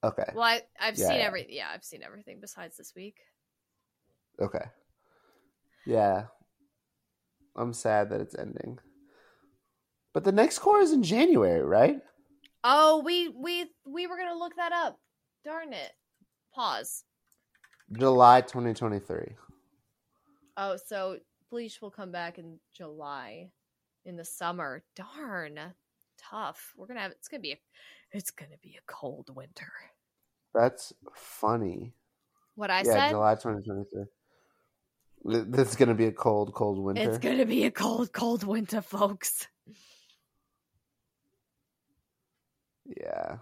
Okay. 0.05 0.31
Well, 0.35 0.44
I, 0.44 0.62
I've 0.79 0.98
Yeah, 0.98 1.09
seen 1.09 1.18
yeah. 1.18 1.27
every. 1.27 1.46
Yeah, 1.48 1.68
I've 1.72 1.85
seen 1.85 2.03
everything 2.03 2.38
besides 2.40 2.77
this 2.77 2.92
week. 2.94 3.16
Okay. 4.40 4.64
Yeah. 5.87 6.25
I'm 7.57 7.72
sad 7.72 8.11
that 8.11 8.20
it's 8.20 8.35
ending. 8.38 8.79
But 10.12 10.25
the 10.25 10.33
next 10.33 10.59
core 10.59 10.81
is 10.81 10.92
in 10.92 11.03
January, 11.03 11.62
right? 11.62 12.01
Oh, 12.64 13.03
we 13.05 13.29
we 13.29 13.66
we 13.87 14.07
were 14.07 14.16
gonna 14.16 14.38
look 14.38 14.57
that 14.57 14.72
up. 14.72 14.98
Darn 15.44 15.72
it. 15.72 15.92
Pause. 16.55 17.05
July 17.92 18.40
2023. 18.42 19.35
Oh, 20.57 20.77
so 20.87 21.18
Bleach 21.51 21.81
will 21.83 21.90
come 21.90 22.12
back 22.12 22.38
in 22.38 22.59
July, 22.75 23.51
in 24.05 24.16
the 24.16 24.25
summer. 24.25 24.83
Darn, 24.94 25.59
tough. 26.18 26.72
We're 26.77 26.87
gonna 26.87 27.01
have. 27.01 27.12
It's 27.12 27.29
gonna 27.29 27.40
be. 27.40 27.53
A, 27.53 27.59
it's 28.12 28.31
gonna 28.31 28.59
be 28.62 28.77
a 28.79 28.83
cold 28.87 29.35
winter. 29.35 29.72
That's 30.55 30.92
funny. 31.14 31.94
What 32.55 32.70
I 32.70 32.79
yeah, 32.79 32.92
said. 32.92 33.11
July 33.11 33.35
2023. 33.35 34.05
Th- 35.31 35.44
This 35.48 35.70
is 35.70 35.77
going 35.77 35.88
to 35.88 35.94
be 35.94 36.07
a 36.07 36.12
cold, 36.12 36.53
cold 36.53 36.79
winter. 36.79 37.09
It's 37.09 37.18
gonna 37.18 37.46
be 37.46 37.64
a 37.64 37.70
cold, 37.70 38.12
cold 38.12 38.44
winter, 38.44 38.83
folks. 38.83 39.48
Yeah. 42.97 43.36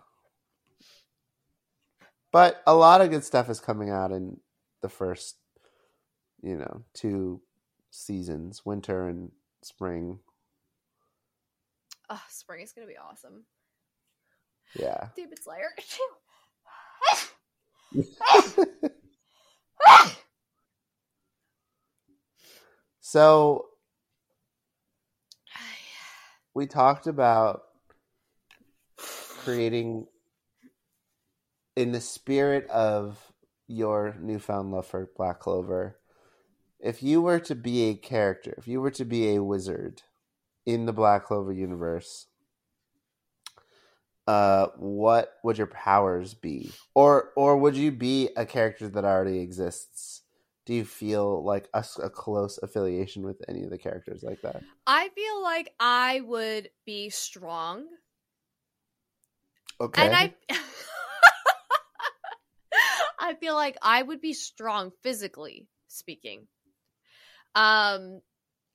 But 2.33 2.63
a 2.67 2.75
lot 2.75 3.01
of 3.01 3.11
good 3.11 3.25
stuff 3.25 3.51
is 3.51 3.61
coming 3.61 3.91
out 3.91 4.13
in 4.13 4.41
the 4.83 4.89
first, 4.89 5.37
you 6.43 6.57
know, 6.57 6.85
two 6.95 7.41
seasons, 7.91 8.65
winter 8.65 9.09
and 9.09 9.33
spring. 9.63 10.21
Oh, 12.09 12.23
spring 12.29 12.63
is 12.63 12.73
gonna 12.73 12.87
be 12.87 12.97
awesome. 12.97 13.45
Yeah. 14.79 15.09
Demon 15.17 15.37
Slayer. 15.43 15.71
so 23.01 23.67
we 26.55 26.67
talked 26.67 27.09
about 27.09 27.63
creating 29.45 30.07
in 31.77 31.93
the 31.93 32.01
spirit 32.01 32.69
of 32.69 33.33
your 33.67 34.17
newfound 34.21 34.73
love 34.73 34.87
for 34.87 35.11
Black 35.17 35.41
Clover. 35.41 35.99
If 36.79 37.03
you 37.03 37.23
were 37.23 37.41
to 37.41 37.55
be 37.55 37.91
a 37.91 37.95
character, 37.95 38.55
if 38.59 38.67
you 38.67 38.81
were 38.81 38.91
to 38.93 39.05
be 39.05 39.35
a 39.35 39.43
wizard 39.43 40.03
in 40.67 40.87
the 40.87 40.93
Black 40.93 41.27
Clover 41.27 41.53
universe, 41.53 42.27
uh, 44.27 44.69
what 44.77 45.35
would 45.43 45.59
your 45.59 45.67
powers 45.67 46.35
be, 46.35 46.71
or 46.95 47.31
or 47.37 47.57
would 47.57 47.77
you 47.77 47.91
be 47.91 48.31
a 48.37 48.47
character 48.47 48.89
that 48.89 49.05
already 49.05 49.41
exists? 49.41 50.23
do 50.71 50.77
you 50.77 50.85
feel 50.85 51.43
like 51.45 51.69
a 51.75 52.11
close 52.11 52.59
affiliation 52.63 53.25
with 53.25 53.43
any 53.49 53.65
of 53.65 53.71
the 53.71 53.79
characters 53.79 54.23
like 54.23 54.41
that? 54.43 54.63
I 54.87 55.09
feel 55.09 55.43
like 55.43 55.75
I 55.81 56.21
would 56.21 56.71
be 56.87 57.11
strong. 57.11 57.87
Okay. 59.81 60.05
And 60.05 60.15
I 60.15 60.35
I 63.19 63.35
feel 63.35 63.55
like 63.55 63.77
I 63.83 64.03
would 64.03 64.21
be 64.21 64.33
strong 64.35 64.93
physically 65.03 65.69
speaking. 65.89 66.47
Um 67.55 68.21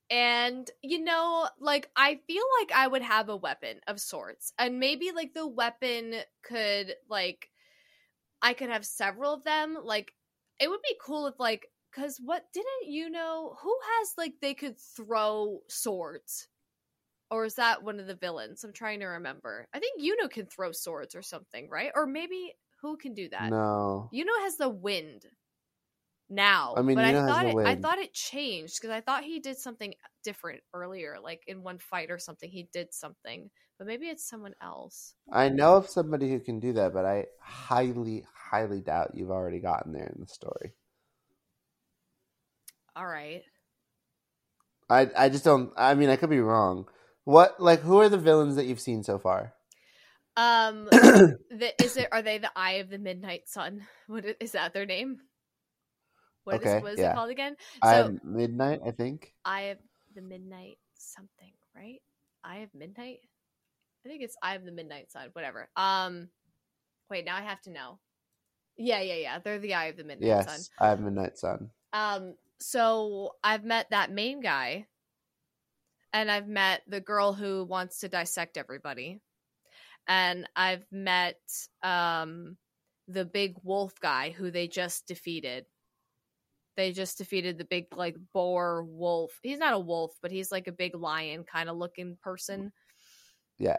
and 0.10 0.70
you 0.84 1.04
know, 1.04 1.48
like 1.60 1.90
I 1.96 2.20
feel 2.28 2.44
like 2.60 2.72
I 2.76 2.88
would 2.88 3.02
have 3.02 3.30
a 3.30 3.36
weapon 3.38 3.80
of 3.88 4.00
sorts. 4.00 4.54
And 4.58 4.80
maybe 4.80 5.12
like 5.14 5.34
the 5.34 5.48
weapon 5.48 6.16
could 6.44 6.96
like 7.10 7.50
I 8.42 8.54
could 8.54 8.70
have 8.70 8.86
several 8.86 9.34
of 9.34 9.44
them. 9.44 9.78
Like 9.84 10.14
it 10.60 10.70
would 10.70 10.82
be 10.82 10.98
cool 11.02 11.28
if 11.28 11.40
like 11.40 11.68
cuz 11.92 12.20
what 12.24 12.46
didn't 12.54 12.88
you 12.88 13.10
know 13.10 13.56
who 13.62 13.78
has 14.00 14.14
like 14.18 14.36
they 14.42 14.54
could 14.54 14.80
throw 14.80 15.62
swords? 15.68 16.48
Or 17.36 17.44
is 17.44 17.56
that 17.56 17.84
one 17.84 18.00
of 18.00 18.08
the 18.08 18.16
villains? 18.16 18.64
I'm 18.64 18.72
trying 18.72 19.02
to 19.02 19.08
remember. 19.08 19.68
I 19.74 19.80
think 19.80 20.02
Yuno 20.02 20.30
can 20.30 20.46
throw 20.46 20.72
swords 20.72 21.16
or 21.16 21.22
something, 21.22 21.68
right? 21.70 21.92
Or 21.94 22.08
maybe 22.08 22.54
who 22.82 22.96
can 22.96 23.14
do 23.14 23.28
that? 23.28 23.50
no. 23.50 24.10
Yuno 24.14 24.42
has 24.44 24.56
the 24.56 24.70
wind 24.70 25.26
now. 26.30 26.76
I 26.78 26.82
mean, 26.82 26.96
but 26.96 27.04
I 27.04 27.12
Yuno 27.12 27.28
has 27.28 27.30
thought 27.30 27.46
it, 27.46 27.58
I 27.58 27.76
thought 27.76 27.98
it 27.98 28.14
changed 28.14 28.78
because 28.80 28.96
I 28.96 29.02
thought 29.02 29.26
he 29.26 29.42
did 29.42 29.58
something 29.58 29.94
different 30.24 30.62
earlier, 30.74 31.18
like 31.22 31.42
in 31.46 31.62
one 31.62 31.78
fight 31.78 32.10
or 32.10 32.18
something. 32.20 32.50
He 32.50 32.70
did 32.72 32.94
something, 32.94 33.50
but 33.78 33.86
maybe 33.86 34.06
it's 34.06 34.24
someone 34.24 34.54
else. 34.62 35.16
I 35.30 35.50
know 35.50 35.76
of 35.76 35.90
somebody 35.90 36.30
who 36.30 36.40
can 36.40 36.62
do 36.62 36.72
that, 36.72 36.94
but 36.94 37.04
I 37.04 37.26
highly, 37.42 38.24
highly 38.34 38.80
doubt 38.80 39.12
you've 39.14 39.30
already 39.30 39.60
gotten 39.60 39.92
there 39.92 40.10
in 40.16 40.22
the 40.22 40.28
story. 40.28 40.72
All 42.96 43.06
right. 43.06 43.44
I 44.90 45.10
I 45.18 45.28
just 45.28 45.44
don't. 45.44 45.74
I 45.76 45.96
mean, 45.96 46.08
I 46.08 46.16
could 46.16 46.30
be 46.30 46.40
wrong. 46.40 46.88
What 47.26 47.60
like 47.60 47.82
who 47.82 48.00
are 48.00 48.10
the 48.10 48.18
villains 48.18 48.56
that 48.56 48.66
you've 48.66 48.80
seen 48.80 49.04
so 49.04 49.20
far? 49.20 49.54
Um, 50.38 50.86
the, 51.50 51.74
is 51.84 51.98
it? 51.98 52.10
Are 52.12 52.22
they 52.22 52.38
the 52.38 52.52
Eye 52.56 52.74
of 52.74 52.90
the 52.90 52.98
Midnight 53.00 53.48
Sun? 53.50 53.82
What 54.08 54.26
i- 54.26 54.36
is 54.40 54.52
that 54.52 54.74
their 54.74 54.86
name? 54.86 55.20
What 56.44 56.62
is 56.62 56.76
Okay, 56.76 56.82
what 56.82 56.94
is 56.94 57.00
yeah. 57.00 57.12
it 57.12 57.16
called 57.16 57.32
again? 57.32 57.56
I 57.82 57.96
So 57.96 58.12
Midnight, 58.24 58.82
I 58.86 58.92
think. 58.92 59.34
Eye 59.44 59.74
of 59.74 59.78
the 60.16 60.22
Midnight 60.22 60.78
something, 60.98 61.54
right? 61.76 62.02
Eye 62.44 62.58
of 62.60 62.70
Midnight? 62.76 63.20
I 64.06 64.10
think 64.10 64.22
it's 64.22 64.38
Eye 64.42 64.56
of 64.56 64.66
the 64.66 64.72
Midnight 64.72 65.12
Sun, 65.12 65.30
whatever. 65.34 65.68
Um 65.76 66.30
wait, 67.10 67.26
now 67.26 67.36
I 67.38 67.42
have 67.42 67.62
to 67.62 67.72
know. 67.72 68.00
Yeah, 68.78 69.02
yeah, 69.02 69.16
yeah. 69.16 69.40
They're 69.40 69.60
the 69.60 69.74
Eye 69.74 69.86
of 69.86 69.98
the 69.98 70.04
Midnight 70.04 70.44
Sun. 70.44 70.60
Yes, 70.60 70.70
I 70.80 70.90
have 70.90 71.00
Midnight 71.00 71.38
Sun. 71.38 71.70
Um 71.94 72.36
so 72.60 73.32
I've 73.44 73.64
met 73.66 73.88
that 73.90 74.12
main 74.12 74.42
guy 74.42 74.86
and 76.16 76.32
I've 76.32 76.48
met 76.48 76.82
the 76.88 77.02
girl 77.02 77.34
who 77.34 77.66
wants 77.66 78.00
to 78.00 78.08
dissect 78.08 78.56
everybody. 78.56 79.20
And 80.08 80.48
I've 80.56 80.86
met 80.90 81.42
um 81.84 82.56
the 83.08 83.26
big 83.26 83.56
wolf 83.64 84.00
guy 84.00 84.32
who 84.32 84.50
they 84.50 84.68
just 84.68 85.08
defeated. 85.08 85.66
They 86.78 86.94
just 86.94 87.18
defeated 87.18 87.58
the 87.58 87.66
big 87.66 87.88
like 87.94 88.16
boar 88.34 88.84
wolf. 88.84 89.38
He's 89.44 89.60
not 89.60 89.74
a 89.74 89.80
wolf, 89.80 90.14
but 90.22 90.32
he's 90.32 90.54
like 90.54 90.68
a 90.68 90.72
big 90.72 90.96
lion 90.96 91.44
kind 91.44 91.70
of 91.70 91.76
looking 91.76 92.18
person. 92.24 92.72
Yeah. 93.60 93.78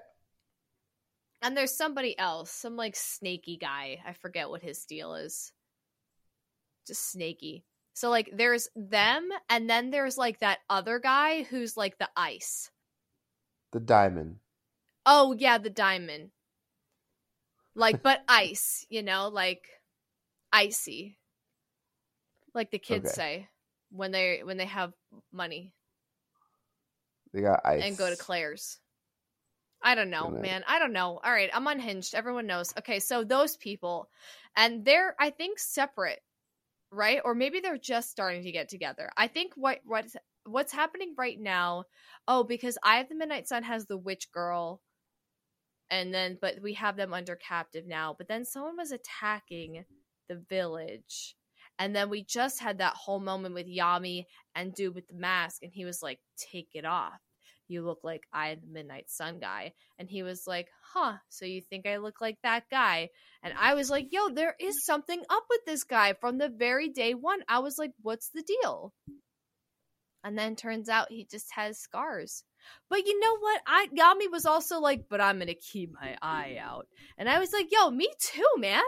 And 1.41 1.57
there's 1.57 1.77
somebody 1.77 2.19
else, 2.19 2.51
some 2.51 2.77
like 2.77 2.97
snaky 2.97 3.57
guy. 3.57 4.03
I 4.07 4.13
forget 4.13 4.51
what 4.51 4.63
his 4.63 4.85
deal 4.85 5.15
is. 5.15 5.53
Just 6.87 7.11
snaky. 7.11 7.65
So 7.97 8.11
like 8.11 8.29
there's 8.31 8.69
them 8.77 9.31
and 9.49 9.71
then 9.71 9.89
there's 9.89 10.19
like 10.19 10.41
that 10.41 10.59
other 10.69 10.99
guy 10.99 11.45
who's 11.45 11.79
like 11.79 11.97
the 11.97 12.11
ice. 12.15 12.71
The 13.73 13.81
Diamond. 13.81 14.41
Oh 15.07 15.33
yeah, 15.33 15.57
the 15.57 15.71
diamond. 15.71 16.31
Like 17.75 18.03
but 18.03 18.23
ice, 18.29 18.85
you 18.91 19.03
know, 19.03 19.29
like 19.29 19.67
icy. 20.53 21.17
Like 22.53 22.71
the 22.71 22.79
kids 22.79 23.07
Okay. 23.07 23.15
say 23.15 23.49
when 23.91 24.11
they 24.11 24.43
when 24.45 24.59
they 24.59 24.67
have 24.67 24.93
money 25.33 25.73
They 27.33 27.41
got 27.41 27.61
ice 27.65 27.83
and 27.85 27.97
go 27.97 28.11
to 28.11 28.17
Claire's. 28.17 28.79
I 29.83 29.95
don't 29.95 30.11
know, 30.11 30.31
man. 30.31 30.65
I 30.67 30.79
don't 30.79 30.93
know. 30.93 31.19
All 31.23 31.33
right, 31.33 31.51
I'm 31.53 31.67
unhinged. 31.67 32.15
Everyone 32.15 32.47
knows. 32.47 32.75
Okay, 32.79 32.99
so 32.99 33.25
those 33.25 33.57
people 33.57 34.11
and 34.57 34.85
they're 34.85 35.15
I 35.19 35.31
think 35.31 35.59
separate, 35.59 36.21
right? 36.97 37.21
Or 37.25 37.35
maybe 37.35 37.61
they're 37.61 37.79
just 37.79 38.11
starting 38.11 38.43
to 38.43 38.53
get 38.53 38.69
together. 38.69 39.11
I 39.17 39.29
think 39.29 39.53
what 39.55 39.81
what's 39.85 40.17
what's 40.45 40.73
happening 40.73 41.15
right 41.17 41.39
now, 41.39 41.85
oh, 42.27 42.45
because 42.45 42.79
I 42.83 42.97
have 42.97 43.09
the 43.09 43.15
Midnight 43.15 43.49
Sun 43.49 43.65
has 43.65 43.87
the 43.87 43.99
witch 43.99 44.33
girl 44.33 44.81
and 45.91 46.13
then 46.13 46.39
but 46.41 46.57
we 46.63 46.75
have 46.75 46.97
them 46.97 47.13
under 47.15 47.37
captive 47.37 47.87
now. 47.87 48.15
But 48.17 48.29
then 48.29 48.45
someone 48.45 48.77
was 48.77 48.93
attacking 48.93 49.85
the 50.29 50.43
village. 50.49 51.37
And 51.79 51.95
then 51.95 52.09
we 52.09 52.25
just 52.25 52.61
had 52.61 52.79
that 52.79 52.95
whole 52.95 53.21
moment 53.21 53.55
with 53.55 53.67
Yami 53.67 54.25
and 54.55 54.75
dude 54.75 54.95
with 54.95 55.07
the 55.09 55.15
mask, 55.15 55.63
and 55.63 55.73
he 55.73 55.85
was 55.85 56.03
like, 56.03 56.21
"Take 56.39 56.71
it 56.75 56.87
off. 56.87 57.21
You 57.69 57.83
look 57.83 58.01
like 58.03 58.23
I 58.33 58.55
the 58.55 58.67
Midnight 58.67 59.11
Sun 59.11 59.41
guy." 59.41 59.73
And 59.99 60.09
he 60.09 60.23
was 60.23 60.47
like, 60.47 60.69
"Huh? 60.93 61.19
So 61.29 61.45
you 61.45 61.61
think 61.63 61.87
I 61.87 61.99
look 61.99 62.21
like 62.21 62.39
that 62.43 62.65
guy?" 62.71 63.11
And 63.43 63.55
I 63.59 63.75
was 63.75 63.91
like, 63.91 64.13
"Yo, 64.13 64.29
there 64.29 64.55
is 64.61 64.85
something 64.85 65.23
up 65.31 65.45
with 65.51 65.65
this 65.67 65.85
guy 65.85 66.15
from 66.15 66.39
the 66.39 66.49
very 66.49 66.89
day 66.89 67.15
one." 67.15 67.43
I 67.49 67.61
was 67.61 67.77
like, 67.79 67.93
"What's 68.03 68.31
the 68.31 68.43
deal?" 68.43 68.93
And 70.25 70.37
then 70.37 70.57
turns 70.57 70.89
out 70.89 71.11
he 71.11 71.25
just 71.31 71.53
has 71.55 71.79
scars. 71.79 72.45
But 72.91 73.07
you 73.07 73.21
know 73.21 73.39
what? 73.39 73.63
I 73.67 73.89
Yami 73.95 74.31
was 74.31 74.45
also 74.45 74.81
like, 74.81 75.09
"But 75.09 75.21
I'm 75.21 75.39
gonna 75.39 75.55
keep 75.55 75.93
my 75.93 76.17
eye 76.21 76.59
out," 76.61 76.89
and 77.17 77.29
I 77.29 77.39
was 77.39 77.53
like, 77.53 77.71
"Yo, 77.71 77.91
me 77.91 78.09
too, 78.21 78.51
man." 78.59 78.83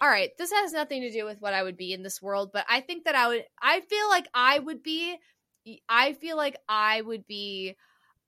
all 0.00 0.08
right, 0.08 0.30
this 0.36 0.52
has 0.52 0.72
nothing 0.72 1.02
to 1.02 1.10
do 1.10 1.24
with 1.24 1.40
what 1.40 1.54
I 1.54 1.62
would 1.62 1.76
be 1.76 1.92
in 1.92 2.02
this 2.02 2.20
world, 2.20 2.50
but 2.52 2.66
I 2.68 2.80
think 2.80 3.04
that 3.04 3.14
I 3.14 3.28
would 3.28 3.44
I 3.60 3.80
feel 3.80 4.08
like 4.08 4.28
I 4.34 4.58
would 4.58 4.82
be 4.82 5.16
I 5.88 6.12
feel 6.14 6.36
like 6.36 6.56
I 6.68 7.00
would 7.00 7.26
be 7.26 7.76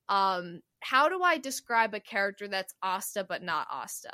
um 0.07 0.61
how 0.81 1.09
do 1.09 1.21
I 1.21 1.37
describe 1.37 1.93
a 1.93 1.99
character 1.99 2.47
that's 2.47 2.73
Asta 2.81 3.25
but 3.27 3.43
not 3.43 3.67
Asta? 3.71 4.11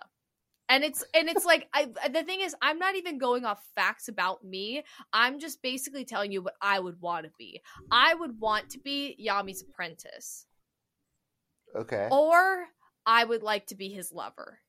And 0.67 0.83
it's 0.83 1.03
and 1.13 1.29
it's 1.29 1.45
like 1.45 1.67
I 1.73 1.85
the 2.09 2.23
thing 2.23 2.41
is 2.41 2.55
I'm 2.61 2.79
not 2.79 2.95
even 2.95 3.17
going 3.19 3.45
off 3.45 3.63
facts 3.75 4.07
about 4.07 4.43
me. 4.43 4.83
I'm 5.13 5.39
just 5.39 5.61
basically 5.61 6.05
telling 6.05 6.31
you 6.31 6.41
what 6.41 6.55
I 6.61 6.79
would 6.79 6.99
want 7.01 7.25
to 7.25 7.31
be. 7.37 7.61
I 7.91 8.15
would 8.15 8.39
want 8.39 8.71
to 8.71 8.79
be 8.79 9.15
Yami's 9.23 9.61
apprentice 9.61 10.47
Okay. 11.75 12.07
or 12.09 12.65
I 13.05 13.23
would 13.23 13.43
like 13.43 13.67
to 13.67 13.75
be 13.75 13.89
his 13.89 14.11
lover. 14.11 14.59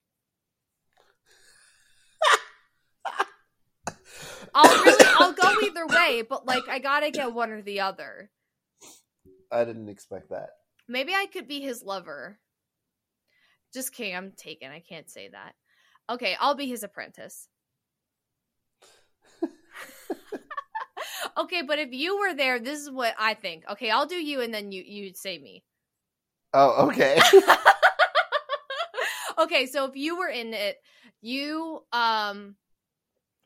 I'll 4.55 4.85
really 4.85 5.05
I'll 5.19 5.33
go 5.33 5.61
either 5.63 5.87
way, 5.87 6.23
but 6.29 6.47
like 6.47 6.69
I 6.69 6.79
gotta 6.79 7.11
get 7.11 7.33
one 7.33 7.51
or 7.51 7.63
the 7.63 7.81
other. 7.81 8.31
I 9.51 9.65
didn't 9.65 9.89
expect 9.89 10.31
that. 10.31 10.51
Maybe 10.89 11.15
I 11.15 11.27
could 11.27 11.49
be 11.49 11.61
his 11.61 11.83
lover. 11.83 12.39
Just 13.73 13.93
kidding, 13.93 14.17
I'm 14.17 14.33
taken. 14.33 14.71
I 14.71 14.81
can't 14.81 15.11
say 15.11 15.29
that. 15.29 15.55
Okay, 16.09 16.37
I'll 16.39 16.55
be 16.55 16.67
his 16.67 16.83
apprentice. 16.83 17.49
okay, 21.39 21.63
but 21.63 21.79
if 21.79 21.93
you 21.93 22.19
were 22.19 22.35
there, 22.35 22.59
this 22.59 22.81
is 22.81 22.91
what 22.91 23.15
I 23.19 23.35
think. 23.35 23.65
Okay, 23.71 23.91
I'll 23.91 24.07
do 24.07 24.15
you 24.15 24.41
and 24.41 24.55
then 24.55 24.73
you 24.73 24.83
you'd 24.87 25.17
say 25.17 25.39
me. 25.39 25.65
Oh, 26.55 26.89
okay. 26.89 27.21
okay, 29.39 29.67
so 29.67 29.85
if 29.87 29.97
you 29.97 30.19
were 30.19 30.29
in 30.29 30.55
it, 30.55 30.77
you 31.21 31.83
um 31.93 32.57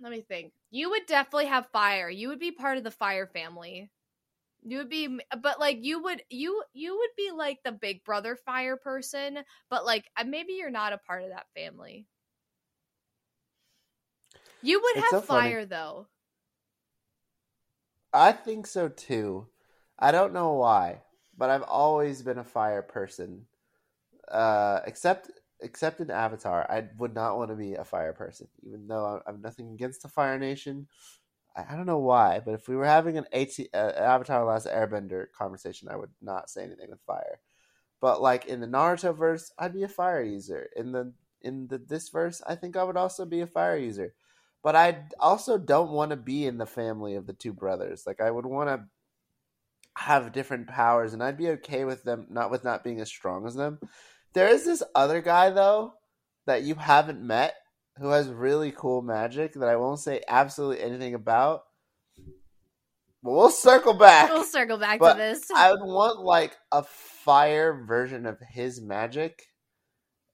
let 0.01 0.13
me 0.13 0.23
think. 0.23 0.53
You 0.71 0.91
would 0.91 1.07
definitely 1.07 1.47
have 1.47 1.67
fire. 1.73 2.09
You 2.09 2.29
would 2.29 2.39
be 2.39 2.53
part 2.53 2.79
of 2.79 2.85
the 2.85 2.91
fire 2.91 3.27
family. 3.27 3.91
You 4.63 4.79
would 4.79 4.91
be 4.91 5.21
but 5.41 5.59
like 5.59 5.79
you 5.83 6.03
would 6.03 6.23
you 6.29 6.63
you 6.75 6.97
would 6.99 7.11
be 7.17 7.31
like 7.31 7.63
the 7.63 7.73
big 7.73 8.05
brother 8.05 8.37
fire 8.37 8.77
person, 8.77 9.45
but 9.71 9.85
like 9.87 10.11
maybe 10.27 10.55
you're 10.55 10.71
not 10.71 10.93
a 10.93 10.99
part 10.99 11.23
of 11.23 11.31
that 11.31 11.49
family. 11.55 12.07
You 14.63 14.81
would 14.81 14.95
It's 14.95 15.11
have 15.11 15.19
so 15.19 15.21
funny. 15.21 15.59
fire 15.61 15.67
though. 15.67 16.09
I 18.13 18.33
think 18.33 18.67
so 18.67 18.89
too. 18.89 19.49
I 19.99 20.13
don't 20.13 20.33
know 20.33 20.55
why, 20.55 21.03
but 21.37 21.51
I've 21.51 21.63
always 21.63 22.23
been 22.23 22.39
a 22.39 22.45
fire 22.45 22.83
person. 22.83 23.47
Uh, 24.29 24.81
except 24.87 25.31
except 25.61 26.01
in 26.01 26.11
Avatar, 26.11 26.71
I 26.71 26.91
would 26.99 27.15
not 27.15 27.37
want 27.39 27.51
to 27.51 27.57
be 27.57 27.75
a 27.75 27.85
fire 27.85 28.13
person, 28.15 28.49
even 28.63 28.89
though 28.89 29.07
I- 29.07 29.29
I 29.29 29.33
have 29.33 29.41
nothing 29.41 29.73
against 29.75 30.03
the 30.03 30.09
Fire 30.09 30.39
Nation. 30.39 30.89
I, 31.57 31.77
don't 31.77 31.87
know 31.87 31.99
why, 31.99 32.41
but 32.45 32.55
if 32.55 32.69
we 32.69 32.77
were 32.77 32.87
having 32.87 33.19
an 33.19 33.27
AT, 33.33 33.51
uh, 33.75 33.77
Avatar: 33.77 34.45
Last 34.45 34.67
Airbender 34.67 35.27
conversation, 35.37 35.89
I 35.89 35.97
would 35.97 36.11
not 36.23 36.51
say 36.51 36.65
anything 36.65 36.91
with 36.91 37.01
fire. 37.07 37.41
But 38.01 38.23
like 38.23 38.47
in 38.47 38.61
the 38.61 38.67
Naruto 38.67 39.17
verse, 39.17 39.53
I'd 39.59 39.75
be 39.75 39.83
a 39.83 39.89
fire 39.89 40.23
user. 40.23 40.69
In 40.77 40.93
the 40.93 41.13
in 41.43 41.69
the 41.69 41.79
this 41.79 42.09
verse, 42.09 42.43
I 42.47 42.55
think 42.55 42.77
I 42.77 42.85
would 42.85 42.97
also 42.97 43.25
be 43.25 43.41
a 43.41 43.47
fire 43.47 43.77
user. 43.77 44.15
but 44.63 44.77
I 44.77 45.05
also 45.19 45.57
don't 45.59 45.91
want 45.91 46.11
to 46.11 46.17
be 46.17 46.47
in 46.47 46.59
the 46.59 46.67
family 46.67 47.15
of 47.15 47.27
the 47.27 47.33
two 47.33 47.53
brothers. 47.53 48.05
Like 48.07 48.21
I 48.21 48.31
would 48.31 48.47
want 48.47 48.69
to 48.69 48.85
have 49.97 50.33
different 50.33 50.69
powers, 50.69 51.13
and 51.13 51.23
I'd 51.23 51.39
be 51.39 51.49
okay 51.51 51.85
with 51.85 52.03
them 52.05 52.27
not 52.31 52.51
with 52.51 52.65
not 52.65 52.85
being 52.85 53.01
as 53.01 53.09
strong 53.09 53.47
as 53.47 53.55
them. 53.55 53.79
There 54.35 54.49
is 54.49 54.65
this 54.65 54.83
other 54.95 55.21
guy 55.21 55.51
though 55.51 55.95
that 56.47 56.63
you 56.63 56.75
haven't 56.75 57.23
met 57.23 57.55
who 57.99 58.09
has 58.09 58.29
really 58.29 58.73
cool 58.73 59.03
magic 59.03 59.55
that 59.55 59.69
I 59.69 59.77
won't 59.77 60.01
say 60.01 60.23
absolutely 60.29 60.83
anything 60.83 61.15
about. 61.15 61.63
But 63.23 63.33
we'll 63.33 63.51
circle 63.51 63.95
back. 63.95 64.31
We'll 64.31 64.45
circle 64.45 64.79
back 64.79 64.99
But 64.99 65.13
to 65.13 65.19
this. 65.19 65.51
I 65.55 65.73
would 65.73 65.83
want 65.83 66.21
like 66.21 66.57
a 66.73 66.83
fire 66.83 67.85
version 67.85 68.25
of 68.27 68.39
his 68.51 68.81
magic. 68.81 69.43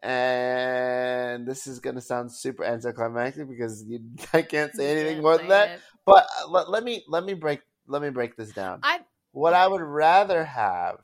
And 0.03 1.49
this 1.49 1.67
is 1.67 1.81
gonna 1.81 2.01
sound 2.01 2.31
super 2.31 2.65
anticlimactic 2.65 3.49
because 3.49 3.85
you, 3.85 4.01
I 4.33 4.43
can't 4.43 4.73
say 4.75 5.01
anything 5.01 5.23
more 5.23 5.39
than 5.39 5.49
that. 5.49 5.71
it. 5.71 5.81
But 6.05 6.29
uh, 6.41 6.49
let, 6.49 6.71
let 6.71 6.85
me 6.85 7.03
let 7.09 7.25
me 7.25 7.35
break 7.35 7.61
let 7.89 8.03
me 8.03 8.11
break 8.11 8.37
this 8.37 8.53
down. 8.53 8.81
I 8.85 9.01
What 9.33 9.55
I 9.55 9.67
would 9.67 9.81
rather 9.81 10.45
have 10.45 11.01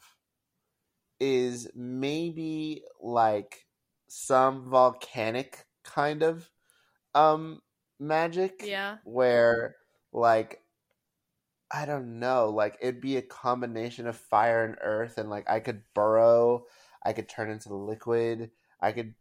is 1.18 1.68
maybe 1.74 2.84
like 3.00 3.66
some 4.08 4.68
volcanic 4.70 5.64
kind 5.84 6.22
of 6.22 6.50
um 7.14 7.62
magic 8.00 8.64
yeah. 8.66 8.98
where 9.04 9.76
like 10.12 10.62
I 11.70 11.86
don't 11.86 12.18
know, 12.18 12.50
like 12.50 12.76
it'd 12.80 13.00
be 13.00 13.16
a 13.16 13.22
combination 13.22 14.06
of 14.06 14.16
fire 14.16 14.64
and 14.64 14.76
earth 14.82 15.16
and 15.18 15.30
like 15.30 15.48
I 15.48 15.60
could 15.60 15.82
burrow, 15.94 16.66
I 17.04 17.12
could 17.14 17.28
turn 17.28 17.50
into 17.50 17.74
liquid, 17.74 18.50
I 18.80 18.92
could 18.92 19.14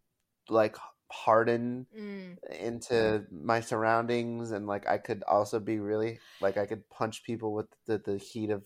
like 0.49 0.75
harden 1.11 1.87
Mm. 1.95 2.37
into 2.59 3.25
my 3.31 3.61
surroundings 3.61 4.51
and 4.51 4.67
like 4.67 4.87
I 4.87 4.97
could 4.97 5.23
also 5.27 5.59
be 5.59 5.79
really 5.79 6.19
like 6.41 6.57
I 6.57 6.65
could 6.65 6.89
punch 6.89 7.23
people 7.23 7.53
with 7.53 7.67
the, 7.85 7.99
the 7.99 8.17
heat 8.17 8.49
of 8.49 8.65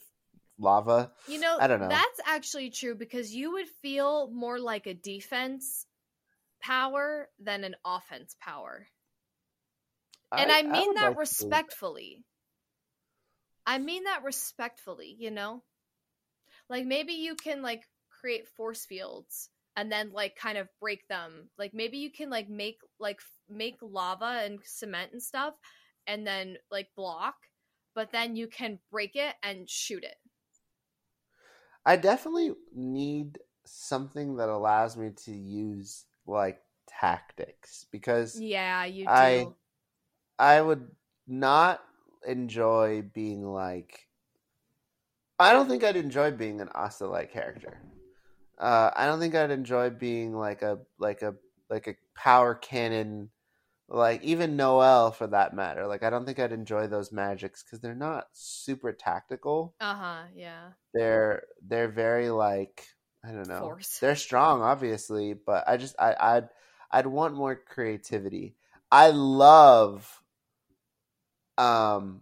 lava. 0.57 1.11
You 1.27 1.39
know, 1.39 1.59
I 1.59 1.67
don't 1.67 1.79
know. 1.79 1.89
That's 1.89 2.19
actually 2.25 2.69
true 2.69 2.95
because 2.95 3.35
you 3.35 3.51
would 3.53 3.67
feel 3.67 4.29
more 4.31 4.59
like 4.59 4.87
a 4.87 4.93
defense 4.93 5.85
power 6.65 7.29
than 7.39 7.63
an 7.63 7.75
offense 7.85 8.35
power. 8.39 8.87
And 10.35 10.51
I, 10.51 10.63
mean 10.63 10.87
would 10.89 10.97
that 10.97 11.09
like 11.09 11.19
respectfully. 11.19 12.23
I 13.65 13.77
mean 13.77 14.05
that 14.05 14.23
respectfully, 14.23 15.15
you 15.17 15.31
know? 15.31 15.63
Like 16.69 16.85
maybe 16.85 17.13
you 17.13 17.35
can 17.35 17.61
like 17.61 17.83
create 18.09 18.47
force 18.47 18.85
fields 18.85 19.49
and 19.75 19.91
then 19.91 20.11
like 20.11 20.35
kind 20.35 20.57
of 20.57 20.67
break 20.81 21.07
them. 21.07 21.49
Like 21.57 21.73
maybe 21.73 21.97
you 21.97 22.11
can 22.11 22.29
like 22.29 22.49
make 22.49 22.79
like 22.99 23.19
make 23.49 23.75
lava 23.81 24.41
and 24.43 24.59
cement 24.63 25.11
and 25.13 25.21
stuff 25.21 25.53
and 26.07 26.25
then 26.25 26.57
like 26.71 26.87
block, 26.95 27.35
but 27.93 28.11
then 28.11 28.35
you 28.35 28.47
can 28.47 28.79
break 28.91 29.15
it 29.15 29.35
and 29.43 29.69
shoot 29.69 30.03
it. 30.03 30.15
I 31.85 31.97
definitely 31.97 32.53
need 32.73 33.37
something 33.65 34.37
that 34.37 34.49
allows 34.49 34.97
me 34.97 35.11
to 35.25 35.31
use 35.31 36.05
like 36.25 36.61
tactics 36.87 37.85
because 37.91 38.39
Yeah, 38.39 38.85
you 38.85 39.05
do. 39.05 39.11
I- 39.11 39.47
I 40.37 40.61
would 40.61 40.91
not 41.27 41.81
enjoy 42.27 43.01
being 43.01 43.43
like. 43.43 44.07
I 45.39 45.53
don't 45.53 45.67
think 45.67 45.83
I'd 45.83 45.95
enjoy 45.95 46.31
being 46.31 46.61
an 46.61 46.69
Asta 46.75 47.07
like 47.07 47.31
character. 47.31 47.81
Uh, 48.57 48.89
I 48.95 49.05
don't 49.05 49.19
think 49.19 49.35
I'd 49.35 49.51
enjoy 49.51 49.89
being 49.89 50.33
like 50.33 50.61
a 50.61 50.79
like 50.97 51.21
a 51.21 51.35
like 51.69 51.87
a 51.87 51.95
power 52.15 52.55
cannon, 52.55 53.29
like 53.89 54.23
even 54.23 54.55
Noel 54.55 55.11
for 55.11 55.27
that 55.27 55.53
matter. 55.53 55.87
Like 55.87 56.03
I 56.03 56.09
don't 56.09 56.25
think 56.25 56.39
I'd 56.39 56.51
enjoy 56.53 56.87
those 56.87 57.11
magics 57.11 57.63
because 57.63 57.79
they're 57.79 57.95
not 57.95 58.27
super 58.33 58.93
tactical. 58.93 59.75
Uh-huh, 59.81 60.23
yeah. 60.33 60.71
They're 60.93 61.43
they're 61.67 61.89
very 61.89 62.29
like 62.29 62.87
I 63.27 63.31
don't 63.31 63.47
know. 63.47 63.59
Force. 63.59 63.97
They're 63.99 64.15
strong, 64.15 64.61
obviously, 64.61 65.33
but 65.33 65.63
I 65.67 65.77
just 65.77 65.95
I 65.99 66.15
I'd 66.19 66.49
I'd 66.91 67.07
want 67.07 67.33
more 67.33 67.55
creativity. 67.55 68.55
I 68.91 69.09
love 69.09 70.21
um 71.57 72.21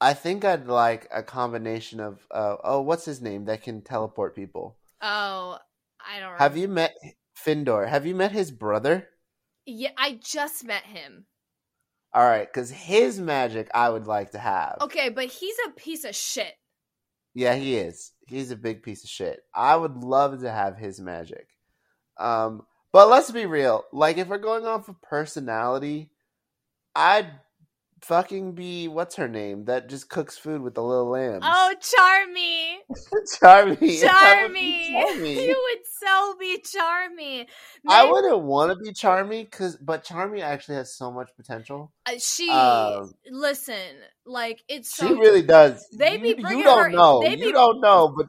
I 0.00 0.14
think 0.14 0.44
I'd 0.44 0.66
like 0.66 1.08
a 1.12 1.22
combination 1.22 2.00
of 2.00 2.26
uh, 2.30 2.56
oh 2.64 2.82
what's 2.82 3.04
his 3.04 3.22
name 3.22 3.44
that 3.46 3.62
can 3.62 3.82
teleport 3.82 4.34
people. 4.34 4.76
Oh, 5.00 5.58
I 6.04 6.20
don't 6.20 6.38
Have 6.38 6.56
you 6.56 6.68
met 6.68 6.94
Finral? 7.36 7.88
Have 7.88 8.04
you 8.04 8.14
met 8.14 8.32
his 8.32 8.50
brother? 8.50 9.08
Yeah, 9.64 9.90
I 9.96 10.18
just 10.22 10.64
met 10.64 10.84
him. 10.84 11.26
All 12.12 12.24
right, 12.24 12.52
cuz 12.52 12.70
his 12.70 13.20
magic 13.20 13.70
I 13.72 13.88
would 13.88 14.06
like 14.06 14.32
to 14.32 14.38
have. 14.38 14.78
Okay, 14.82 15.08
but 15.08 15.26
he's 15.26 15.56
a 15.66 15.70
piece 15.70 16.04
of 16.04 16.14
shit. 16.14 16.54
Yeah, 17.34 17.54
he 17.54 17.76
is. 17.76 18.12
He's 18.26 18.50
a 18.50 18.56
big 18.56 18.82
piece 18.82 19.04
of 19.04 19.10
shit. 19.10 19.42
I 19.54 19.76
would 19.76 19.96
love 19.98 20.40
to 20.40 20.50
have 20.50 20.76
his 20.76 21.00
magic. 21.00 21.48
Um, 22.18 22.66
but 22.92 23.08
let's 23.08 23.30
be 23.30 23.46
real. 23.46 23.84
Like, 23.92 24.18
if 24.18 24.28
we're 24.28 24.38
going 24.38 24.66
off 24.66 24.88
of 24.88 25.00
personality, 25.02 26.10
I'd 26.94 27.30
fucking 28.02 28.52
be 28.52 28.88
what's 28.88 29.16
her 29.16 29.28
name 29.28 29.64
that 29.66 29.88
just 29.88 30.08
cooks 30.08 30.36
food 30.36 30.60
with 30.60 30.74
the 30.74 30.82
little 30.82 31.08
lambs. 31.10 31.44
Oh, 31.46 31.74
Charmy. 31.80 32.76
Charmy! 33.42 34.02
Charmy. 34.02 34.90
Charmy. 34.90 35.46
you 35.46 35.66
would 35.70 35.86
so 36.00 36.34
be 36.38 36.62
Charmy. 36.62 37.46
I 37.88 38.10
wouldn't 38.10 38.42
want 38.42 38.72
to 38.72 38.76
be 38.84 38.92
Charmy, 38.92 39.50
cause 39.50 39.76
but 39.76 40.04
Charmy 40.04 40.40
actually 40.42 40.76
has 40.76 40.94
so 40.94 41.10
much 41.10 41.30
potential. 41.36 41.92
uh, 42.06 42.12
she 42.18 42.48
Um, 42.50 43.12
listen, 43.30 43.74
like 44.26 44.62
it's 44.68 44.94
so 44.94 45.06
she 45.08 45.14
really 45.14 45.42
does. 45.42 45.86
They 45.96 46.18
be 46.18 46.28
you, 46.30 46.36
bringing 46.36 46.58
you 46.58 46.64
don't 46.64 46.84
her- 46.84 46.90
know. 46.90 47.22
they 47.22 47.36
you 47.36 47.52
don't 47.52 47.80
know, 47.80 48.12
but, 48.16 48.26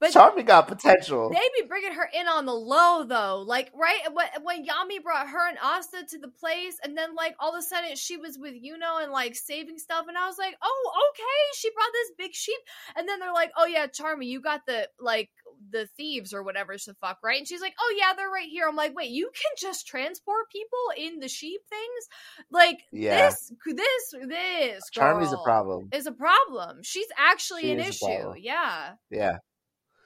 but 0.00 0.12
Charmy 0.12 0.44
got 0.46 0.68
potential. 0.68 1.30
They 1.30 1.62
be 1.62 1.66
bringing 1.68 1.92
her 1.92 2.08
in 2.12 2.26
on 2.28 2.46
the 2.46 2.54
low 2.54 3.04
though, 3.04 3.42
like 3.46 3.70
right 3.74 4.00
when 4.12 4.26
when 4.42 4.64
Yami 4.66 5.02
brought 5.02 5.28
her 5.28 5.48
and 5.48 5.58
Asta 5.58 6.04
to 6.10 6.18
the 6.18 6.28
place, 6.28 6.78
and 6.82 6.96
then 6.96 7.14
like 7.14 7.34
all 7.40 7.54
of 7.54 7.58
a 7.58 7.62
sudden 7.62 7.96
she 7.96 8.16
was 8.16 8.38
with 8.38 8.54
Yuno 8.54 9.02
and 9.02 9.12
like 9.12 9.34
saving 9.34 9.78
stuff, 9.78 10.06
and 10.08 10.16
I 10.16 10.26
was 10.26 10.38
like, 10.38 10.56
oh 10.62 10.92
okay, 11.10 11.56
she 11.56 11.70
brought 11.70 11.92
this 11.92 12.12
big 12.18 12.34
sheep, 12.34 12.58
and 12.96 13.08
then 13.08 13.20
they're 13.20 13.32
like, 13.32 13.52
oh 13.56 13.66
yeah, 13.66 13.86
Charmy, 13.86 14.26
you 14.26 14.40
got 14.40 14.62
the 14.66 14.88
like 15.00 15.30
the 15.70 15.88
thieves 15.96 16.32
or 16.32 16.42
whatever 16.42 16.74
the 16.86 16.94
fuck, 17.00 17.18
right? 17.22 17.38
And 17.38 17.48
she's 17.48 17.60
like, 17.60 17.74
oh 17.80 17.94
yeah, 17.98 18.12
they're 18.16 18.28
right 18.30 18.48
here. 18.48 18.66
I'm 18.68 18.76
like, 18.76 18.94
wait, 18.94 19.10
you 19.10 19.30
can 19.34 19.50
just 19.58 19.86
transport 19.86 20.50
people 20.50 20.78
in 20.96 21.18
the 21.18 21.28
sheep 21.28 21.60
things, 21.68 22.08
like 22.50 22.78
Yeah. 22.92 23.28
this, 23.28 23.52
this, 23.66 24.14
this. 24.28 24.82
Charmy's 24.96 25.32
a 25.32 25.38
problem. 25.44 25.88
Is 25.92 26.06
a 26.06 26.12
problem. 26.12 26.78
She's 26.82 27.08
actually 27.16 27.62
She 27.62 27.72
an 27.72 27.80
is 27.80 27.88
issue. 27.88 28.34
Yeah. 28.38 28.90
Yeah. 29.10 29.38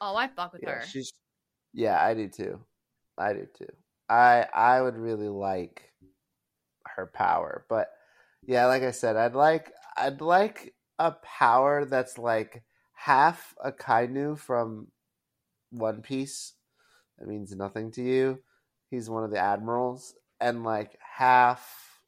Oh, 0.05 0.17
I 0.17 0.27
fuck 0.27 0.53
with 0.53 0.63
Yeah, 0.63 0.81
her. 0.81 0.87
she's. 0.87 1.13
Yeah, 1.73 2.05
I 2.05 2.15
do 2.15 2.29
too. 2.29 2.61
I 3.17 3.33
do 3.35 3.47
too. 3.57 3.69
I 4.09 4.47
I 4.53 4.83
would 4.83 4.97
really 4.97 5.29
like 5.29 5.93
her 6.87 7.07
power, 7.07 7.65
but 7.69 7.89
yeah, 8.47 8.67
like 8.67 8.83
I 8.83 8.91
said, 8.91 9.17
I'd 9.17 9.35
like 9.35 9.73
I'd 9.97 10.21
like 10.21 10.75
a 10.99 11.13
power 11.13 11.85
that's 11.85 12.19
like 12.19 12.65
half 12.95 13.55
Akainu 13.65 14.37
from 14.39 14.89
One 15.71 16.03
Piece. 16.03 16.55
That 17.19 17.29
means 17.29 17.55
nothing 17.55 17.93
to 17.93 18.03
you. 18.03 18.41
He's 18.91 19.09
one 19.09 19.25
of 19.25 19.31
the 19.31 19.39
admirals, 19.39 20.15
and 20.41 20.65
like 20.65 20.99
half. 21.01 22.01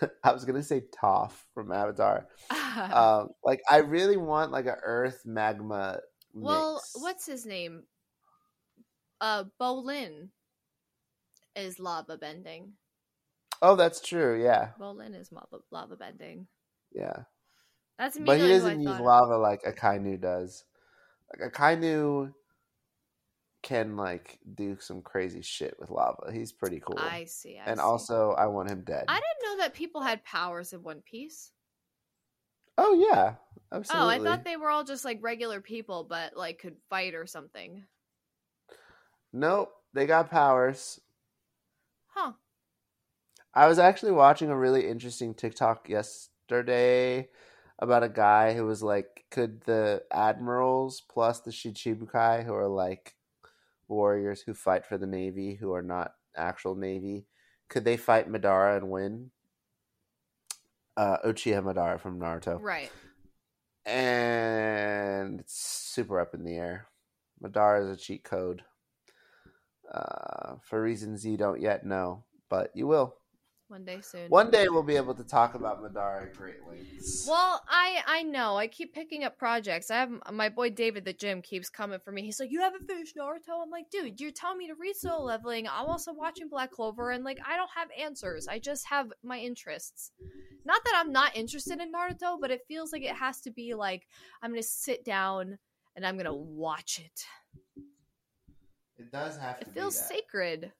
I 0.24 0.32
was 0.32 0.44
gonna 0.44 0.62
say 0.62 0.84
Toph 1.02 1.32
from 1.54 1.72
Avatar. 1.72 2.26
Um, 2.92 3.28
like 3.44 3.60
I 3.70 3.78
really 3.78 4.16
want 4.16 4.50
like 4.50 4.66
a 4.66 4.78
Earth 4.82 5.22
magma. 5.24 6.00
Well, 6.34 6.74
mix. 6.74 6.94
what's 6.94 7.26
his 7.26 7.46
name? 7.46 7.84
Uh, 9.20 9.44
Bolin 9.60 10.30
is 11.56 11.78
lava 11.78 12.18
bending. 12.18 12.72
Oh, 13.62 13.76
that's 13.76 14.00
true. 14.00 14.42
Yeah, 14.42 14.70
Bolin 14.78 15.14
is 15.18 15.32
lava, 15.32 15.58
lava 15.70 15.96
bending. 15.96 16.46
yeah. 16.92 17.24
That's 17.98 18.16
But 18.18 18.38
he 18.38 18.42
immediately 18.42 18.58
who 18.60 18.66
I 18.66 18.74
doesn't 18.74 18.82
use 18.82 18.86
thought 18.86 19.00
of. 19.00 19.06
lava 19.06 19.36
like 19.38 19.62
Akainu 19.62 20.20
does. 20.20 20.64
Like 21.38 21.52
Akainu 21.52 22.32
can 23.62 23.96
like 23.96 24.38
do 24.56 24.76
some 24.80 25.00
crazy 25.00 25.40
shit 25.42 25.74
with 25.78 25.90
lava. 25.90 26.30
He's 26.32 26.52
pretty 26.52 26.80
cool. 26.80 26.98
I 26.98 27.24
see. 27.24 27.58
I 27.58 27.70
and 27.70 27.78
see. 27.78 27.82
also, 27.82 28.32
I 28.32 28.46
want 28.46 28.70
him 28.70 28.82
dead. 28.84 29.04
I 29.08 29.14
didn't 29.14 29.42
know 29.58 29.62
that 29.64 29.74
people 29.74 30.02
had 30.02 30.24
powers 30.24 30.72
in 30.72 30.82
One 30.82 31.02
Piece. 31.02 31.52
Oh 32.76 32.94
yeah, 32.94 33.36
absolutely. 33.72 34.06
Oh, 34.06 34.08
I 34.08 34.18
thought 34.18 34.44
they 34.44 34.56
were 34.56 34.70
all 34.70 34.84
just 34.84 35.04
like 35.04 35.18
regular 35.22 35.60
people, 35.60 36.04
but 36.04 36.36
like 36.36 36.58
could 36.58 36.76
fight 36.88 37.14
or 37.14 37.26
something. 37.26 37.84
Nope, 39.32 39.72
they 39.92 40.06
got 40.06 40.30
powers. 40.30 41.00
Huh? 42.06 42.32
I 43.54 43.68
was 43.68 43.78
actually 43.78 44.12
watching 44.12 44.50
a 44.50 44.56
really 44.56 44.88
interesting 44.88 45.34
TikTok 45.34 45.88
yesterday 45.88 47.28
about 47.78 48.02
a 48.02 48.08
guy 48.08 48.54
who 48.54 48.64
was 48.66 48.82
like, 48.82 49.24
could 49.30 49.60
the 49.62 50.02
admirals 50.12 51.02
plus 51.08 51.40
the 51.40 51.50
Shichibukai, 51.50 52.44
who 52.44 52.54
are 52.54 52.68
like 52.68 53.14
warriors 53.88 54.42
who 54.42 54.54
fight 54.54 54.86
for 54.86 54.98
the 54.98 55.06
navy, 55.06 55.54
who 55.54 55.72
are 55.72 55.82
not 55.82 56.14
actual 56.36 56.74
navy, 56.74 57.26
could 57.68 57.84
they 57.84 57.96
fight 57.96 58.30
Madara 58.30 58.76
and 58.76 58.90
win? 58.90 59.30
Uh, 60.96 61.18
Uchiha 61.24 61.62
Madara 61.62 62.00
from 62.00 62.18
Naruto, 62.20 62.58
Right. 62.60 62.90
and 63.84 65.40
it's 65.40 65.54
super 65.54 66.20
up 66.20 66.34
in 66.34 66.44
the 66.44 66.56
air. 66.56 66.86
Madara 67.42 67.82
is 67.82 67.96
a 67.96 68.00
cheat 68.00 68.24
code 68.24 68.62
uh, 69.92 70.54
for 70.62 70.80
reasons 70.82 71.24
you 71.26 71.36
don't 71.36 71.60
yet 71.60 71.84
know, 71.84 72.24
but 72.48 72.70
you 72.74 72.86
will. 72.86 73.16
One 73.68 73.84
day 73.84 74.00
soon. 74.02 74.28
One 74.28 74.50
day 74.50 74.68
we'll 74.68 74.82
be 74.82 74.96
able 74.96 75.14
to 75.14 75.24
talk 75.24 75.54
about 75.54 75.82
Madara 75.82 76.24
at 76.24 76.36
great 76.36 76.66
lengths. 76.68 77.26
Well, 77.26 77.62
I 77.66 78.02
I 78.06 78.22
know. 78.22 78.56
I 78.56 78.66
keep 78.66 78.92
picking 78.92 79.24
up 79.24 79.38
projects. 79.38 79.90
I 79.90 79.96
have 79.96 80.10
my 80.30 80.50
boy 80.50 80.68
David 80.70 81.06
the 81.06 81.14
gym 81.14 81.40
keeps 81.40 81.70
coming 81.70 81.98
for 81.98 82.12
me. 82.12 82.22
He's 82.22 82.38
like, 82.38 82.50
"You 82.50 82.60
haven't 82.60 82.86
finished 82.86 83.16
Naruto." 83.16 83.62
I'm 83.62 83.70
like, 83.70 83.88
"Dude, 83.90 84.20
you're 84.20 84.32
telling 84.32 84.58
me 84.58 84.66
to 84.66 84.74
read 84.74 84.96
solo 84.96 85.24
leveling. 85.24 85.66
I'm 85.66 85.86
also 85.86 86.12
watching 86.12 86.48
Black 86.48 86.72
Clover, 86.72 87.10
and 87.10 87.24
like, 87.24 87.38
I 87.46 87.56
don't 87.56 87.70
have 87.74 87.88
answers. 87.98 88.48
I 88.48 88.58
just 88.58 88.86
have 88.88 89.12
my 89.22 89.38
interests. 89.38 90.12
Not 90.66 90.84
that 90.84 90.94
I'm 90.96 91.10
not 91.10 91.34
interested 91.34 91.80
in 91.80 91.90
Naruto, 91.90 92.38
but 92.38 92.50
it 92.50 92.66
feels 92.68 92.92
like 92.92 93.02
it 93.02 93.16
has 93.16 93.40
to 93.42 93.50
be 93.50 93.74
like 93.74 94.06
I'm 94.42 94.50
gonna 94.50 94.62
sit 94.62 95.04
down 95.04 95.58
and 95.96 96.06
I'm 96.06 96.16
gonna 96.18 96.34
watch 96.34 97.00
it. 97.00 97.24
it 98.98 99.10
does 99.10 99.38
have 99.38 99.58
to 99.60 99.66
It 99.66 99.72
feels 99.72 99.98
sacred. 99.98 100.72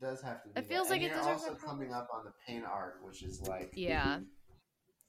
It 0.00 0.04
does 0.04 0.22
have 0.22 0.42
to 0.44 0.48
be. 0.50 0.60
It 0.60 0.66
feels 0.66 0.88
that. 0.88 0.94
like 0.94 1.02
and 1.02 1.10
it 1.12 1.16
you're 1.16 1.28
also 1.28 1.54
coming 1.54 1.92
up 1.92 2.08
on 2.14 2.24
the 2.24 2.32
pain 2.46 2.62
arc, 2.64 2.98
which 3.02 3.22
is 3.22 3.40
like 3.48 3.72
Yeah, 3.74 4.20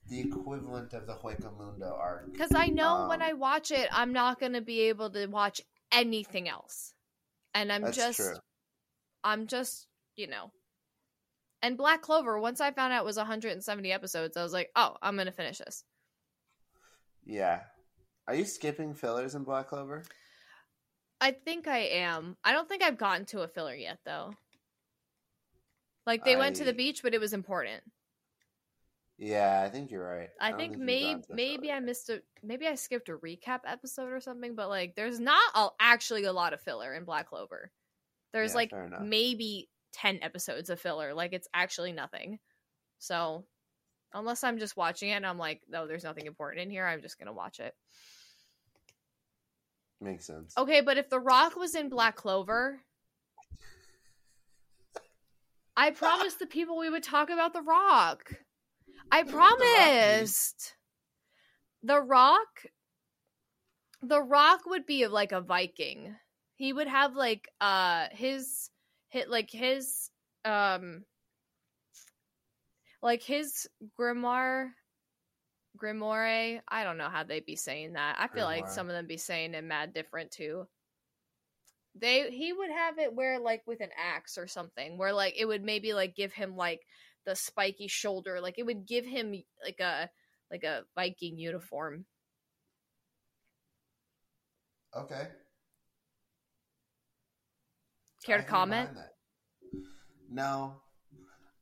the 0.08 0.20
equivalent 0.22 0.94
of 0.94 1.06
the 1.06 1.14
Hueco 1.14 1.56
Mundo 1.58 1.96
arc. 2.00 2.32
because 2.32 2.54
I 2.56 2.68
know 2.68 3.08
when 3.08 3.22
Um, 3.22 3.28
I 3.30 3.34
watch 3.34 3.72
it, 3.72 3.88
I'm 3.92 4.14
not 4.14 4.40
gonna 4.40 4.62
be 4.62 4.82
able 4.82 5.10
to 5.12 5.28
watch 5.28 5.62
anything 5.92 6.50
else, 6.50 6.94
and 7.54 7.72
I'm 7.72 7.82
That's 7.84 7.98
just. 7.98 8.18
true. 8.18 8.36
I'm 9.24 9.48
just, 9.48 9.86
you 10.16 10.28
know. 10.28 10.52
And 11.62 11.78
Black 11.78 12.02
Clover, 12.02 12.40
once 12.40 12.62
I 12.62 12.72
found 12.72 12.94
out 12.94 13.02
it 13.02 13.06
was 13.06 13.18
170 13.18 13.92
episodes, 13.92 14.38
I 14.38 14.44
was 14.44 14.54
like, 14.54 14.70
oh, 14.78 14.96
I'm 15.02 15.16
going 15.16 15.26
to 15.26 15.34
finish 15.34 15.58
this. 15.58 15.84
Yeah. 17.26 17.64
Are 18.28 18.34
you 18.36 18.46
skipping 18.46 18.94
fillers 18.94 19.36
in 19.36 19.44
Black 19.44 19.68
Clover? 19.68 20.06
I 21.20 21.32
think 21.32 21.68
I 21.68 21.80
am. 21.80 22.38
I 22.46 22.54
don't 22.54 22.70
think 22.70 22.82
I've 22.82 22.98
gotten 22.98 23.26
to 23.28 23.42
a 23.42 23.50
filler 23.50 23.76
yet, 23.76 23.98
though. 24.06 24.32
Like, 26.10 26.26
they 26.26 26.36
went 26.36 26.56
to 26.56 26.64
the 26.64 26.74
beach, 26.74 27.04
but 27.04 27.14
it 27.14 27.22
was 27.22 27.34
important. 27.34 27.84
Yeah, 29.20 29.62
I 29.64 29.70
think 29.70 29.92
you're 29.92 30.04
right. 30.04 30.30
I, 30.42 30.50
don't 30.50 30.60
think 30.60 30.78
maybe 30.80 31.22
to 31.22 31.28
the 31.28 31.36
maybe 31.36 31.72
I 31.72 31.80
missed 31.82 32.10
a 32.10 32.24
maybe 32.42 32.66
I 32.66 32.74
skipped 32.74 33.10
a 33.10 33.18
recap 33.18 33.60
episode 33.68 34.12
or 34.12 34.20
something, 34.20 34.56
but 34.56 34.70
like 34.70 34.96
there's 34.96 35.20
not 35.20 35.44
a, 35.54 35.68
actually 35.80 36.24
a 36.24 36.34
lot 36.34 36.54
of 36.54 36.62
filler 36.62 36.96
in 36.96 37.04
Black 37.04 37.30
Clover. 37.30 37.70
There's 38.34 38.54
Yeah, 38.54 38.56
like 38.56 38.74
maybe 39.02 39.70
10 39.94 40.20
episodes 40.24 40.72
of 40.72 40.80
filler. 40.80 41.14
Like 41.14 41.34
it's 41.34 41.50
actually 41.54 41.92
nothing. 41.92 42.40
So 42.98 43.46
unless 44.14 44.44
I'm 44.44 44.58
just 44.58 44.78
watching 44.78 45.10
it 45.10 45.16
and 45.16 45.28
I'm 45.28 45.38
like, 45.38 45.62
no, 45.70 45.86
there's 45.86 46.06
nothing 46.06 46.26
important 46.26 46.64
in 46.64 46.72
here, 46.72 46.88
I'm 46.88 47.04
just 47.04 47.20
gonna 47.20 47.34
watch 47.34 47.60
it. 47.60 47.76
Makes 50.02 50.26
sense. 50.26 50.54
Okay, 50.58 50.82
but 50.82 50.98
if 50.98 51.10
The 51.10 51.20
Rock 51.20 51.56
was 51.56 51.76
in 51.76 51.90
Black 51.90 52.16
Clover, 52.16 52.80
I 55.80 55.92
promised 55.96 56.40
the 56.40 56.46
people 56.46 56.78
we 56.78 56.90
would 56.90 57.04
talk 57.04 57.30
about 57.30 57.54
The 57.54 57.62
Rock. 57.62 58.34
I 59.12 59.24
The 59.24 59.32
Rock, 59.34 59.58
dude. 59.58 59.66
promised. 59.66 60.76
The 61.82 62.02
Rock 62.02 62.66
The 64.02 64.22
Rock 64.22 64.66
would 64.66 64.86
be 64.86 65.08
like 65.08 65.32
a 65.32 65.42
Viking. 65.42 66.16
He 66.56 66.74
would 66.74 66.88
have 66.88 67.16
like 67.16 67.48
uh 67.62 68.08
his 68.12 68.70
hit 69.08 69.30
like 69.30 69.50
his 69.50 70.10
um 70.44 71.06
like 73.02 73.24
his 73.24 73.68
grimoire 73.98 74.72
grimoire 75.82 76.60
i 76.68 76.84
don't 76.84 76.98
know 76.98 77.08
how 77.10 77.24
they'd 77.24 77.46
be 77.46 77.56
saying 77.56 77.94
that 77.94 78.18
i 78.20 78.28
feel 78.28 78.44
like 78.46 78.68
some 78.68 78.88
of 78.90 78.94
them 78.94 79.08
be 79.08 79.16
saying 79.16 79.54
it 79.54 79.64
mad 79.64 79.94
different 79.94 80.30
too 80.32 80.68
they 82.00 82.30
he 82.32 82.54
would 82.54 82.72
have 82.72 82.98
it 83.00 83.14
where 83.14 83.40
like 83.40 83.62
with 83.66 83.82
an 83.82 83.90
axe 83.98 84.38
or 84.38 84.48
something 84.48 84.98
where 84.98 85.14
like 85.14 85.36
it 85.38 85.46
would 85.46 85.64
maybe 85.64 85.94
like 85.94 86.16
give 86.16 86.34
him 86.34 86.56
like 86.56 86.82
the 87.26 87.36
spiky 87.36 87.88
shoulder 87.88 88.40
like 88.42 88.58
it 88.58 88.66
would 88.66 88.86
give 88.86 89.06
him 89.06 89.34
like 89.64 89.80
a 89.80 90.10
like 90.52 90.64
a 90.64 90.84
viking 90.96 91.38
uniform 91.38 92.06
Okay. 94.96 95.28
care 98.24 98.38
to 98.38 98.44
comment. 98.44 98.90
No. 100.30 100.82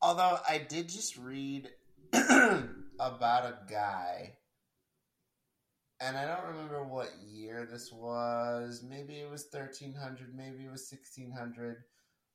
Although 0.01 0.39
I 0.47 0.59
did 0.59 0.89
just 0.89 1.17
read 1.17 1.69
about 2.13 3.45
a 3.45 3.57
guy, 3.69 4.38
and 6.00 6.18
I 6.18 6.26
don't 6.26 6.48
remember 6.48 6.84
what 6.84 7.12
year 7.26 7.68
this 7.70 7.91
was. 7.91 8.84
Maybe 8.88 9.16
it 9.16 9.30
was 9.30 9.48
1300, 9.52 10.36
maybe 10.36 10.66
it 10.66 10.72
was 10.72 10.88
1600. 10.91 11.78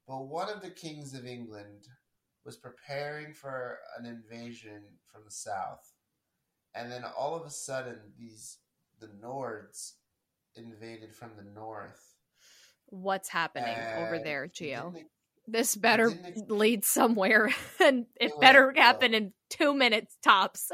But 0.07 0.27
one 0.27 0.49
of 0.49 0.63
the 0.63 0.71
kings 0.71 1.15
of 1.15 1.27
England 1.27 1.87
was 2.45 2.57
preparing 2.57 3.33
for 3.33 3.79
an 3.99 4.07
invasion 4.07 4.83
from 5.11 5.23
the 5.25 5.31
south. 5.31 5.93
And 6.75 6.91
then 6.91 7.05
all 7.17 7.37
of 7.37 7.47
a 7.47 7.51
sudden, 7.51 7.99
these 8.19 8.59
the 8.99 9.09
Nords 9.23 9.93
invaded 10.57 11.15
from 11.15 11.31
the 11.37 11.45
north. 11.45 12.15
what's 12.87 13.29
happening 13.29 13.77
over 13.97 14.19
there 14.19 14.47
gia 14.47 14.93
this 15.49 15.75
better 15.75 16.13
lead 16.49 16.85
somewhere 16.85 17.51
and 17.81 18.07
it 18.21 18.27
It 18.27 18.41
better 18.41 18.73
happen 18.77 19.15
in 19.15 19.33
two 19.51 19.75
minutes 19.75 20.17
tops 20.23 20.71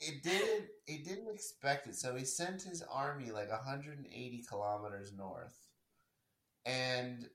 It 0.00 0.22
didn't. 0.22 0.66
Didn't 0.86 1.32
expect 1.32 1.86
it, 1.86 1.94
so 1.94 2.16
he 2.16 2.24
sent 2.24 2.62
his 2.62 2.82
army 2.82 3.30
like 3.30 3.48
180 3.50 4.44
kilometers 4.48 5.12
north, 5.16 5.56
and 6.66 7.28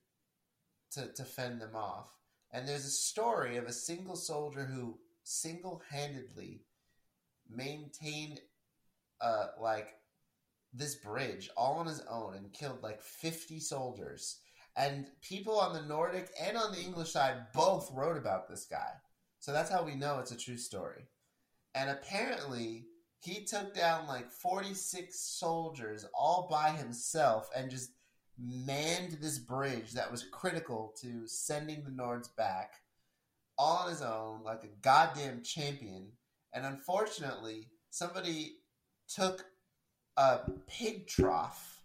to 0.92 1.08
to 1.14 1.24
fend 1.24 1.62
them 1.62 1.76
off. 1.76 2.10
And 2.52 2.68
there's 2.68 2.86
a 2.86 2.90
story 2.90 3.58
of 3.58 3.66
a 3.66 3.74
single 3.74 4.16
soldier 4.16 4.66
who 4.66 5.00
single-handedly 5.24 6.62
maintained, 7.50 8.40
uh, 9.20 9.48
like 9.60 9.96
this 10.74 10.96
bridge 10.96 11.50
all 11.58 11.76
on 11.76 11.88
his 11.88 12.02
own 12.10 12.36
and 12.36 12.54
killed 12.54 12.84
like 12.84 13.02
50 13.02 13.60
soldiers. 13.60 14.40
And 14.78 15.08
people 15.22 15.60
on 15.60 15.74
the 15.74 15.82
Nordic 15.82 16.30
and 16.40 16.58
on 16.58 16.72
the 16.72 16.82
English 16.82 17.12
side 17.12 17.52
both 17.54 17.92
wrote 17.94 18.18
about 18.18 18.50
this 18.50 18.66
guy. 18.66 18.92
So 19.40 19.54
that's 19.54 19.72
how 19.72 19.84
we 19.84 19.96
know 19.96 20.20
it's 20.20 20.32
a 20.32 20.38
true 20.38 20.58
story. 20.58 21.08
And 21.76 21.90
apparently, 21.90 22.86
he 23.20 23.44
took 23.44 23.76
down 23.76 24.08
like 24.08 24.32
46 24.32 25.20
soldiers 25.20 26.06
all 26.14 26.48
by 26.50 26.72
himself 26.72 27.50
and 27.56 27.70
just 27.70 27.92
manned 28.40 29.18
this 29.22 29.38
bridge 29.38 29.92
that 29.94 30.12
was 30.12 30.24
critical 30.32 30.94
to 31.02 31.28
sending 31.28 31.84
the 31.84 31.92
Nords 31.92 32.34
back 32.36 32.74
all 33.58 33.84
on 33.84 33.90
his 33.90 34.02
own, 34.02 34.44
like 34.44 34.64
a 34.64 34.82
goddamn 34.82 35.42
champion. 35.44 36.12
And 36.54 36.66
unfortunately, 36.66 37.70
somebody 37.90 38.58
took 39.08 39.46
a 40.18 40.40
pig 40.68 41.08
trough, 41.08 41.82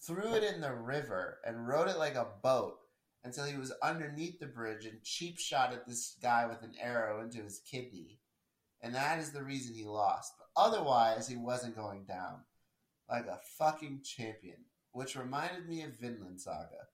threw 0.00 0.34
it 0.34 0.42
in 0.42 0.60
the 0.60 0.74
river, 0.74 1.38
and 1.44 1.68
rode 1.68 1.88
it 1.88 1.98
like 1.98 2.16
a 2.16 2.28
boat 2.42 2.76
until 3.24 3.44
he 3.44 3.56
was 3.56 3.72
underneath 3.82 4.40
the 4.40 4.46
bridge 4.46 4.86
and 4.86 5.02
cheap 5.02 5.38
shot 5.38 5.72
at 5.72 5.86
this 5.86 6.16
guy 6.22 6.46
with 6.46 6.62
an 6.62 6.74
arrow 6.80 7.20
into 7.20 7.42
his 7.42 7.60
kidney. 7.60 8.18
And 8.80 8.94
that 8.94 9.18
is 9.18 9.32
the 9.32 9.42
reason 9.42 9.74
he 9.74 9.84
lost. 9.84 10.34
But 10.38 10.48
otherwise, 10.62 11.28
he 11.28 11.36
wasn't 11.36 11.76
going 11.76 12.04
down 12.04 12.40
like 13.08 13.26
a 13.26 13.40
fucking 13.58 14.02
champion. 14.04 14.64
Which 14.92 15.16
reminded 15.16 15.68
me 15.68 15.82
of 15.82 15.98
Vinland 15.98 16.40
Saga, 16.40 16.88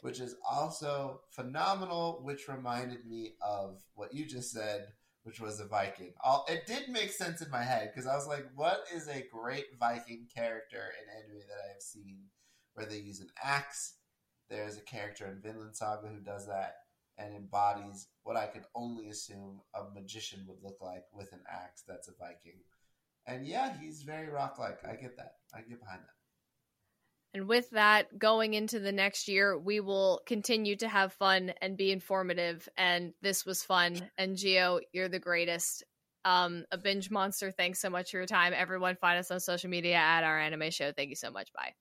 which 0.00 0.20
is 0.20 0.36
also 0.48 1.20
phenomenal, 1.30 2.20
which 2.22 2.48
reminded 2.48 3.04
me 3.04 3.34
of 3.42 3.82
what 3.94 4.14
you 4.14 4.24
just 4.24 4.52
said, 4.52 4.86
which 5.24 5.40
was 5.40 5.60
a 5.60 5.66
Viking. 5.66 6.14
All, 6.24 6.46
it 6.48 6.66
did 6.66 6.88
make 6.88 7.10
sense 7.10 7.42
in 7.42 7.50
my 7.50 7.62
head 7.62 7.90
because 7.92 8.06
I 8.06 8.14
was 8.14 8.26
like, 8.26 8.46
what 8.54 8.84
is 8.94 9.08
a 9.08 9.26
great 9.30 9.66
Viking 9.78 10.28
character 10.34 10.92
in 11.00 11.18
anime 11.18 11.40
that 11.40 11.62
I 11.68 11.72
have 11.72 11.82
seen 11.82 12.18
where 12.74 12.86
they 12.86 12.98
use 12.98 13.20
an 13.20 13.30
axe? 13.42 13.94
There's 14.48 14.78
a 14.78 14.82
character 14.82 15.26
in 15.26 15.42
Vinland 15.42 15.76
Saga 15.76 16.08
who 16.08 16.20
does 16.20 16.46
that 16.46 16.76
and 17.18 17.34
embodies 17.34 18.08
what 18.22 18.36
I 18.36 18.46
could 18.46 18.64
only 18.74 19.08
assume 19.08 19.60
a 19.74 19.84
magician 19.94 20.44
would 20.46 20.62
look 20.62 20.78
like 20.80 21.04
with 21.12 21.32
an 21.32 21.42
axe 21.50 21.82
that's 21.86 22.08
a 22.08 22.12
Viking. 22.18 22.60
And 23.26 23.46
yeah, 23.46 23.72
he's 23.80 24.02
very 24.02 24.28
rock 24.28 24.58
like. 24.58 24.78
I 24.84 24.96
get 24.96 25.16
that. 25.16 25.34
I 25.54 25.58
get 25.58 25.80
behind 25.80 26.00
that. 26.00 26.14
And 27.34 27.48
with 27.48 27.70
that, 27.70 28.18
going 28.18 28.54
into 28.54 28.78
the 28.78 28.92
next 28.92 29.26
year, 29.26 29.58
we 29.58 29.80
will 29.80 30.20
continue 30.26 30.76
to 30.76 30.88
have 30.88 31.14
fun 31.14 31.52
and 31.62 31.78
be 31.78 31.90
informative. 31.90 32.68
And 32.76 33.14
this 33.22 33.46
was 33.46 33.62
fun. 33.62 34.10
And 34.18 34.36
Gia, 34.36 34.80
you're 34.92 35.08
the 35.08 35.18
greatest. 35.18 35.84
Um, 36.24 36.64
a 36.70 36.78
binge 36.78 37.10
monster. 37.10 37.50
Thanks 37.50 37.80
so 37.80 37.90
much 37.90 38.10
for 38.10 38.18
your 38.18 38.26
time. 38.26 38.52
Everyone, 38.54 38.96
find 38.96 39.18
us 39.18 39.30
on 39.30 39.40
social 39.40 39.70
media 39.70 39.96
at 39.96 40.22
our 40.22 40.38
anime 40.38 40.70
show. 40.70 40.92
Thank 40.92 41.08
you 41.08 41.16
so 41.16 41.30
much. 41.30 41.52
Bye. 41.52 41.72